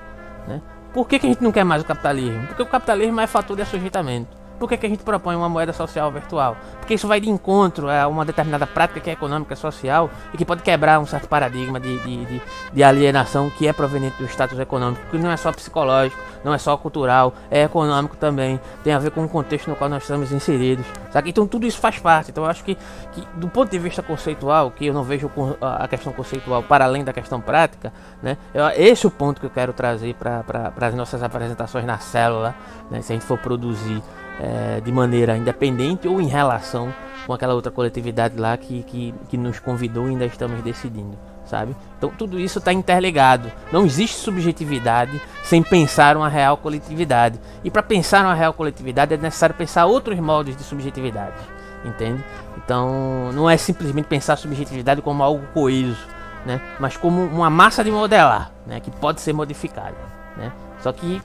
[0.47, 0.61] Né?
[0.95, 2.47] Por que, que a gente não quer mais o capitalismo?
[2.47, 4.44] Porque o capitalismo é fator de assujeitamento.
[4.59, 6.57] Por que, que a gente propõe uma moeda social virtual?
[6.79, 10.45] Porque isso vai de encontro a uma determinada prática que é econômica, social e que
[10.45, 12.43] pode quebrar um certo paradigma de, de, de,
[12.73, 16.59] de alienação que é proveniente do status econômico, que não é só psicológico, não é
[16.59, 20.31] só cultural, é econômico também, tem a ver com o contexto no qual nós estamos
[20.31, 20.85] inseridos.
[21.11, 21.31] Sabe?
[21.31, 22.31] Então tudo isso faz parte.
[22.31, 22.77] Então eu acho que,
[23.13, 25.31] que do ponto de vista conceitual, que eu não vejo
[25.61, 27.93] a questão conceitual para além da questão prática,
[28.23, 28.37] né?
[28.53, 32.55] Eu, esse é o ponto que eu quero trazer para as nossas apresentações na célula,
[32.91, 33.01] né?
[33.01, 34.03] se a gente for produzir
[34.41, 36.93] é, de maneira independente ou em relação
[37.27, 41.17] com aquela outra coletividade lá que, que, que nos convidou e ainda estamos decidindo.
[41.47, 41.75] sabe?
[41.97, 43.51] Então tudo isso está interligado.
[43.73, 47.39] Não existe subjetividade sem pensar uma real coletividade.
[47.63, 51.37] E para pensar uma real coletividade é necessário pensar outros modos de subjetividade,
[51.85, 52.23] entende?
[52.57, 56.07] Então não é simplesmente pensar subjetividade como algo coeso,
[56.45, 56.61] né?
[56.79, 58.81] Mas como uma massa de modelar, né?
[58.81, 59.97] Que pode ser modificada,
[60.37, 60.53] né?
[60.81, 61.23] Só que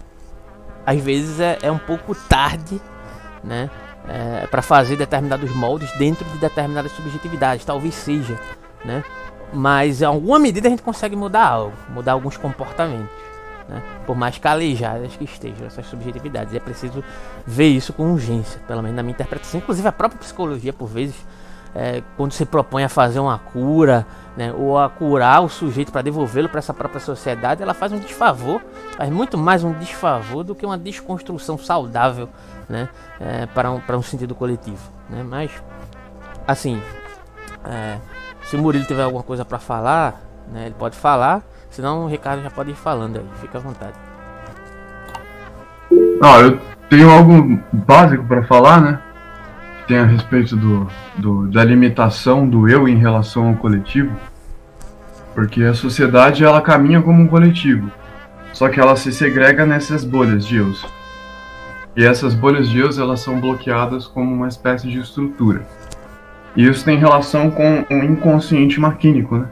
[0.85, 2.81] às vezes é, é um pouco tarde,
[3.43, 3.69] né?
[4.07, 8.39] É, para fazer determinados moldes dentro de determinadas subjetividades, talvez seja,
[8.83, 9.03] né?
[9.53, 13.29] Mas em alguma medida a gente consegue mudar algo, mudar alguns comportamentos.
[13.67, 13.81] Né?
[14.05, 16.53] Por mais calejadas que estejam essas subjetividades.
[16.53, 17.03] E é preciso
[17.45, 19.59] ver isso com urgência, pelo menos na minha interpretação.
[19.59, 21.15] Inclusive a própria psicologia, por vezes,
[21.75, 26.01] é, quando se propõe a fazer uma cura, né, ou a curar o sujeito para
[26.01, 28.61] devolvê-lo para essa própria sociedade, ela faz um desfavor,
[28.97, 32.27] faz muito mais um desfavor do que uma desconstrução saudável
[32.69, 32.87] né,
[33.19, 34.79] é, para, um, para um sentido coletivo.
[35.09, 35.23] Né?
[35.23, 35.51] Mas,
[36.47, 36.81] assim,
[37.65, 37.97] é,
[38.43, 42.43] se o Murilo tiver alguma coisa para falar, né, ele pode falar, senão o Ricardo
[42.43, 43.93] já pode ir falando aí, fica à vontade.
[46.21, 46.59] Não, eu
[46.89, 48.99] tenho algo básico para falar, né?
[49.87, 54.15] Tem a respeito do, do, da limitação do eu em relação ao coletivo,
[55.33, 57.91] porque a sociedade ela caminha como um coletivo,
[58.53, 60.85] só que ela se segrega nessas bolhas de eus.
[61.99, 65.67] E essas bolhas de eus elas são bloqueadas como uma espécie de estrutura.
[66.55, 69.47] E isso tem relação com o inconsciente maquínico, né?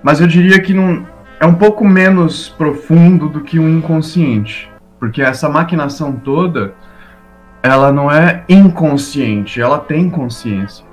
[0.00, 1.04] Mas eu diria que não,
[1.40, 4.70] é um pouco menos profundo do que o inconsciente,
[5.00, 6.74] porque essa maquinação toda,
[7.60, 10.86] ela não é inconsciente, ela tem consciência.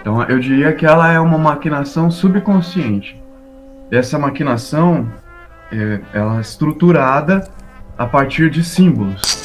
[0.00, 3.20] Então eu diria que ela é uma maquinação subconsciente.
[3.90, 5.08] E essa maquinação,
[5.72, 7.50] é, ela é estruturada
[7.98, 9.39] a partir de símbolos,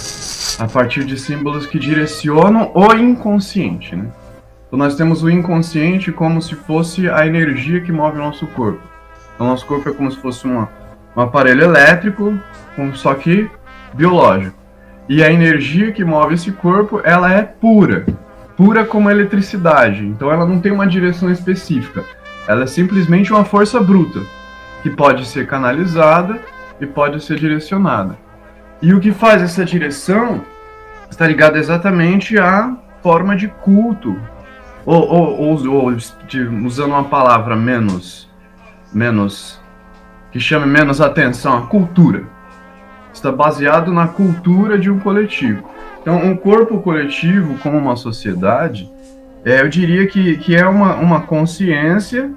[0.59, 4.07] a partir de símbolos que direcionam o inconsciente, né?
[4.67, 8.81] Então nós temos o inconsciente como se fosse a energia que move o nosso corpo.
[9.33, 10.69] Então nosso corpo é como se fosse uma,
[11.15, 12.37] um aparelho elétrico,
[12.93, 13.49] só que
[13.93, 14.57] biológico.
[15.07, 18.05] E a energia que move esse corpo, ela é pura,
[18.57, 20.05] pura como eletricidade.
[20.05, 22.03] Então ela não tem uma direção específica.
[22.47, 24.21] Ela é simplesmente uma força bruta
[24.81, 26.39] que pode ser canalizada
[26.79, 28.24] e pode ser direcionada.
[28.81, 30.41] E o que faz essa direção
[31.09, 34.19] está ligado exatamente à forma de culto
[34.85, 35.97] ou, ou, ou, ou
[36.65, 38.29] usando uma palavra menos,
[38.93, 39.59] menos,
[40.31, 42.23] que chame menos atenção, a cultura.
[43.13, 45.69] Está baseado na cultura de um coletivo.
[46.01, 48.91] Então, um corpo coletivo, como uma sociedade,
[49.43, 52.31] é, eu diria que, que é uma, uma consciência,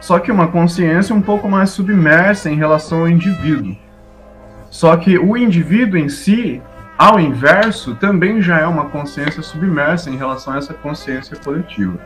[0.00, 3.76] só que uma consciência um pouco mais submersa em relação ao indivíduo.
[4.70, 6.62] Só que o indivíduo em si,
[6.96, 11.98] ao inverso, também já é uma consciência submersa em relação a essa consciência coletiva.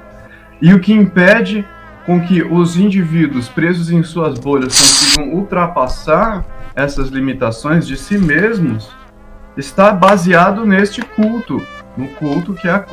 [0.61, 1.65] E o que impede
[2.07, 6.45] com que os indivíduos presos em suas bolhas consigam ultrapassar
[6.75, 8.91] essas limitações de si mesmos
[9.57, 11.63] está baseado neste culto,
[11.97, 12.85] no culto que é a,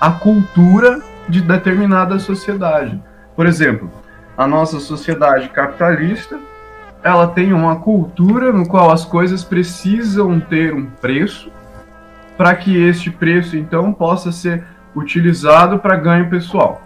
[0.00, 3.02] a cultura de determinada sociedade.
[3.34, 3.90] Por exemplo,
[4.36, 6.38] a nossa sociedade capitalista
[7.06, 11.52] ela tem uma cultura no qual as coisas precisam ter um preço
[12.36, 16.82] para que este preço então possa ser utilizado para ganho pessoal.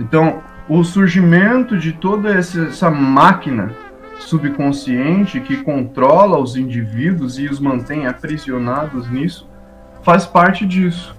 [0.00, 3.70] Então, o surgimento de toda essa máquina
[4.18, 9.48] subconsciente que controla os indivíduos e os mantém aprisionados nisso
[10.02, 11.14] faz parte disso.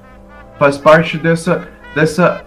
[0.60, 1.66] Faz parte dessa
[1.96, 2.44] dessa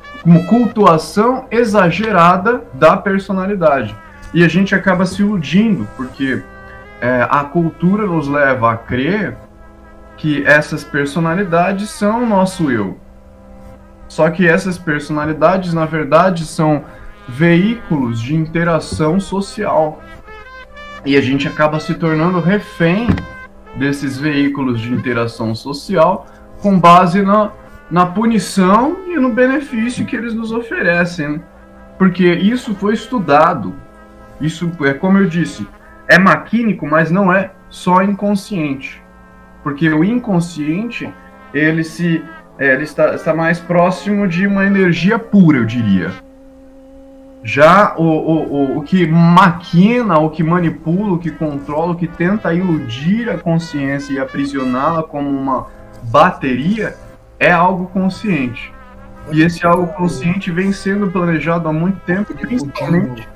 [0.46, 3.96] cultuação exagerada da personalidade.
[4.32, 6.42] E a gente acaba se iludindo, porque
[7.00, 9.36] é, a cultura nos leva a crer
[10.16, 12.98] que essas personalidades são o nosso eu.
[14.08, 16.84] Só que essas personalidades, na verdade, são
[17.28, 20.02] veículos de interação social.
[21.04, 23.08] E a gente acaba se tornando refém
[23.76, 26.26] desses veículos de interação social
[26.60, 27.52] com base na,
[27.90, 31.40] na punição e no benefício que eles nos oferecem.
[31.96, 33.74] Porque isso foi estudado.
[34.40, 35.66] Isso é como eu disse,
[36.06, 39.02] é maquínico, mas não é só inconsciente.
[39.62, 41.12] Porque o inconsciente,
[41.52, 42.24] ele se
[42.58, 46.10] é, ele está, está mais próximo de uma energia pura, eu diria.
[47.44, 52.08] Já o, o, o, o que maquina, o que manipula, o que controla, o que
[52.08, 55.68] tenta iludir a consciência e aprisioná-la como uma
[56.02, 56.96] bateria,
[57.38, 58.72] é algo consciente.
[59.30, 63.28] E esse algo consciente vem sendo planejado há muito tempo, principalmente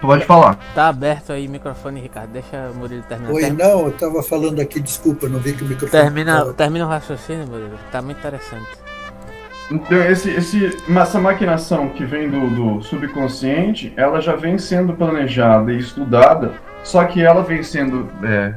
[0.00, 0.58] Pode falar.
[0.74, 2.30] Tá aberto aí o microfone, Ricardo.
[2.30, 3.32] Deixa o Murilo terminar.
[3.32, 3.68] Oi, Termina.
[3.68, 6.02] não, eu tava falando aqui, desculpa, não vi que o microfone.
[6.02, 7.78] Termina, termina o raciocínio, Murilo.
[7.90, 8.68] Tá muito interessante.
[9.70, 15.72] Então, esse, esse, essa maquinação que vem do, do subconsciente, ela já vem sendo planejada
[15.72, 16.52] e estudada,
[16.82, 18.54] só que ela vem sendo é,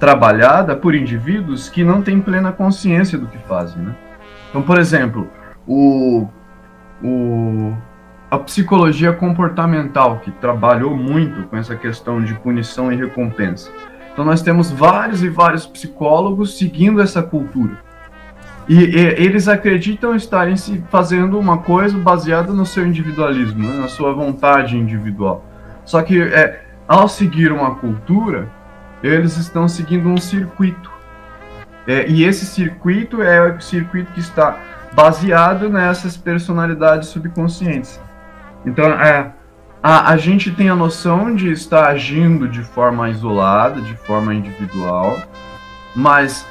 [0.00, 3.80] trabalhada por indivíduos que não têm plena consciência do que fazem.
[3.80, 3.94] Né?
[4.50, 5.30] Então, por exemplo,
[5.64, 6.26] o,
[7.04, 7.72] o,
[8.30, 13.70] a psicologia comportamental, que trabalhou muito com essa questão de punição e recompensa.
[14.12, 17.78] Então, nós temos vários e vários psicólogos seguindo essa cultura.
[18.68, 23.88] E, e, eles acreditam estarem se fazendo uma coisa baseada no seu individualismo, né, na
[23.88, 25.44] sua vontade individual.
[25.84, 28.48] Só que é, ao seguir uma cultura,
[29.02, 30.90] eles estão seguindo um circuito.
[31.86, 34.58] É, e esse circuito é o circuito que está
[34.92, 37.98] baseado nessas personalidades subconscientes.
[38.64, 39.32] Então, é,
[39.82, 45.16] a, a gente tem a noção de estar agindo de forma isolada, de forma individual,
[45.94, 46.46] mas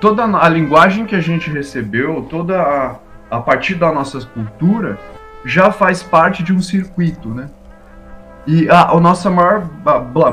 [0.00, 2.96] toda a linguagem que a gente recebeu, toda a,
[3.30, 4.98] a partir da nossa cultura,
[5.44, 7.48] já faz parte de um circuito, né?
[8.46, 9.68] E a, o nosso maior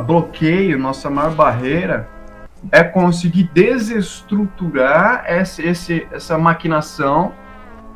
[0.05, 2.07] bloqueio, nossa maior barreira
[2.71, 7.33] é conseguir desestruturar essa, esse, essa maquinação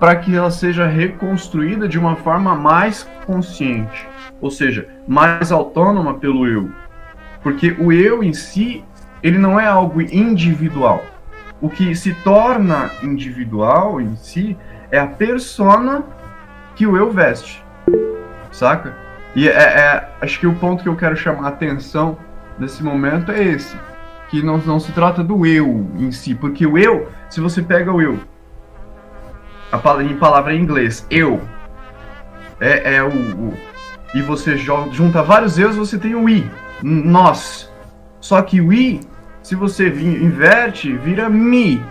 [0.01, 4.07] para que ela seja reconstruída de uma forma mais consciente,
[4.41, 6.71] ou seja, mais autônoma pelo eu.
[7.43, 8.83] Porque o eu em si,
[9.21, 11.05] ele não é algo individual.
[11.61, 14.57] O que se torna individual em si
[14.89, 16.03] é a persona
[16.75, 17.63] que o eu veste,
[18.51, 18.97] saca?
[19.35, 22.17] E é, é, acho que o ponto que eu quero chamar a atenção
[22.57, 23.77] nesse momento é esse,
[24.31, 27.93] que não, não se trata do eu em si, porque o eu, se você pega
[27.93, 28.17] o eu,
[29.71, 31.41] a, palavra em inglês, eu,
[32.59, 33.53] é, é o, o,
[34.13, 36.49] e você junta vários eus, você tem o i,
[36.83, 37.71] nós.
[38.19, 39.01] Só que o i
[39.43, 41.83] se você inverte, vira mi,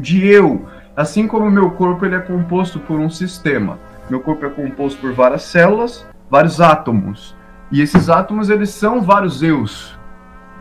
[0.00, 0.66] de eu.
[0.96, 3.78] Assim como o meu corpo ele é composto por um sistema.
[4.08, 7.34] Meu corpo é composto por várias células, vários átomos.
[7.72, 9.98] E esses átomos eles são vários eus.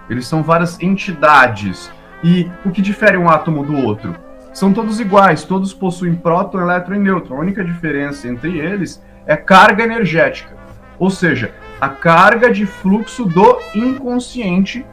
[0.10, 1.92] Eles são várias entidades.
[2.24, 4.16] E o que difere um átomo do outro?
[4.60, 7.38] São todos iguais, todos possuem próton, elétron e nêutron.
[7.38, 10.54] A única diferença entre eles é carga energética.
[11.00, 14.86] Ou seja, a carga de fluxo do inconsciente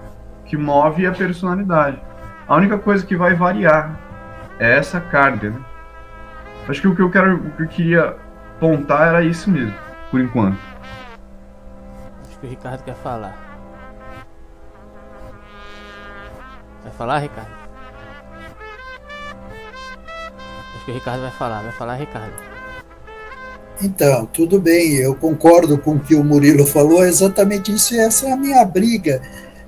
[0.45, 2.01] que move a personalidade.
[2.47, 3.99] A única coisa que vai variar
[4.61, 5.51] é essa carga.
[5.51, 5.61] Né?
[6.69, 8.17] Acho que o que eu quero, o que eu queria
[8.55, 9.75] apontar era isso mesmo,
[10.13, 10.59] por enquanto.
[12.25, 13.37] Acho que o Ricardo quer falar.
[16.85, 17.56] Vai falar, Ricardo?
[20.87, 21.63] Que o Ricardo vai falar.
[21.63, 22.33] Vai falar, Ricardo.
[23.83, 28.33] Então, tudo bem, eu concordo com o que o Murilo falou, exatamente isso, essa é
[28.33, 29.21] a minha briga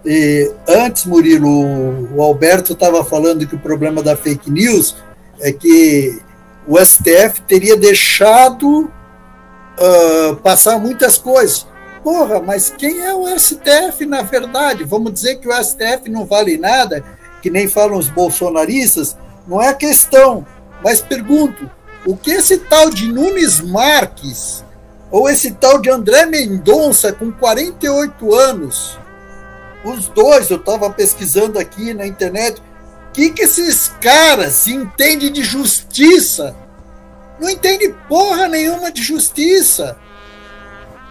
[0.04, 4.96] e antes, Murilo, o Alberto estava falando que o problema da fake news
[5.40, 6.18] é que
[6.66, 11.66] o STF teria deixado uh, passar muitas coisas.
[12.02, 14.84] Porra, mas quem é o STF na verdade?
[14.84, 17.04] Vamos dizer que o STF não vale nada,
[17.42, 19.16] que nem falam os bolsonaristas?
[19.46, 20.46] Não é questão.
[20.82, 21.70] Mas pergunto,
[22.06, 24.64] o que esse tal de Nunes Marques
[25.10, 28.98] ou esse tal de André Mendonça com 48 anos
[29.84, 35.42] os dois, eu estava pesquisando aqui na internet, o que, que esses caras entendem de
[35.42, 36.54] justiça?
[37.40, 39.96] Não entende porra nenhuma de justiça.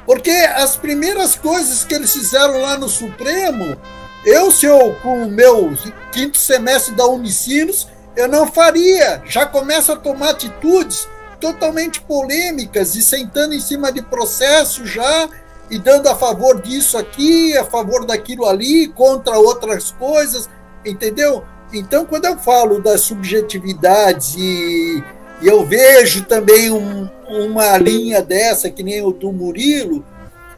[0.05, 3.78] Porque as primeiras coisas que eles fizeram lá no Supremo,
[4.26, 5.74] eu, se eu, com o meu
[6.11, 7.88] quinto semestre da Unicinos,
[8.18, 9.22] eu não faria.
[9.26, 11.07] Já começa a tomar atitudes
[11.39, 15.30] totalmente polêmicas e sentando em cima de processo já
[15.70, 20.49] e dando a favor disso aqui, a favor daquilo ali, contra outras coisas,
[20.84, 21.43] entendeu?
[21.72, 25.03] Então, quando eu falo das subjetividades e,
[25.41, 30.03] e eu vejo também um, uma linha dessa, que nem o do Murilo,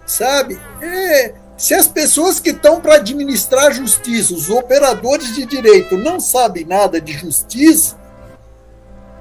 [0.05, 0.57] sabe?
[0.81, 6.17] É, se as pessoas que estão para administrar a justiça, os operadores de direito, não
[6.17, 7.99] sabem nada de justiça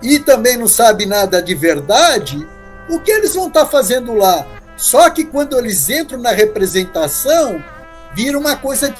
[0.00, 2.46] e também não sabem nada de verdade,
[2.88, 4.46] o que eles vão estar tá fazendo lá?
[4.76, 7.60] Só que quando eles entram na representação,
[8.14, 8.94] vira uma coisa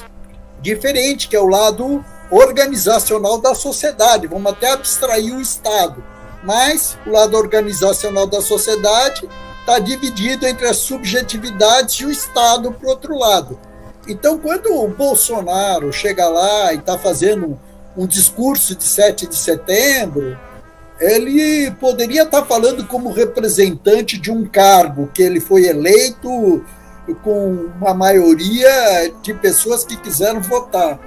[0.61, 4.27] diferente, que é o lado organizacional da sociedade.
[4.27, 6.03] Vamos até abstrair o Estado.
[6.43, 9.29] Mas o lado organizacional da sociedade
[9.69, 13.59] está dividido entre as subjetividades e o Estado, por outro lado.
[14.07, 17.59] Então, quando o Bolsonaro chega lá e está fazendo
[17.95, 20.35] um discurso de 7 de setembro,
[20.99, 26.65] ele poderia estar falando como representante de um cargo que ele foi eleito
[27.23, 30.99] com uma maioria de pessoas que quiseram votar.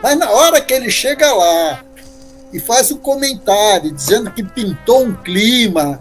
[0.00, 1.82] Mas na hora que ele chega lá
[2.52, 6.00] e faz um comentário dizendo que pintou um clima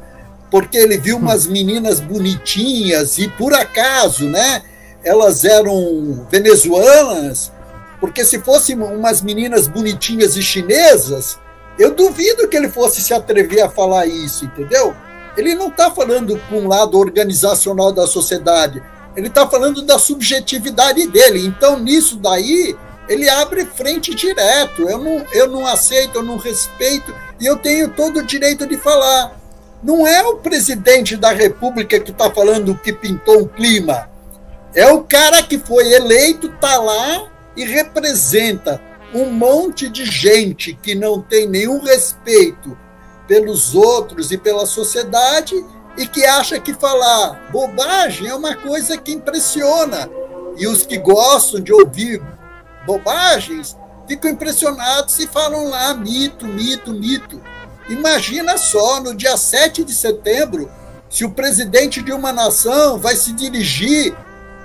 [0.50, 4.64] porque ele viu umas meninas bonitinhas e por acaso, né?
[5.04, 7.52] Elas eram venezuelanas,
[8.00, 11.38] porque se fossem umas meninas bonitinhas e chinesas,
[11.78, 14.96] eu duvido que ele fosse se atrever a falar isso, entendeu?
[15.38, 18.82] Ele não está falando com um lado organizacional da sociedade,
[19.16, 21.46] ele está falando da subjetividade dele.
[21.46, 22.76] Então, nisso daí,
[23.08, 24.90] ele abre frente direto.
[24.90, 28.78] Eu não, eu não aceito, eu não respeito, e eu tenho todo o direito de
[28.78, 29.40] falar.
[29.86, 34.10] Não é o presidente da República que está falando que pintou um clima.
[34.74, 38.82] É o cara que foi eleito, está lá e representa
[39.14, 42.76] um monte de gente que não tem nenhum respeito
[43.28, 45.54] pelos outros e pela sociedade
[45.96, 50.10] e que acha que falar bobagem é uma coisa que impressiona.
[50.58, 52.24] E os que gostam de ouvir
[52.88, 53.78] bobagens
[54.08, 57.40] ficam impressionados e falam lá mito, mito, mito.
[57.90, 60.70] Imagina só, no dia 7 de setembro,
[61.10, 64.16] se o presidente de uma nação vai se dirigir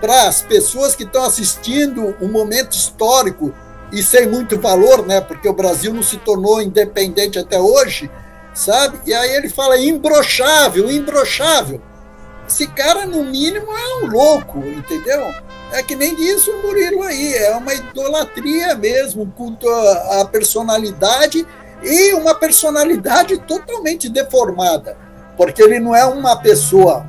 [0.01, 3.55] para as pessoas que estão assistindo um momento histórico
[3.93, 5.21] e sem muito valor, né?
[5.21, 8.11] Porque o Brasil não se tornou independente até hoje,
[8.55, 8.99] sabe?
[9.05, 11.81] E aí ele fala imbrochável, imbrochável.
[12.49, 15.23] Esse cara, no mínimo, é um louco, entendeu?
[15.73, 21.47] É que nem diz o Murilo aí, é uma idolatria mesmo, culto à personalidade
[21.83, 24.97] e uma personalidade totalmente deformada,
[25.37, 27.07] porque ele não é uma pessoa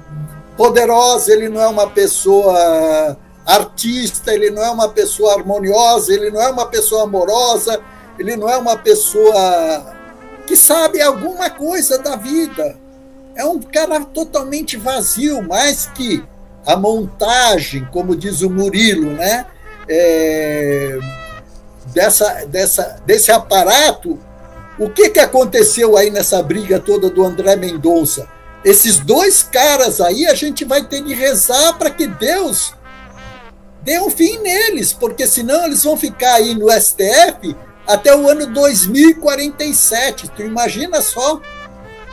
[0.55, 6.41] poderosa, ele não é uma pessoa artista, ele não é uma pessoa harmoniosa, ele não
[6.41, 7.81] é uma pessoa amorosa,
[8.17, 9.95] ele não é uma pessoa
[10.45, 12.77] que sabe alguma coisa da vida.
[13.35, 16.23] É um cara totalmente vazio, mais que
[16.65, 19.45] a montagem, como diz o Murilo, né?
[19.87, 20.99] É,
[21.87, 24.19] dessa, dessa, desse aparato.
[24.81, 28.27] O que, que aconteceu aí nessa briga toda do André Mendonça?
[28.65, 32.73] Esses dois caras aí, a gente vai ter que rezar para que Deus
[33.83, 37.55] dê um fim neles, porque senão eles vão ficar aí no STF
[37.87, 40.31] até o ano 2047.
[40.31, 41.39] Tu imagina só?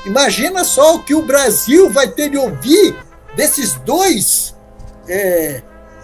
[0.05, 2.95] Imagina só o que o Brasil vai ter de ouvir
[3.35, 4.55] desses dois
[5.09, 5.63] é,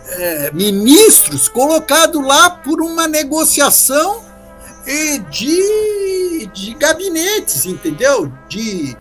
[0.09, 4.25] é, ministros colocados lá por uma negociação
[5.31, 8.33] de, de gabinetes, entendeu?
[8.49, 8.97] De,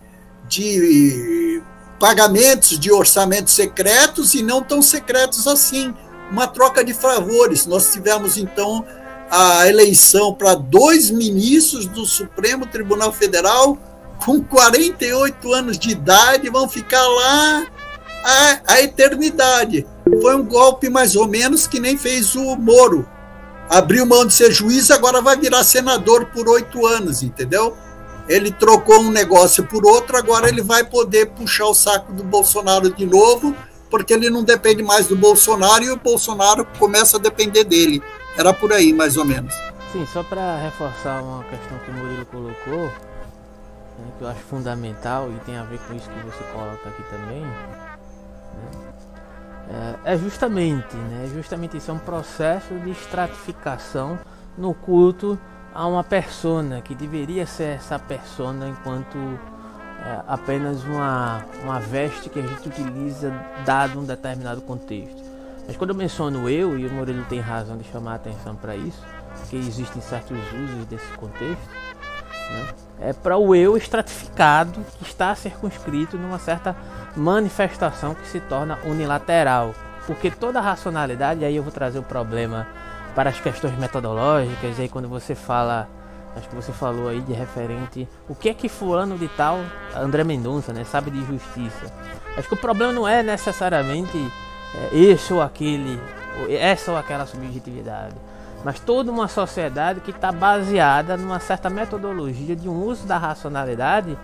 [0.48, 1.62] de
[1.98, 5.94] pagamentos de orçamentos secretos e não tão secretos assim.
[6.30, 7.66] Uma troca de favores.
[7.66, 8.84] Nós tivemos, então,
[9.30, 13.78] a eleição para dois ministros do Supremo Tribunal Federal
[14.24, 17.66] com 48 anos de idade, vão ficar lá
[18.24, 19.86] a, a eternidade.
[20.22, 23.06] Foi um golpe mais ou menos que nem fez o Moro.
[23.68, 27.76] Abriu mão de ser juiz, agora vai virar senador por oito anos, entendeu?
[28.28, 32.90] Ele trocou um negócio por outro, agora ele vai poder puxar o saco do Bolsonaro
[32.90, 33.54] de novo,
[33.90, 38.02] porque ele não depende mais do Bolsonaro e o Bolsonaro começa a depender dele.
[38.36, 39.54] Era por aí, mais ou menos.
[39.92, 45.30] Sim, só para reforçar uma questão que o Murilo colocou, né, que eu acho fundamental
[45.30, 47.44] e tem a ver com isso que você coloca aqui também?
[49.68, 54.18] É, é, justamente, né, justamente isso, é um processo de estratificação
[54.56, 55.38] no culto
[55.74, 62.38] a uma persona que deveria ser essa persona enquanto é, apenas uma, uma veste que
[62.38, 63.32] a gente utiliza
[63.64, 65.24] dado um determinado contexto.
[65.66, 68.76] Mas quando eu menciono eu, e o Murilo tem razão de chamar a atenção para
[68.76, 69.02] isso,
[69.48, 71.68] que existem certos usos desse contexto,
[72.50, 72.66] né?
[73.00, 76.76] é para o eu estratificado que está circunscrito numa certa
[77.16, 79.74] manifestação que se torna unilateral.
[80.06, 82.66] Porque toda racionalidade, e aí eu vou trazer o problema
[83.14, 85.88] para as questões metodológicas, e aí quando você fala,
[86.36, 89.60] acho que você falou aí de referente, o que é que fulano de tal,
[89.94, 91.92] André Mendonça, né, sabe de justiça.
[92.36, 94.18] Acho que o problema não é necessariamente
[94.74, 95.98] é, esse ou aquele,
[96.48, 98.14] essa ou aquela subjetividade
[98.64, 104.16] mas toda uma sociedade que está baseada numa certa metodologia de um uso da racionalidade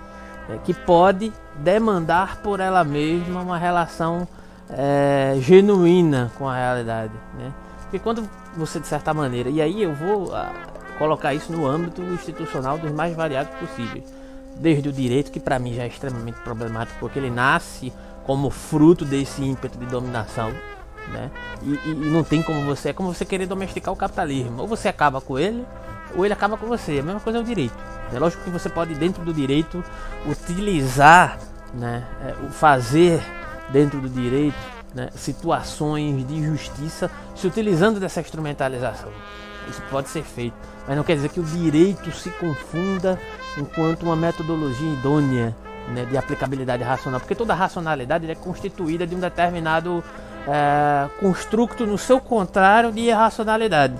[0.48, 4.26] é, que pode demandar por ela mesma uma relação
[4.70, 7.12] é, genuína com a realidade.
[7.38, 7.52] Né?
[7.82, 8.26] Porque quando
[8.56, 10.52] você, de certa maneira, e aí eu vou a, ah,
[10.98, 14.04] colocar isso no âmbito institucional dos mais variados possíveis,
[14.56, 17.92] desde o direito, que para mim já é extremamente problemático, porque ele nasce
[18.24, 20.52] como fruto desse ímpeto de dominação
[21.10, 21.30] né?
[21.62, 24.62] E, e, e, não tem como você, é como você querer domesticar o capitalismo.
[24.62, 25.64] Ou você acaba com ele,
[26.14, 26.98] ou ele acaba com você.
[26.98, 27.76] A mesma coisa é o direito.
[28.12, 29.82] É lógico que você pode, dentro do direito,
[30.26, 31.38] utilizar,
[31.74, 33.22] né, é, fazer
[33.68, 34.56] dentro do direito,
[34.94, 39.10] né, situações de justiça, se utilizando dessa instrumentalização.
[39.68, 40.56] Isso pode ser feito,
[40.86, 43.20] mas não quer dizer que o direito se confunda
[43.56, 45.54] enquanto uma metodologia idônea
[45.88, 50.02] né, de aplicabilidade racional, porque toda racionalidade é constituída de um determinado
[50.46, 53.94] é, construto no seu contrário de irracionalidade.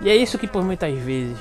[0.00, 1.36] E é isso que por muitas vezes,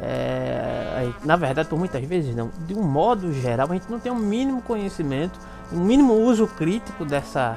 [0.00, 4.10] é, na verdade por muitas vezes não, de um modo geral a gente não tem
[4.10, 5.38] um mínimo conhecimento,
[5.72, 7.56] um mínimo uso crítico dessa,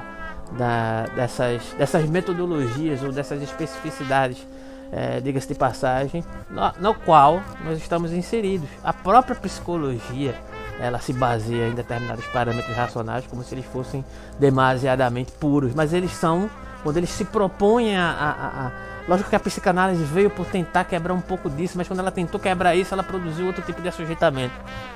[0.52, 4.46] da, dessas, dessas metodologias ou dessas especificidades,
[4.92, 8.68] é, diga-se de passagem, no, no qual nós estamos inseridos.
[8.84, 10.34] A própria psicologia
[10.80, 14.04] ela se baseia em determinados parâmetros racionais como se eles fossem
[14.38, 16.50] demasiadamente puros, mas eles são
[16.82, 18.72] quando eles se propõem a, a, a,
[19.08, 22.38] lógico que a psicanálise veio por tentar quebrar um pouco disso, mas quando ela tentou
[22.38, 24.54] quebrar isso, ela produziu outro tipo de assujeitamento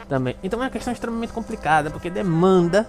[0.09, 0.37] também.
[0.43, 2.87] Então é uma questão extremamente complicada porque demanda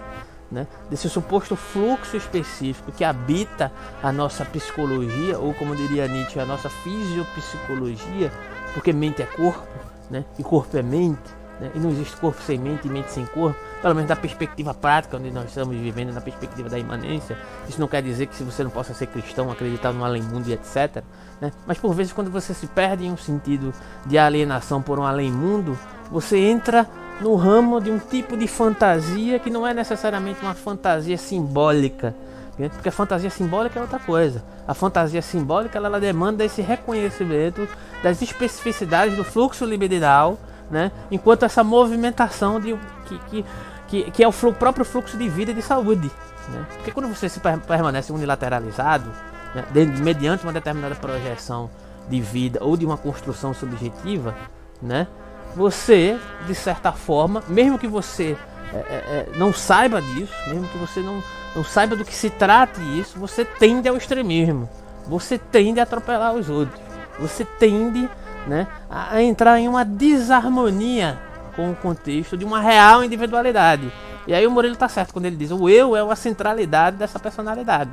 [0.50, 3.72] né, desse suposto fluxo específico que habita
[4.02, 8.32] a nossa psicologia, ou como diria Nietzsche, a nossa fisiopsicologia,
[8.74, 9.66] porque mente é corpo,
[10.10, 11.70] né, e corpo é mente, né?
[11.74, 15.18] E não existe corpo sem mente e mente sem corpo, pelo menos da perspectiva prática
[15.18, 17.36] onde nós estamos vivendo, na perspectiva da imanência.
[17.68, 20.54] Isso não quer dizer que se você não possa ser cristão, acreditar no além-mundo e
[20.54, 21.04] etc.
[21.40, 21.52] Né?
[21.66, 23.72] Mas por vezes, quando você se perde em um sentido
[24.06, 25.78] de alienação por um além-mundo,
[26.10, 26.88] você entra
[27.20, 32.14] no ramo de um tipo de fantasia que não é necessariamente uma fantasia simbólica.
[32.58, 32.70] Né?
[32.70, 34.42] Porque a fantasia simbólica é outra coisa.
[34.66, 37.68] A fantasia simbólica ela, ela demanda esse reconhecimento
[38.02, 40.38] das especificidades do fluxo libidinal
[40.70, 40.92] né?
[41.10, 43.44] Enquanto essa movimentação de, que, que,
[43.88, 46.10] que, que é o próprio fluxo de vida e de saúde.
[46.48, 46.66] Né?
[46.76, 49.10] Porque quando você se permanece unilateralizado,
[49.54, 49.64] né,
[50.02, 51.70] mediante uma determinada projeção
[52.08, 54.34] de vida ou de uma construção subjetiva,
[54.80, 55.06] né,
[55.54, 58.36] você, de certa forma, mesmo que você
[58.72, 61.22] é, é, é, não saiba disso, mesmo que você não,
[61.56, 64.68] não saiba do que se trate isso, você tende ao extremismo.
[65.06, 66.80] Você tende a atropelar os outros.
[67.18, 68.08] Você tende
[68.46, 71.18] né, a entrar em uma desarmonia
[71.54, 73.92] com o contexto de uma real individualidade.
[74.26, 77.18] E aí o Murilo está certo quando ele diz: o eu é uma centralidade dessa
[77.18, 77.90] personalidade.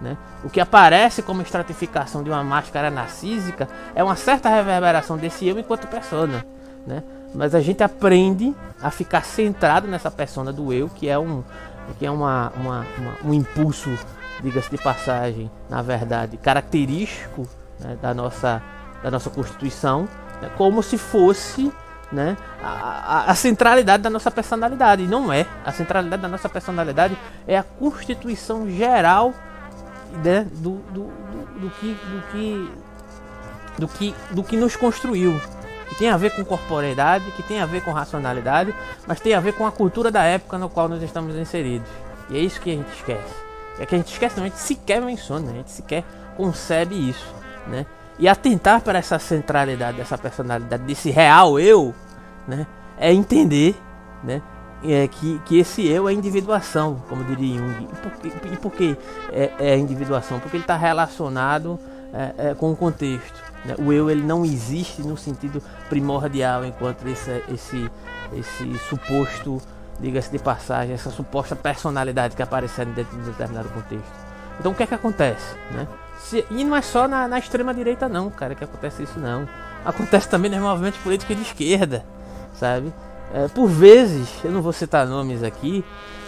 [0.00, 0.16] Né?
[0.42, 5.58] O que aparece como estratificação de uma máscara narcísica é uma certa reverberação desse eu
[5.58, 6.44] enquanto persona.
[6.86, 7.02] Né?
[7.34, 11.44] Mas a gente aprende a ficar centrado nessa persona do eu, que é um,
[11.98, 13.90] que é uma, uma, uma um impulso,
[14.42, 17.46] diga-se de passagem, na verdade, característico
[17.78, 18.62] né, da nossa
[19.02, 20.08] da nossa Constituição,
[20.40, 21.72] né, como se fosse
[22.12, 25.06] né, a, a, a, centralidade da nossa personalidade.
[25.06, 25.46] Não é.
[25.64, 29.32] A centralidade da nossa personalidade é a Constituição geral
[30.24, 32.70] né, do, do, do, do, que, do, que,
[33.78, 35.40] do, que, do que nos construiu.
[35.88, 38.74] Que tem a ver com corporeidade, que tem a ver com racionalidade,
[39.06, 41.88] mas tem a ver com a cultura da época no qual nós estamos inseridos.
[42.28, 43.34] E é isso que a gente esquece.
[43.78, 46.04] É que a gente esquece, não, a gente sequer menciona, a gente sequer
[46.36, 47.34] concebe isso.
[47.66, 47.86] Né?
[48.20, 51.94] E atentar para essa centralidade dessa personalidade, desse real eu,
[52.46, 52.66] né,
[52.98, 53.74] é entender
[54.22, 54.42] né,
[54.84, 57.88] é, que, que esse eu é individuação, como diria Jung.
[57.90, 58.96] E por, e por que
[59.32, 60.38] é, é individuação?
[60.38, 61.80] Porque ele está relacionado
[62.12, 63.40] é, é, com o contexto.
[63.64, 63.74] Né?
[63.78, 67.90] O eu ele não existe no sentido primordial, enquanto esse, esse,
[68.34, 69.62] esse suposto,
[69.98, 74.12] diga-se de passagem, essa suposta personalidade que aparece dentro de um determinado contexto.
[74.58, 75.54] Então o que é que acontece?
[75.70, 75.88] Né?
[76.20, 79.48] Se, e não é só na, na extrema direita não, cara, que acontece isso não.
[79.84, 82.04] Acontece também nos movimentos políticos de esquerda,
[82.54, 82.92] sabe?
[83.32, 85.84] É, por vezes, eu não vou citar nomes aqui,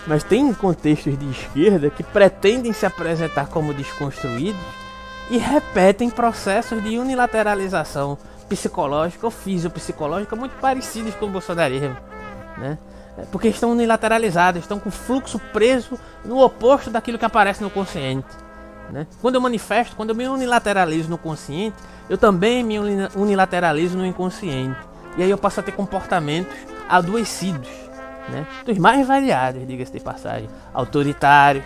[0.07, 4.61] mas tem contextos de esquerda que pretendem se apresentar como desconstruídos
[5.31, 8.19] e repetem processos de unilateralização
[8.49, 11.97] psicológica ou fisiopsicológica muito parecidos com o bolsonarismo,
[12.59, 12.79] né?
[13.17, 17.71] É, porque estão unilateralizados, estão com o fluxo preso no oposto daquilo que aparece no
[17.71, 18.29] consciente.
[18.91, 19.07] Né?
[19.21, 21.77] Quando eu manifesto, quando eu me unilateralizo no consciente,
[22.09, 22.79] eu também me
[23.15, 24.79] unilateralizo no inconsciente.
[25.17, 26.55] E aí eu passo a ter comportamentos
[26.89, 27.69] adoecidos,
[28.29, 28.47] né?
[28.65, 31.65] dos mais variados, diga-se de passagem, autoritários.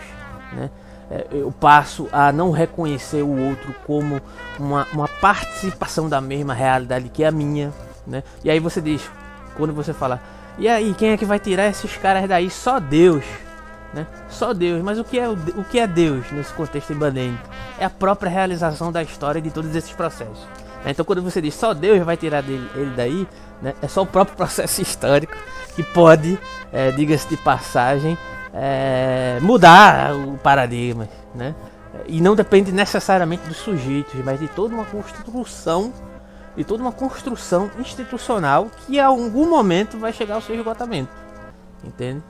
[0.53, 0.69] Né?
[1.09, 4.21] É, eu passo a não reconhecer o outro como
[4.59, 7.73] uma, uma participação da mesma realidade que a minha.
[8.05, 8.23] Né?
[8.43, 9.09] E aí você diz,
[9.55, 10.21] quando você fala,
[10.59, 12.49] e aí, quem é que vai tirar esses caras daí?
[12.49, 13.23] Só Deus.
[13.93, 14.05] Né?
[14.29, 17.47] Só Deus, mas o que, é, o, que é Deus nesse contexto ibanêmico?
[17.79, 20.45] É a própria realização da história de todos esses processos.
[20.83, 20.91] Né?
[20.91, 23.27] Então, quando você diz só Deus vai tirar dele, ele daí,
[23.61, 23.73] né?
[23.81, 25.35] é só o próprio processo histórico
[25.75, 26.37] que pode,
[26.71, 28.17] é, diga-se de passagem,
[28.53, 31.07] é, mudar o paradigma.
[31.33, 31.55] Né?
[32.07, 35.93] E não depende necessariamente dos sujeitos, mas de toda uma construção,
[36.55, 41.11] de toda uma construção institucional que a algum momento vai chegar ao seu esgotamento.
[41.83, 42.23] Entende?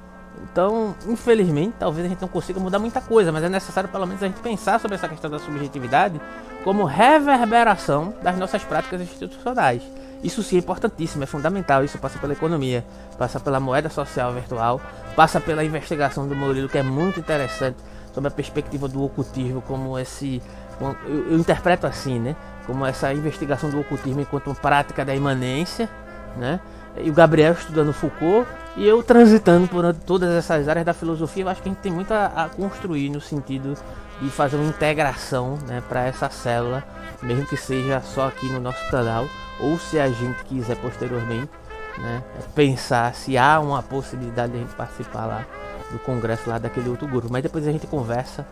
[0.43, 4.21] Então, infelizmente, talvez a gente não consiga mudar muita coisa, mas é necessário pelo menos
[4.21, 6.19] a gente pensar sobre essa questão da subjetividade
[6.63, 9.81] como reverberação das nossas práticas institucionais.
[10.23, 11.83] Isso sim é importantíssimo, é fundamental.
[11.83, 12.83] Isso passa pela economia,
[13.17, 14.81] passa pela moeda social virtual,
[15.15, 17.77] passa pela investigação do Murilo, que é muito interessante
[18.13, 20.41] sobre a perspectiva do ocultismo como esse.
[20.81, 22.35] Eu, eu interpreto assim, né?
[22.65, 25.87] Como essa investigação do ocultismo enquanto prática da imanência,
[26.35, 26.59] né?
[26.97, 28.47] E o Gabriel estudando Foucault
[28.77, 31.91] e eu transitando por todas essas áreas da filosofia, eu acho que a gente tem
[31.91, 33.75] muito a, a construir no sentido
[34.21, 36.83] de fazer uma integração né, para essa célula,
[37.23, 39.27] mesmo que seja só aqui no nosso canal,
[39.59, 41.49] ou se a gente quiser posteriormente
[41.97, 42.23] né,
[42.53, 45.45] pensar se há uma possibilidade de a gente participar lá
[45.91, 47.29] do congresso lá daquele outro grupo.
[47.31, 48.45] Mas depois a gente conversa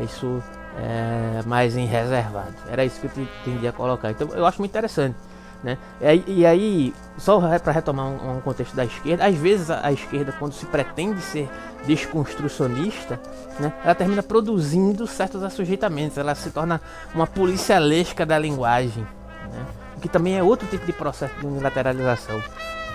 [0.00, 0.40] isso
[0.78, 2.54] é, mais em reservado.
[2.70, 4.10] Era isso que eu tendia a colocar.
[4.12, 5.16] Então eu acho muito interessante.
[5.62, 5.78] Né?
[6.26, 10.66] E, aí, só para retomar um, contexto da esquerda, às vezes a, esquerda, quando se
[10.66, 11.48] pretende ser
[11.86, 13.20] desconstrucionista,
[13.60, 16.80] né, ela termina produzindo certos assujeitamentos, ela se torna
[17.14, 19.06] uma policialesca da linguagem,
[19.52, 19.66] né,
[20.00, 22.42] que também é outro tipo de processo de unilateralização.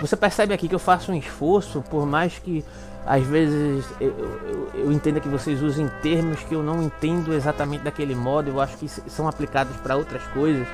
[0.01, 2.65] Você percebe aqui que eu faço um esforço, por mais que
[3.05, 7.83] às vezes eu, eu, eu entenda que vocês usem termos que eu não entendo exatamente
[7.83, 10.67] daquele modo, eu acho que são aplicados para outras coisas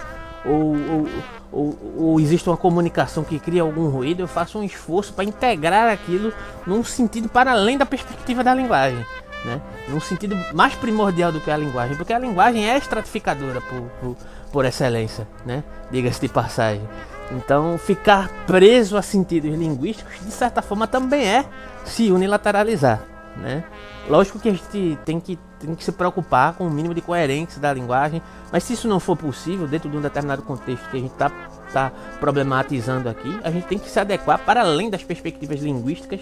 [0.45, 1.07] ou, ou,
[1.51, 5.91] ou, ou, existe uma comunicação que cria algum ruído, eu faço um esforço para integrar
[5.91, 6.33] aquilo
[6.65, 9.05] num sentido para além da perspectiva da linguagem.
[9.45, 9.61] Né?
[9.89, 14.17] Num sentido mais primordial do que a linguagem, porque a linguagem é estratificadora por, por,
[14.51, 15.63] por excelência, né?
[15.91, 16.87] diga-se de passagem.
[17.31, 21.45] Então, ficar preso a sentidos linguísticos, de certa forma, também é
[21.83, 23.01] se unilateralizar.
[23.37, 23.63] Né?
[24.07, 27.59] Lógico que a gente tem que, tem que se preocupar com o mínimo de coerência
[27.59, 28.21] da linguagem,
[28.51, 31.29] mas se isso não for possível, dentro de um determinado contexto que a gente está
[31.71, 36.21] tá problematizando aqui, a gente tem que se adequar para além das perspectivas linguísticas,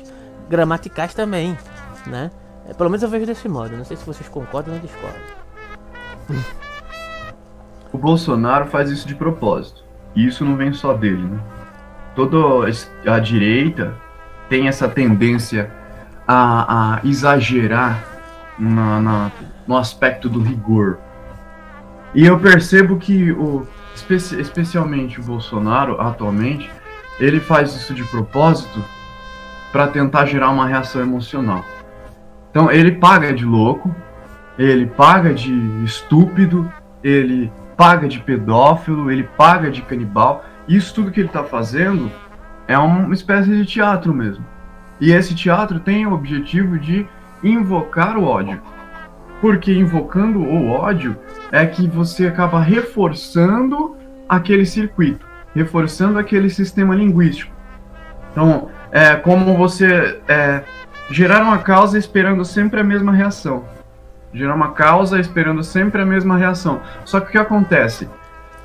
[0.50, 1.58] gramaticais também.
[2.08, 2.32] Né?
[2.68, 5.22] É, pelo menos eu vejo desse modo, não sei se vocês concordam ou discordam.
[7.94, 9.84] O Bolsonaro faz isso de propósito.
[10.16, 11.40] E isso não vem só dele, né?
[12.16, 12.38] Toda
[13.06, 13.96] a direita
[14.50, 15.72] tem essa tendência
[16.28, 18.11] a, a exagerar
[18.62, 19.32] na, na,
[19.68, 21.00] no aspecto do rigor.
[22.14, 23.66] E eu percebo que, o,
[23.96, 26.70] espe especialmente o Bolsonaro, atualmente,
[27.20, 28.84] ele faz isso de propósito
[29.72, 31.66] para tentar gerar uma reação emocional.
[32.50, 33.96] Então ele paga de louco,
[34.58, 36.72] ele paga de estúpido,
[37.04, 40.44] ele paga de pedófilo, ele paga de canibal.
[40.68, 42.12] Isso tudo que ele está fazendo
[42.68, 44.46] é uma espécie de teatro mesmo.
[45.00, 47.08] E esse teatro tem o objetivo de
[47.44, 48.62] invocar o ódio.
[49.40, 51.18] Porque invocando o ódio
[51.52, 53.98] é que você acaba reforçando
[54.30, 57.52] aquele circuito, reforçando aquele sistema linguístico.
[58.32, 60.64] Então, é como você é,
[61.10, 63.66] gerar uma causa esperando sempre a mesma reação.
[64.34, 66.80] Gerar uma causa esperando sempre a mesma reação.
[67.04, 68.08] Só que o que acontece?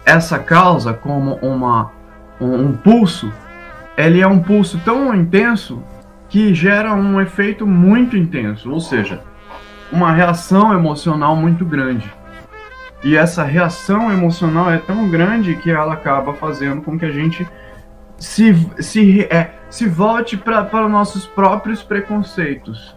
[0.05, 1.91] Essa causa, como uma,
[2.41, 3.33] um, um pulso,
[3.97, 5.83] ele é um pulso tão intenso
[6.29, 9.23] que gera um efeito muito intenso, ou seja,
[9.93, 12.13] uma reação emocional muito grande.
[13.05, 17.47] E essa reação emocional é tão grande que ela acaba fazendo com que a gente
[18.19, 22.97] se, se, é, se volte para nossos próprios preconceitos.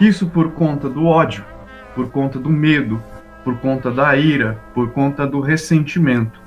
[0.00, 1.44] Isso por conta do ódio,
[1.94, 3.02] por conta do medo,
[3.44, 6.40] por conta da ira, por conta do ressentimento.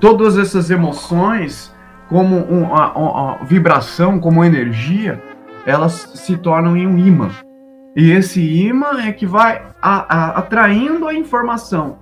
[0.00, 1.71] Todas essas emoções
[2.12, 5.18] como uma, uma, vibração, como energia,
[5.64, 7.30] elas se tornam em um imã.
[7.96, 12.00] E esse imã é que vai a, a, atraindo a informação,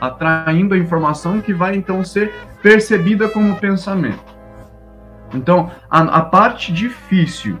[0.00, 2.32] atraindo a informação que vai então ser
[2.64, 4.24] percebida como pensamento.
[5.32, 7.56] Então, a, a parte difícil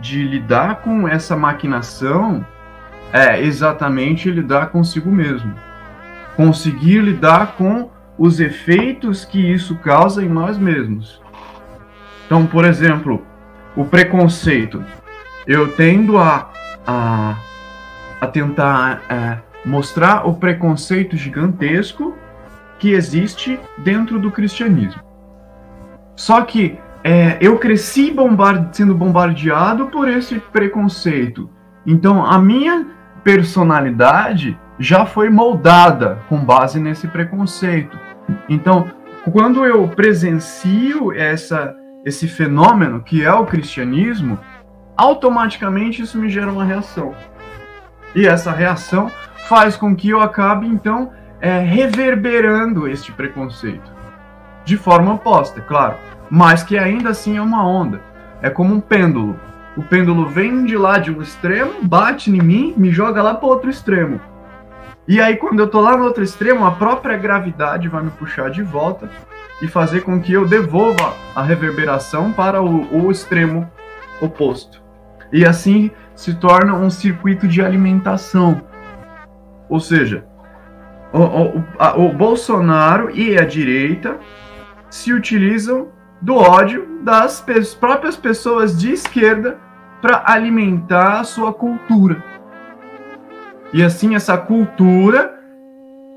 [0.00, 2.44] de lidar com essa maquinação
[3.12, 5.54] é exatamente lidar consigo mesmo.
[6.34, 11.24] Conseguir lidar com os efeitos que isso causa em nós mesmos.
[12.26, 13.24] Então, por exemplo,
[13.76, 14.84] o preconceito.
[15.46, 16.50] Eu tendo a,
[16.84, 17.36] a,
[18.20, 22.14] a tentar é, mostrar o preconceito gigantesco
[22.78, 25.00] que existe dentro do cristianismo.
[26.16, 28.14] Só que é, eu cresci
[28.72, 31.48] sendo bombardeado por esse preconceito.
[31.86, 32.86] Então a minha
[33.22, 37.98] personalidade já foi moldada com base nesse preconceito.
[38.48, 38.90] Então,
[39.32, 41.74] quando eu presencio essa
[42.06, 44.38] esse fenômeno que é o cristianismo,
[44.96, 47.12] automaticamente isso me gera uma reação.
[48.14, 49.10] E essa reação
[49.48, 51.10] faz com que eu acabe, então,
[51.40, 53.92] é, reverberando este preconceito.
[54.64, 55.96] De forma oposta, claro,
[56.30, 58.00] mas que ainda assim é uma onda.
[58.40, 59.36] É como um pêndulo.
[59.76, 63.48] o pêndulo vem de lá de um extremo, bate em mim, me joga lá para
[63.48, 64.20] outro extremo.
[65.08, 68.48] E aí, quando eu tô lá no outro extremo, a própria gravidade vai me puxar
[68.48, 69.10] de volta
[69.62, 73.70] e fazer com que eu devolva a reverberação para o, o extremo
[74.20, 74.82] oposto.
[75.32, 78.62] E assim se torna um circuito de alimentação.
[79.68, 80.24] Ou seja,
[81.12, 84.18] o, o, a, o Bolsonaro e a direita
[84.90, 85.88] se utilizam
[86.20, 89.58] do ódio das pe próprias pessoas de esquerda
[90.00, 92.22] para alimentar a sua cultura.
[93.72, 95.35] E assim essa cultura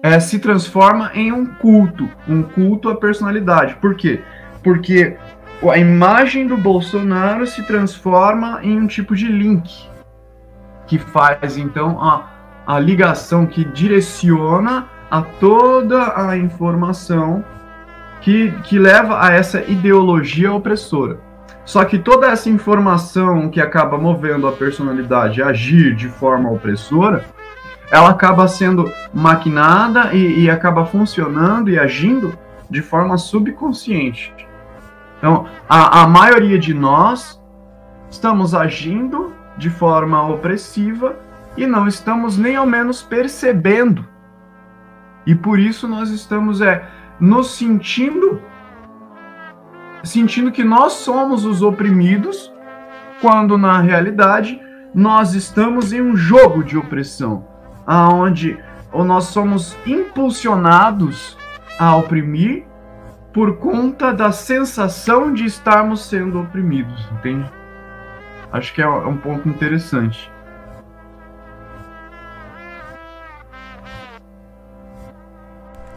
[0.02, 3.76] é, se transforma em um culto, um culto à personalidade.
[3.76, 4.22] Por quê?
[4.64, 5.18] Porque
[5.70, 9.90] a imagem do Bolsonaro se transforma em um tipo de link
[10.88, 12.28] que faz então a,
[12.66, 17.44] a ligação que direciona a toda a informação
[18.22, 21.20] que, que leva a essa ideologia opressora.
[21.64, 27.24] Só que toda essa informação que acaba movendo a personalidade a agir de forma opressora,
[27.92, 32.38] ela acaba sendo maquinada e, e acaba funcionando e agindo
[32.70, 34.34] de forma subconsciente.
[35.18, 37.42] Então, a, a maioria de nós
[38.10, 41.18] estamos agindo de forma opressiva
[41.58, 44.06] e não estamos nem ao menos percebendo.
[45.26, 46.88] E por isso nós estamos é,
[47.20, 48.42] nos sentindo
[50.04, 52.52] sentindo que nós somos os oprimidos,
[53.22, 54.60] quando na realidade
[54.94, 57.46] nós estamos em um jogo de opressão,
[57.90, 58.56] aonde
[58.92, 61.36] ou nós somos impulsionados
[61.80, 62.64] a oprimir
[63.34, 67.52] por conta da sensação de estarmos sendo oprimidos, entende?
[68.52, 70.32] Acho que é um ponto interessante.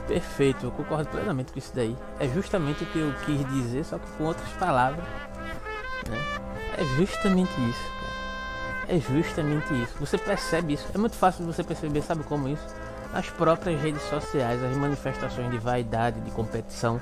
[0.09, 1.97] Perfeito, eu concordo plenamente com isso daí.
[2.19, 5.05] É justamente o que eu quis dizer, só que com outras palavras.
[6.09, 6.19] Né?
[6.79, 8.02] É justamente isso.
[8.89, 9.95] É justamente isso.
[10.01, 10.87] Você percebe isso.
[10.95, 12.67] É muito fácil você perceber, sabe como isso?
[13.13, 17.01] Nas próprias redes sociais, as manifestações de vaidade, de competição,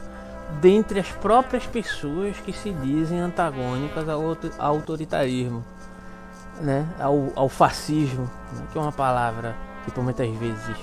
[0.60, 5.64] dentre as próprias pessoas que se dizem antagônicas ao autoritarismo,
[6.60, 6.86] né?
[6.98, 8.66] ao, ao fascismo, né?
[8.72, 9.54] que é uma palavra
[9.84, 10.76] que por muitas vezes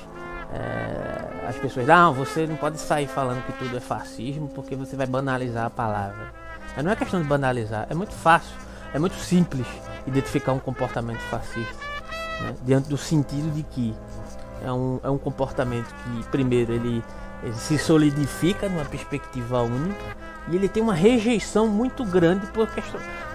[0.54, 4.96] é, as pessoas, não, você não pode sair falando que tudo é fascismo porque você
[4.96, 6.34] vai banalizar a palavra.
[6.76, 8.56] Mas não é questão de banalizar, é muito fácil,
[8.94, 9.68] é muito simples
[10.08, 11.86] identificar um comportamento fascista.
[12.42, 12.56] Né?
[12.64, 13.94] Diante do sentido de que
[14.64, 17.04] é um, é um comportamento que, primeiro, ele,
[17.44, 20.18] ele se solidifica numa perspectiva única
[20.50, 22.68] e ele tem uma rejeição muito grande por,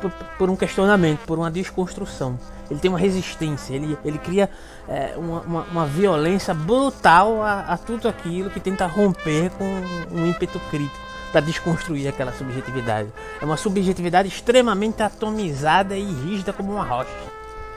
[0.01, 2.39] por, por, um questionamento, por uma desconstrução.
[2.71, 4.49] Ele tem uma resistência, ele, ele cria
[4.89, 9.65] é, uma, uma, uma, violência brutal a, a, tudo aquilo que tenta romper com
[10.11, 11.02] um ímpeto crítico
[11.33, 13.09] para desconstruir aquela subjetividade.
[13.41, 17.11] É uma subjetividade extremamente atomizada e rígida como uma rocha.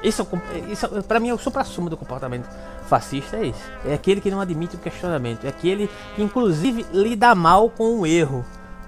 [0.04, 0.28] Isso,
[0.70, 2.48] isso para mim é o supra-sumo do comportamento
[2.88, 3.64] fascista é esse.
[3.86, 8.06] É aquele que não admite o questionamento, é aquele que inclusive lida mal com o
[8.06, 8.46] erro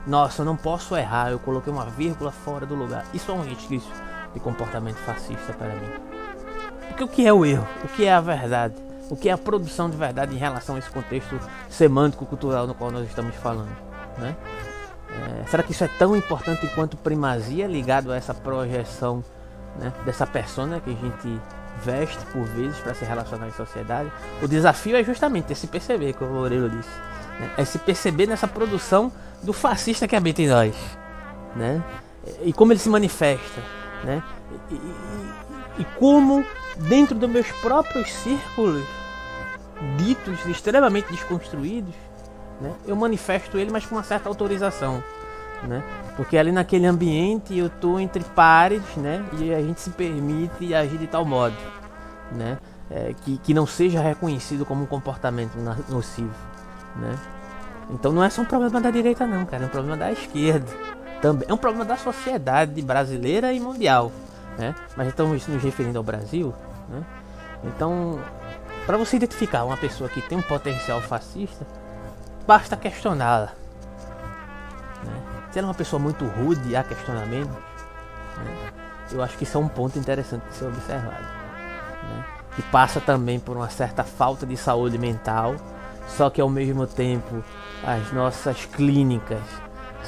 [0.07, 3.05] nossa, eu não posso errar, eu coloquei uma vírgula fora do lugar.
[3.13, 3.91] Isso é um resquício
[4.33, 5.89] de comportamento fascista para mim.
[6.87, 7.67] Porque o que é o erro?
[7.83, 8.75] O que é a verdade?
[9.09, 11.37] O que é a produção de verdade em relação a esse contexto
[11.69, 13.86] semântico cultural no qual nós estamos falando?
[14.17, 14.35] Né?
[15.09, 19.23] É, será que isso é tão importante quanto primazia ligado a essa projeção
[19.79, 21.41] né, dessa persona que a gente
[21.83, 24.11] veste por vezes para se relacionar em sociedade?
[24.41, 26.89] O desafio é justamente se perceber, como o Loureiro disse.
[27.39, 27.51] Né?
[27.57, 29.11] É se perceber nessa produção
[29.41, 30.75] do fascista que habita em nós,
[31.55, 31.83] né?
[32.41, 33.61] E como ele se manifesta,
[34.03, 34.21] né?
[34.69, 34.95] E, e,
[35.79, 36.43] e como
[36.77, 38.83] dentro dos meus próprios círculos
[39.97, 41.93] ditos extremamente desconstruídos,
[42.61, 42.73] né?
[42.85, 45.03] Eu manifesto ele, mas com uma certa autorização,
[45.63, 45.83] né?
[46.15, 49.23] Porque ali naquele ambiente eu tô entre pares, né?
[49.39, 51.55] E a gente se permite agir de tal modo,
[52.31, 52.57] né?
[52.89, 55.57] É, que, que não seja reconhecido como um comportamento
[55.89, 56.33] nocivo,
[56.95, 57.15] né?
[57.89, 60.67] Então não é só um problema da direita não, cara, é um problema da esquerda.
[61.21, 64.11] Também é um problema da sociedade brasileira e mundial,
[64.57, 64.75] né?
[64.95, 66.53] Mas estamos nos referindo ao Brasil,
[66.89, 67.03] né?
[67.63, 68.19] Então,
[68.85, 71.65] para você identificar uma pessoa que tem um potencial fascista,
[72.47, 73.53] basta questioná-la.
[75.03, 75.13] Né?
[75.51, 77.51] Se ela é uma pessoa muito rude a questionamento,
[78.37, 78.71] né?
[79.11, 81.23] eu acho que isso é um ponto interessante de ser observado.
[81.23, 82.25] Né?
[82.55, 85.55] Que passa também por uma certa falta de saúde mental
[86.07, 87.43] só que ao mesmo tempo
[87.83, 89.41] as nossas clínicas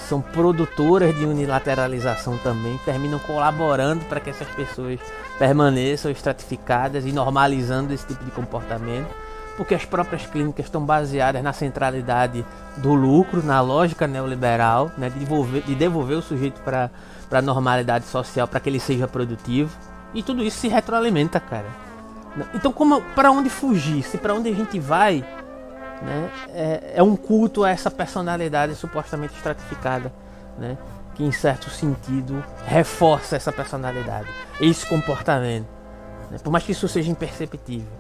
[0.08, 5.00] são produtoras de unilateralização também, terminam colaborando para que essas pessoas
[5.38, 9.10] permaneçam estratificadas e normalizando esse tipo de comportamento,
[9.60, 12.46] porque as próprias clínicas estão baseadas na centralidade
[12.78, 16.90] do lucro, na lógica neoliberal, né, de, devolver, de devolver o sujeito para
[17.30, 19.78] a normalidade social, para que ele seja produtivo.
[20.14, 21.66] E tudo isso se retroalimenta, cara.
[22.54, 24.02] Então, como para onde fugir?
[24.04, 25.26] Se para onde a gente vai,
[26.02, 30.10] né, é, é, um culto a essa personalidade supostamente estratificada,
[30.58, 30.78] né,
[31.16, 34.30] que em certo sentido reforça essa personalidade,
[34.62, 35.68] esse comportamento,
[36.32, 38.00] né, por mais que isso seja imperceptível.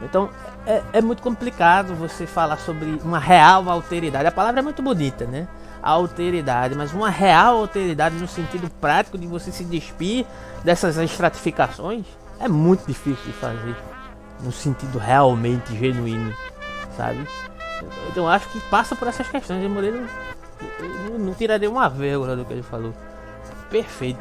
[0.00, 0.30] Então
[0.66, 4.26] é, é, muito complicado você falar sobre uma real alteridade.
[4.26, 5.46] A palavra é muito bonita, né?
[5.82, 10.24] Alteridade, mas uma real alteridade no sentido prático de você se despir
[10.64, 12.06] dessas estratificações
[12.40, 13.76] é muito difícil de fazer
[14.40, 16.34] no sentido realmente genuíno,
[16.96, 17.26] sabe?
[18.08, 19.60] Então acho que passa por essas questões.
[19.60, 20.06] De Moreira
[21.10, 22.94] não, não tiraria uma vírgula do que ele falou.
[23.70, 24.20] Perfeito.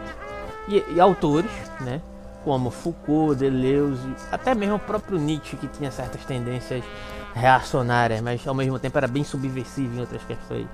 [0.67, 2.01] E, e autores, né?
[2.43, 6.83] Como Foucault, Deleuze, até mesmo o próprio Nietzsche, que tinha certas tendências
[7.33, 10.67] reacionárias, mas ao mesmo tempo era bem subversivo em outras questões,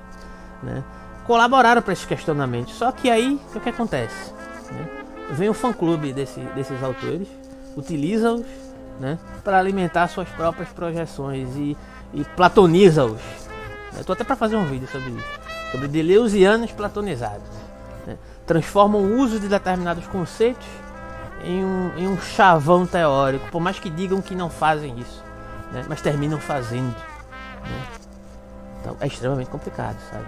[0.64, 0.84] né?
[1.26, 2.74] Colaboraram para esses questionamentos.
[2.74, 4.34] Só que aí o que acontece?
[4.72, 4.88] Né?
[5.32, 7.28] Vem o fã-clube desse, desses autores,
[7.78, 8.46] utiliza-os
[9.00, 11.78] né, para alimentar suas próprias projeções e,
[12.16, 13.22] e platoniza-os.
[14.00, 17.48] Estou até para fazer um vídeo sobre isso sobre deleuzianos platonizados.
[18.06, 18.18] Né?
[18.46, 20.66] Transformam o uso de determinados conceitos
[21.44, 25.24] em um, em um chavão teórico, por mais que digam que não fazem isso,
[25.72, 25.84] né?
[25.88, 26.96] mas terminam fazendo.
[26.96, 27.88] Né?
[28.82, 30.26] Então é extremamente complicado, sabe?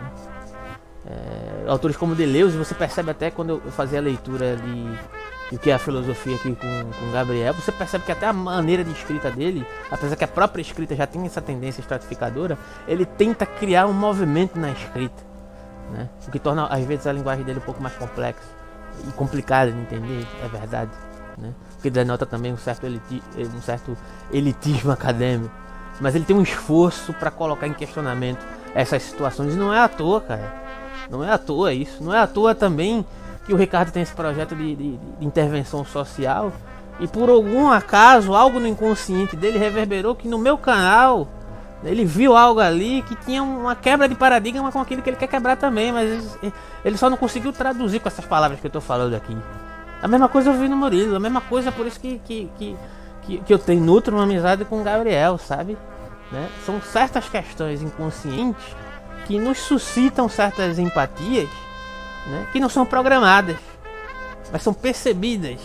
[1.06, 5.70] É, autores como Deleuze, você percebe até quando eu fazia a leitura de o que
[5.70, 9.30] é a filosofia aqui com, com Gabriel, você percebe que até a maneira de escrita
[9.30, 12.58] dele, apesar que a própria escrita já tem essa tendência estratificadora,
[12.88, 15.32] ele tenta criar um movimento na escrita
[15.92, 16.10] né?
[16.28, 18.61] O que torna às vezes a linguagem dele um pouco mais complexa
[19.08, 20.92] e complicada de entender, é verdade,
[21.38, 21.54] né?
[21.78, 23.98] O que denota também um certo, eliti um certo
[24.32, 25.54] elitismo acadêmico,
[26.00, 29.88] mas ele tem um esforço para colocar em questionamento essas situações e não é à
[29.88, 30.62] toa, cara.
[31.10, 33.06] Não é à toa isso, não é à toa também
[33.46, 36.54] que o Ricardo tem esse projeto de, de, de intervenção social
[37.00, 41.28] e por algum acaso algo no inconsciente dele reverberou que no meu canal
[41.84, 45.28] ele viu algo ali que tinha uma quebra de paradigma com aquilo que ele quer
[45.28, 46.38] quebrar também, mas
[46.86, 49.36] ele só não conseguiu traduzir com essas palavras que eu estou falando aqui.
[50.02, 52.78] A mesma coisa eu vi no Murilo, a mesma coisa por isso que, que, que,
[53.24, 55.78] que, que eu tenho nutro uma amizade com o Gabriel, sabe?
[56.32, 56.50] Né?
[56.66, 58.64] São certas questões inconscientes
[59.26, 61.50] que nos suscitam certas empatias
[62.28, 62.48] né?
[62.52, 63.58] que não são programadas,
[64.52, 65.60] mas são percebidas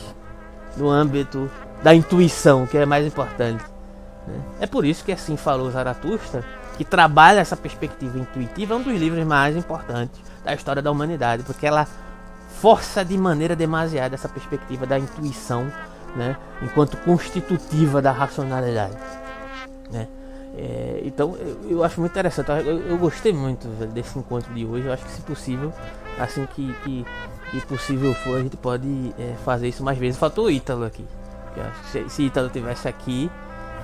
[0.76, 1.50] no âmbito
[1.82, 3.64] da intuição, que é mais importante.
[4.60, 6.44] É por isso que assim falou Zaratustra,
[6.76, 11.42] que trabalha essa perspectiva intuitiva, é um dos livros mais importantes da história da humanidade,
[11.42, 11.86] porque ela
[12.60, 15.70] força de maneira demasiada essa perspectiva da intuição,
[16.14, 18.96] né, enquanto constitutiva da racionalidade.
[19.90, 20.08] Né?
[20.56, 24.86] É, então eu, eu, acho muito interessante, eu, eu gostei muito desse encontro de hoje,
[24.86, 25.72] eu acho que se possível,
[26.18, 27.06] assim que, que,
[27.50, 30.18] que possível for, a gente pode é, fazer isso mais vezes.
[30.18, 31.04] Faltou o Ítalo aqui.
[31.90, 33.30] Se, se Ítalo tivesse aqui,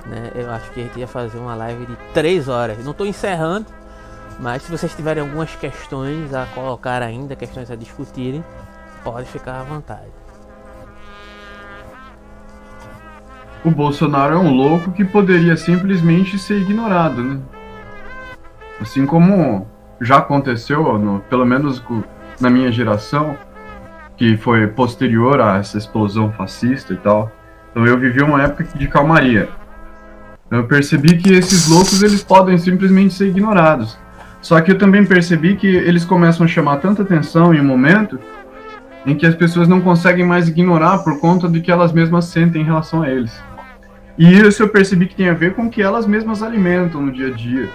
[0.05, 0.31] né?
[0.35, 2.83] Eu acho que a gente ia fazer uma live de 3 horas.
[2.83, 3.67] Não estou encerrando,
[4.39, 8.43] mas se vocês tiverem algumas questões a colocar ainda, questões a discutirem,
[9.03, 10.11] pode ficar à vontade.
[13.63, 17.39] O Bolsonaro é um louco que poderia simplesmente ser ignorado, né?
[18.81, 19.65] Assim como
[20.01, 21.81] já aconteceu, no, pelo menos
[22.41, 23.37] na minha geração,
[24.17, 27.31] que foi posterior a essa explosão fascista e tal.
[27.71, 29.49] Então eu vivi uma época de calmaria.
[30.57, 33.97] Eu percebi que esses loucos eles podem simplesmente ser ignorados.
[34.41, 38.19] Só que eu também percebi que eles começam a chamar tanta atenção em um momento
[39.05, 42.61] em que as pessoas não conseguem mais ignorar por conta de que elas mesmas sentem
[42.61, 43.33] em relação a eles.
[44.17, 47.11] E isso eu percebi que tem a ver com o que elas mesmas alimentam no
[47.11, 47.69] dia a dia.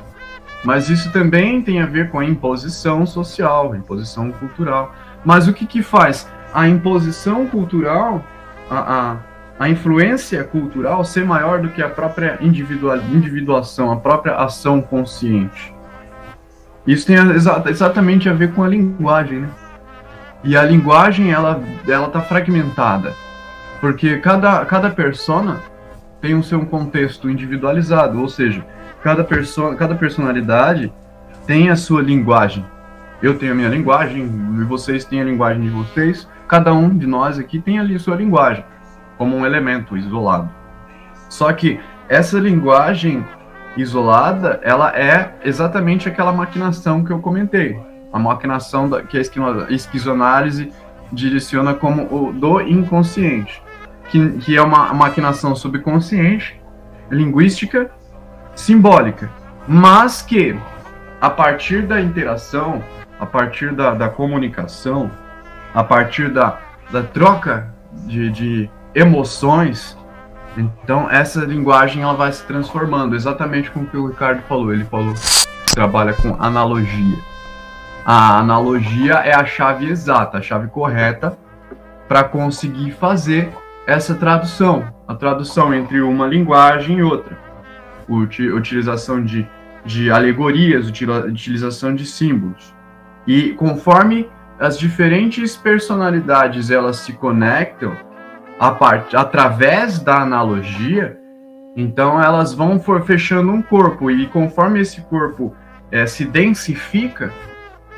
[0.65, 4.95] Mas isso também tem a ver com a imposição social, a imposição cultural.
[5.25, 6.29] Mas o que, que faz?
[6.55, 8.25] A imposição cultural,
[8.71, 9.17] a, a
[9.59, 15.75] a influência cultural ser maior do que a própria individual, individuação, a própria ação consciente.
[16.87, 19.49] Isso tem exa exatamente a ver com a linguagem, né?
[20.45, 23.13] E a linguagem, ela, ela tá fragmentada,
[23.81, 25.61] porque cada, cada persona
[26.21, 28.65] tem o seu contexto individualizado, ou seja,
[29.03, 30.93] cada, perso cada personalidade
[31.47, 32.65] tem a sua linguagem.
[33.21, 34.29] Eu tenho a minha linguagem,
[34.69, 38.15] vocês têm a linguagem de vocês, cada um de nós aqui tem ali a sua
[38.15, 38.65] linguagem
[39.19, 40.49] como um elemento isolado.
[41.29, 41.79] Só que
[42.09, 43.27] essa linguagem
[43.77, 47.79] isolada, ela é exatamente aquela maquinação que eu comentei.
[48.13, 49.21] A maquinação da, que a
[49.71, 50.73] esquizoanálise
[51.13, 53.63] direciona como o do inconsciente,
[54.09, 56.61] que, que é uma maquinação subconsciente,
[57.11, 57.91] linguística,
[58.55, 59.31] simbólica,
[59.67, 60.59] mas que
[61.21, 62.83] a partir da interação,
[63.21, 65.11] a partir da, da comunicação,
[65.75, 66.59] a partir da,
[66.91, 67.75] da troca
[68.07, 69.97] de, de emoções,
[70.57, 74.73] então essa linguagem ela vai se transformando, exatamente como o Ricardo falou.
[74.73, 77.19] Ele falou que trabalha com analogia.
[78.05, 81.39] A analogia é a chave exata, a chave correta
[82.09, 83.53] para conseguir fazer
[83.87, 87.39] essa tradução, a tradução entre uma linguagem e outra.
[88.09, 89.47] Utilização de,
[89.85, 92.75] de alegorias, utilização de símbolos.
[93.27, 94.29] E conforme
[94.59, 97.95] as diferentes personalidades elas se conectam
[98.59, 99.17] a part...
[99.17, 101.19] através da analogia,
[101.77, 105.55] então elas vão for fechando um corpo e conforme esse corpo
[105.91, 107.33] é, se densifica,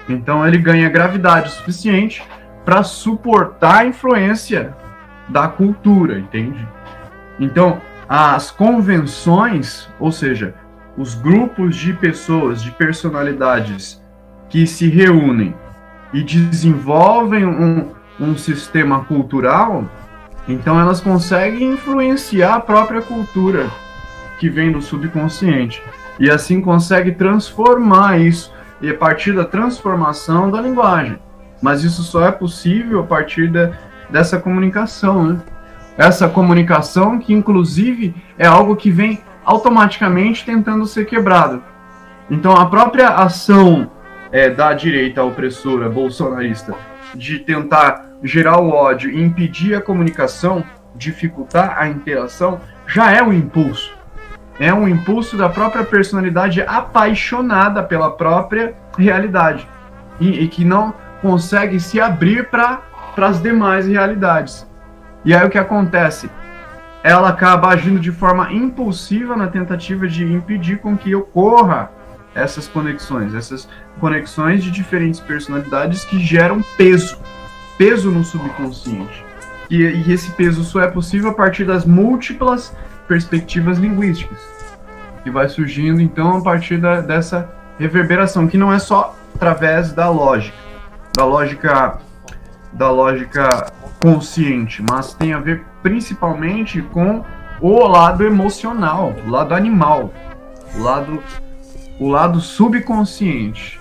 [0.08, 2.22] então ele ganha gravidade suficiente
[2.64, 4.74] para suportar a influência
[5.28, 6.66] da cultura, entende?
[7.38, 10.54] Então, as convenções, ou seja,
[10.96, 14.02] os grupos de pessoas, de personalidades
[14.48, 15.54] que se reúnem
[16.12, 17.88] e desenvolvem um,
[18.18, 19.84] um sistema cultural,
[20.52, 23.70] então elas conseguem influenciar a própria cultura
[24.38, 25.82] que vem do subconsciente.
[26.18, 31.18] E assim consegue transformar isso, e a partir da transformação da linguagem.
[31.62, 33.72] Mas isso só é possível a partir da,
[34.08, 35.40] dessa comunicação, né?
[35.96, 41.62] Essa comunicação que, inclusive, é algo que vem automaticamente tentando ser quebrado.
[42.30, 43.90] Então, a própria ação
[44.32, 46.74] é, da direita opressora bolsonarista
[47.14, 50.64] de tentar gerar o ódio e impedir a comunicação,
[50.94, 53.94] dificultar a interação, já é um impulso.
[54.58, 59.66] É um impulso da própria personalidade apaixonada pela própria realidade
[60.20, 60.92] e, e que não
[61.22, 62.82] consegue se abrir para
[63.16, 64.66] as demais realidades.
[65.24, 66.30] E aí o que acontece?
[67.02, 71.90] Ela acaba agindo de forma impulsiva na tentativa de impedir com que ocorra
[72.34, 73.68] essas conexões, essas
[73.98, 77.18] conexões de diferentes personalidades que geram peso,
[77.80, 79.24] peso no subconsciente.
[79.70, 82.76] E, e esse peso só é possível a partir das múltiplas
[83.08, 84.38] perspectivas linguísticas,
[85.24, 90.10] que vai surgindo então a partir da, dessa reverberação, que não é só através da
[90.10, 90.58] lógica,
[91.16, 91.98] da lógica
[92.70, 97.24] da lógica consciente, mas tem a ver principalmente com
[97.62, 100.12] o lado emocional, o lado animal,
[100.76, 101.22] o lado
[101.98, 103.79] o lado subconsciente.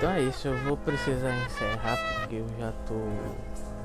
[0.00, 2.94] Então é isso, eu vou precisar encerrar porque eu já tô,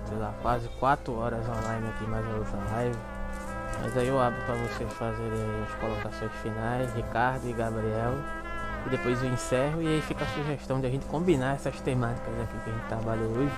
[0.08, 2.98] sei lá, quase 4 horas online aqui mais uma outra live.
[3.82, 8.14] Mas aí eu abro para vocês fazerem as colocações finais, Ricardo e Gabriel.
[8.86, 12.34] E depois eu encerro e aí fica a sugestão de a gente combinar essas temáticas
[12.44, 13.56] aqui que a gente trabalhou hoje.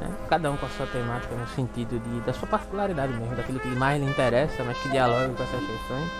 [0.00, 0.10] Né?
[0.28, 3.68] Cada um com a sua temática no sentido de, da sua particularidade mesmo, daquilo que
[3.68, 6.10] mais lhe interessa, mas que dialoga com essas questões.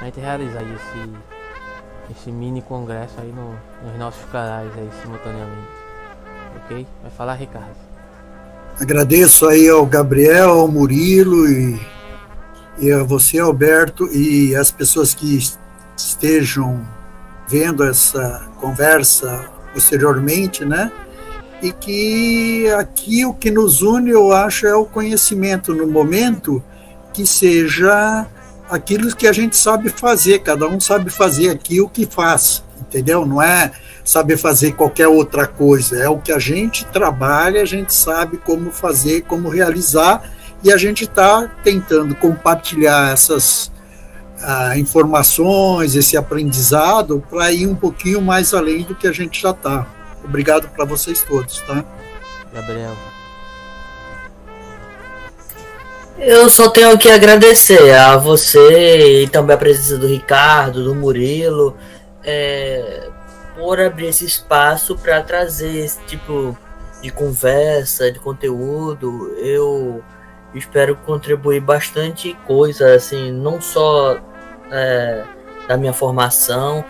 [0.00, 1.12] A gente realizar esse,
[2.10, 3.56] esse mini congresso aí no,
[3.86, 5.68] nos nossos canais aí simultaneamente.
[6.56, 6.86] Ok?
[7.02, 7.74] Vai falar Ricardo.
[8.80, 11.80] Agradeço aí ao Gabriel, ao Murilo e,
[12.78, 15.38] e a você, Alberto, e as pessoas que
[15.96, 16.84] estejam
[17.48, 20.90] vendo essa conversa posteriormente, né?
[21.62, 26.62] E que aqui o que nos une, eu acho, é o conhecimento no momento
[27.12, 28.26] que seja
[28.68, 33.26] aquilo que a gente sabe fazer, cada um sabe fazer aqui o que faz, entendeu?
[33.26, 33.72] Não é
[34.04, 38.70] saber fazer qualquer outra coisa, é o que a gente trabalha, a gente sabe como
[38.70, 40.30] fazer, como realizar,
[40.62, 43.70] e a gente está tentando compartilhar essas
[44.38, 49.50] uh, informações, esse aprendizado, para ir um pouquinho mais além do que a gente já
[49.50, 49.86] está.
[50.24, 51.84] Obrigado para vocês todos, tá?
[52.52, 53.13] Gabriel.
[56.18, 61.76] Eu só tenho que agradecer a você e também a presença do Ricardo, do Murilo,
[62.22, 63.08] é,
[63.56, 66.56] por abrir esse espaço para trazer esse tipo
[67.02, 69.34] de conversa, de conteúdo.
[69.38, 70.02] Eu
[70.54, 74.16] espero contribuir bastante coisa, assim, não só
[74.70, 75.24] é,
[75.66, 76.84] da minha formação,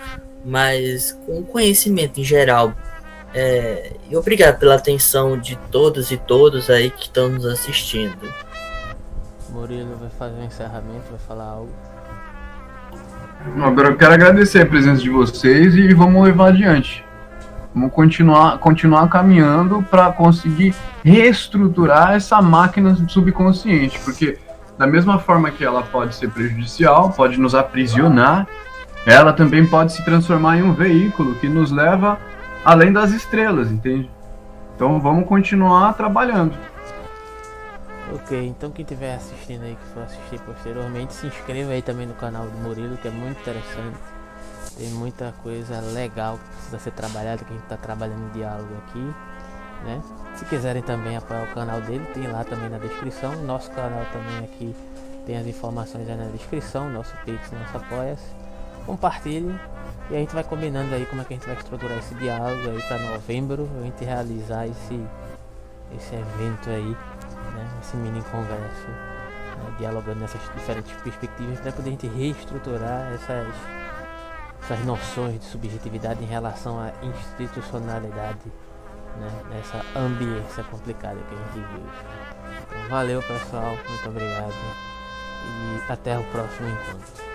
[0.44, 2.74] mas com conhecimento em geral.
[3.32, 8.32] É, e obrigado pela atenção de todos e todos aí que estão nos assistindo.
[9.54, 11.70] Murilo vai fazer um encerramento, vai falar algo.
[13.62, 17.04] Agora eu quero agradecer a presença de vocês e vamos levar adiante.
[17.72, 20.74] Vamos continuar, continuar caminhando para conseguir
[21.04, 24.38] reestruturar essa máquina subconsciente, porque
[24.76, 28.48] da mesma forma que ela pode ser prejudicial, pode nos aprisionar,
[29.06, 32.18] ela também pode se transformar em um veículo que nos leva
[32.64, 34.10] além das estrelas, entende?
[34.74, 36.54] Então vamos continuar trabalhando.
[38.14, 42.14] Ok, então quem estiver assistindo aí, que for assistir posteriormente, se inscreva aí também no
[42.14, 43.98] canal do Murilo, que é muito interessante.
[44.76, 48.72] Tem muita coisa legal que precisa ser trabalhada, que a gente está trabalhando em diálogo
[48.86, 49.14] aqui,
[49.84, 50.00] né?
[50.36, 53.34] Se quiserem também apoiar o canal dele, tem lá também na descrição.
[53.42, 54.76] Nosso canal também aqui
[55.26, 58.24] tem as informações aí na descrição, nosso Pix, nosso Apoia-se.
[58.86, 59.58] Compartilhe
[60.08, 62.70] e a gente vai combinando aí como é que a gente vai estruturar esse diálogo
[62.70, 65.00] aí para novembro, a gente realizar esse,
[65.96, 66.96] esse evento aí,
[67.54, 67.68] né?
[67.80, 69.74] Esse mini congresso, né?
[69.78, 73.54] dialogando nessas diferentes perspectivas para poder a gente reestruturar essas
[74.64, 78.50] essas noções de subjetividade em relação à institucionalidade
[79.18, 81.88] né, nessa ambiência complicada que a gente vive.
[82.66, 84.54] Então, valeu pessoal, muito obrigado
[85.46, 87.33] e até o próximo encontro.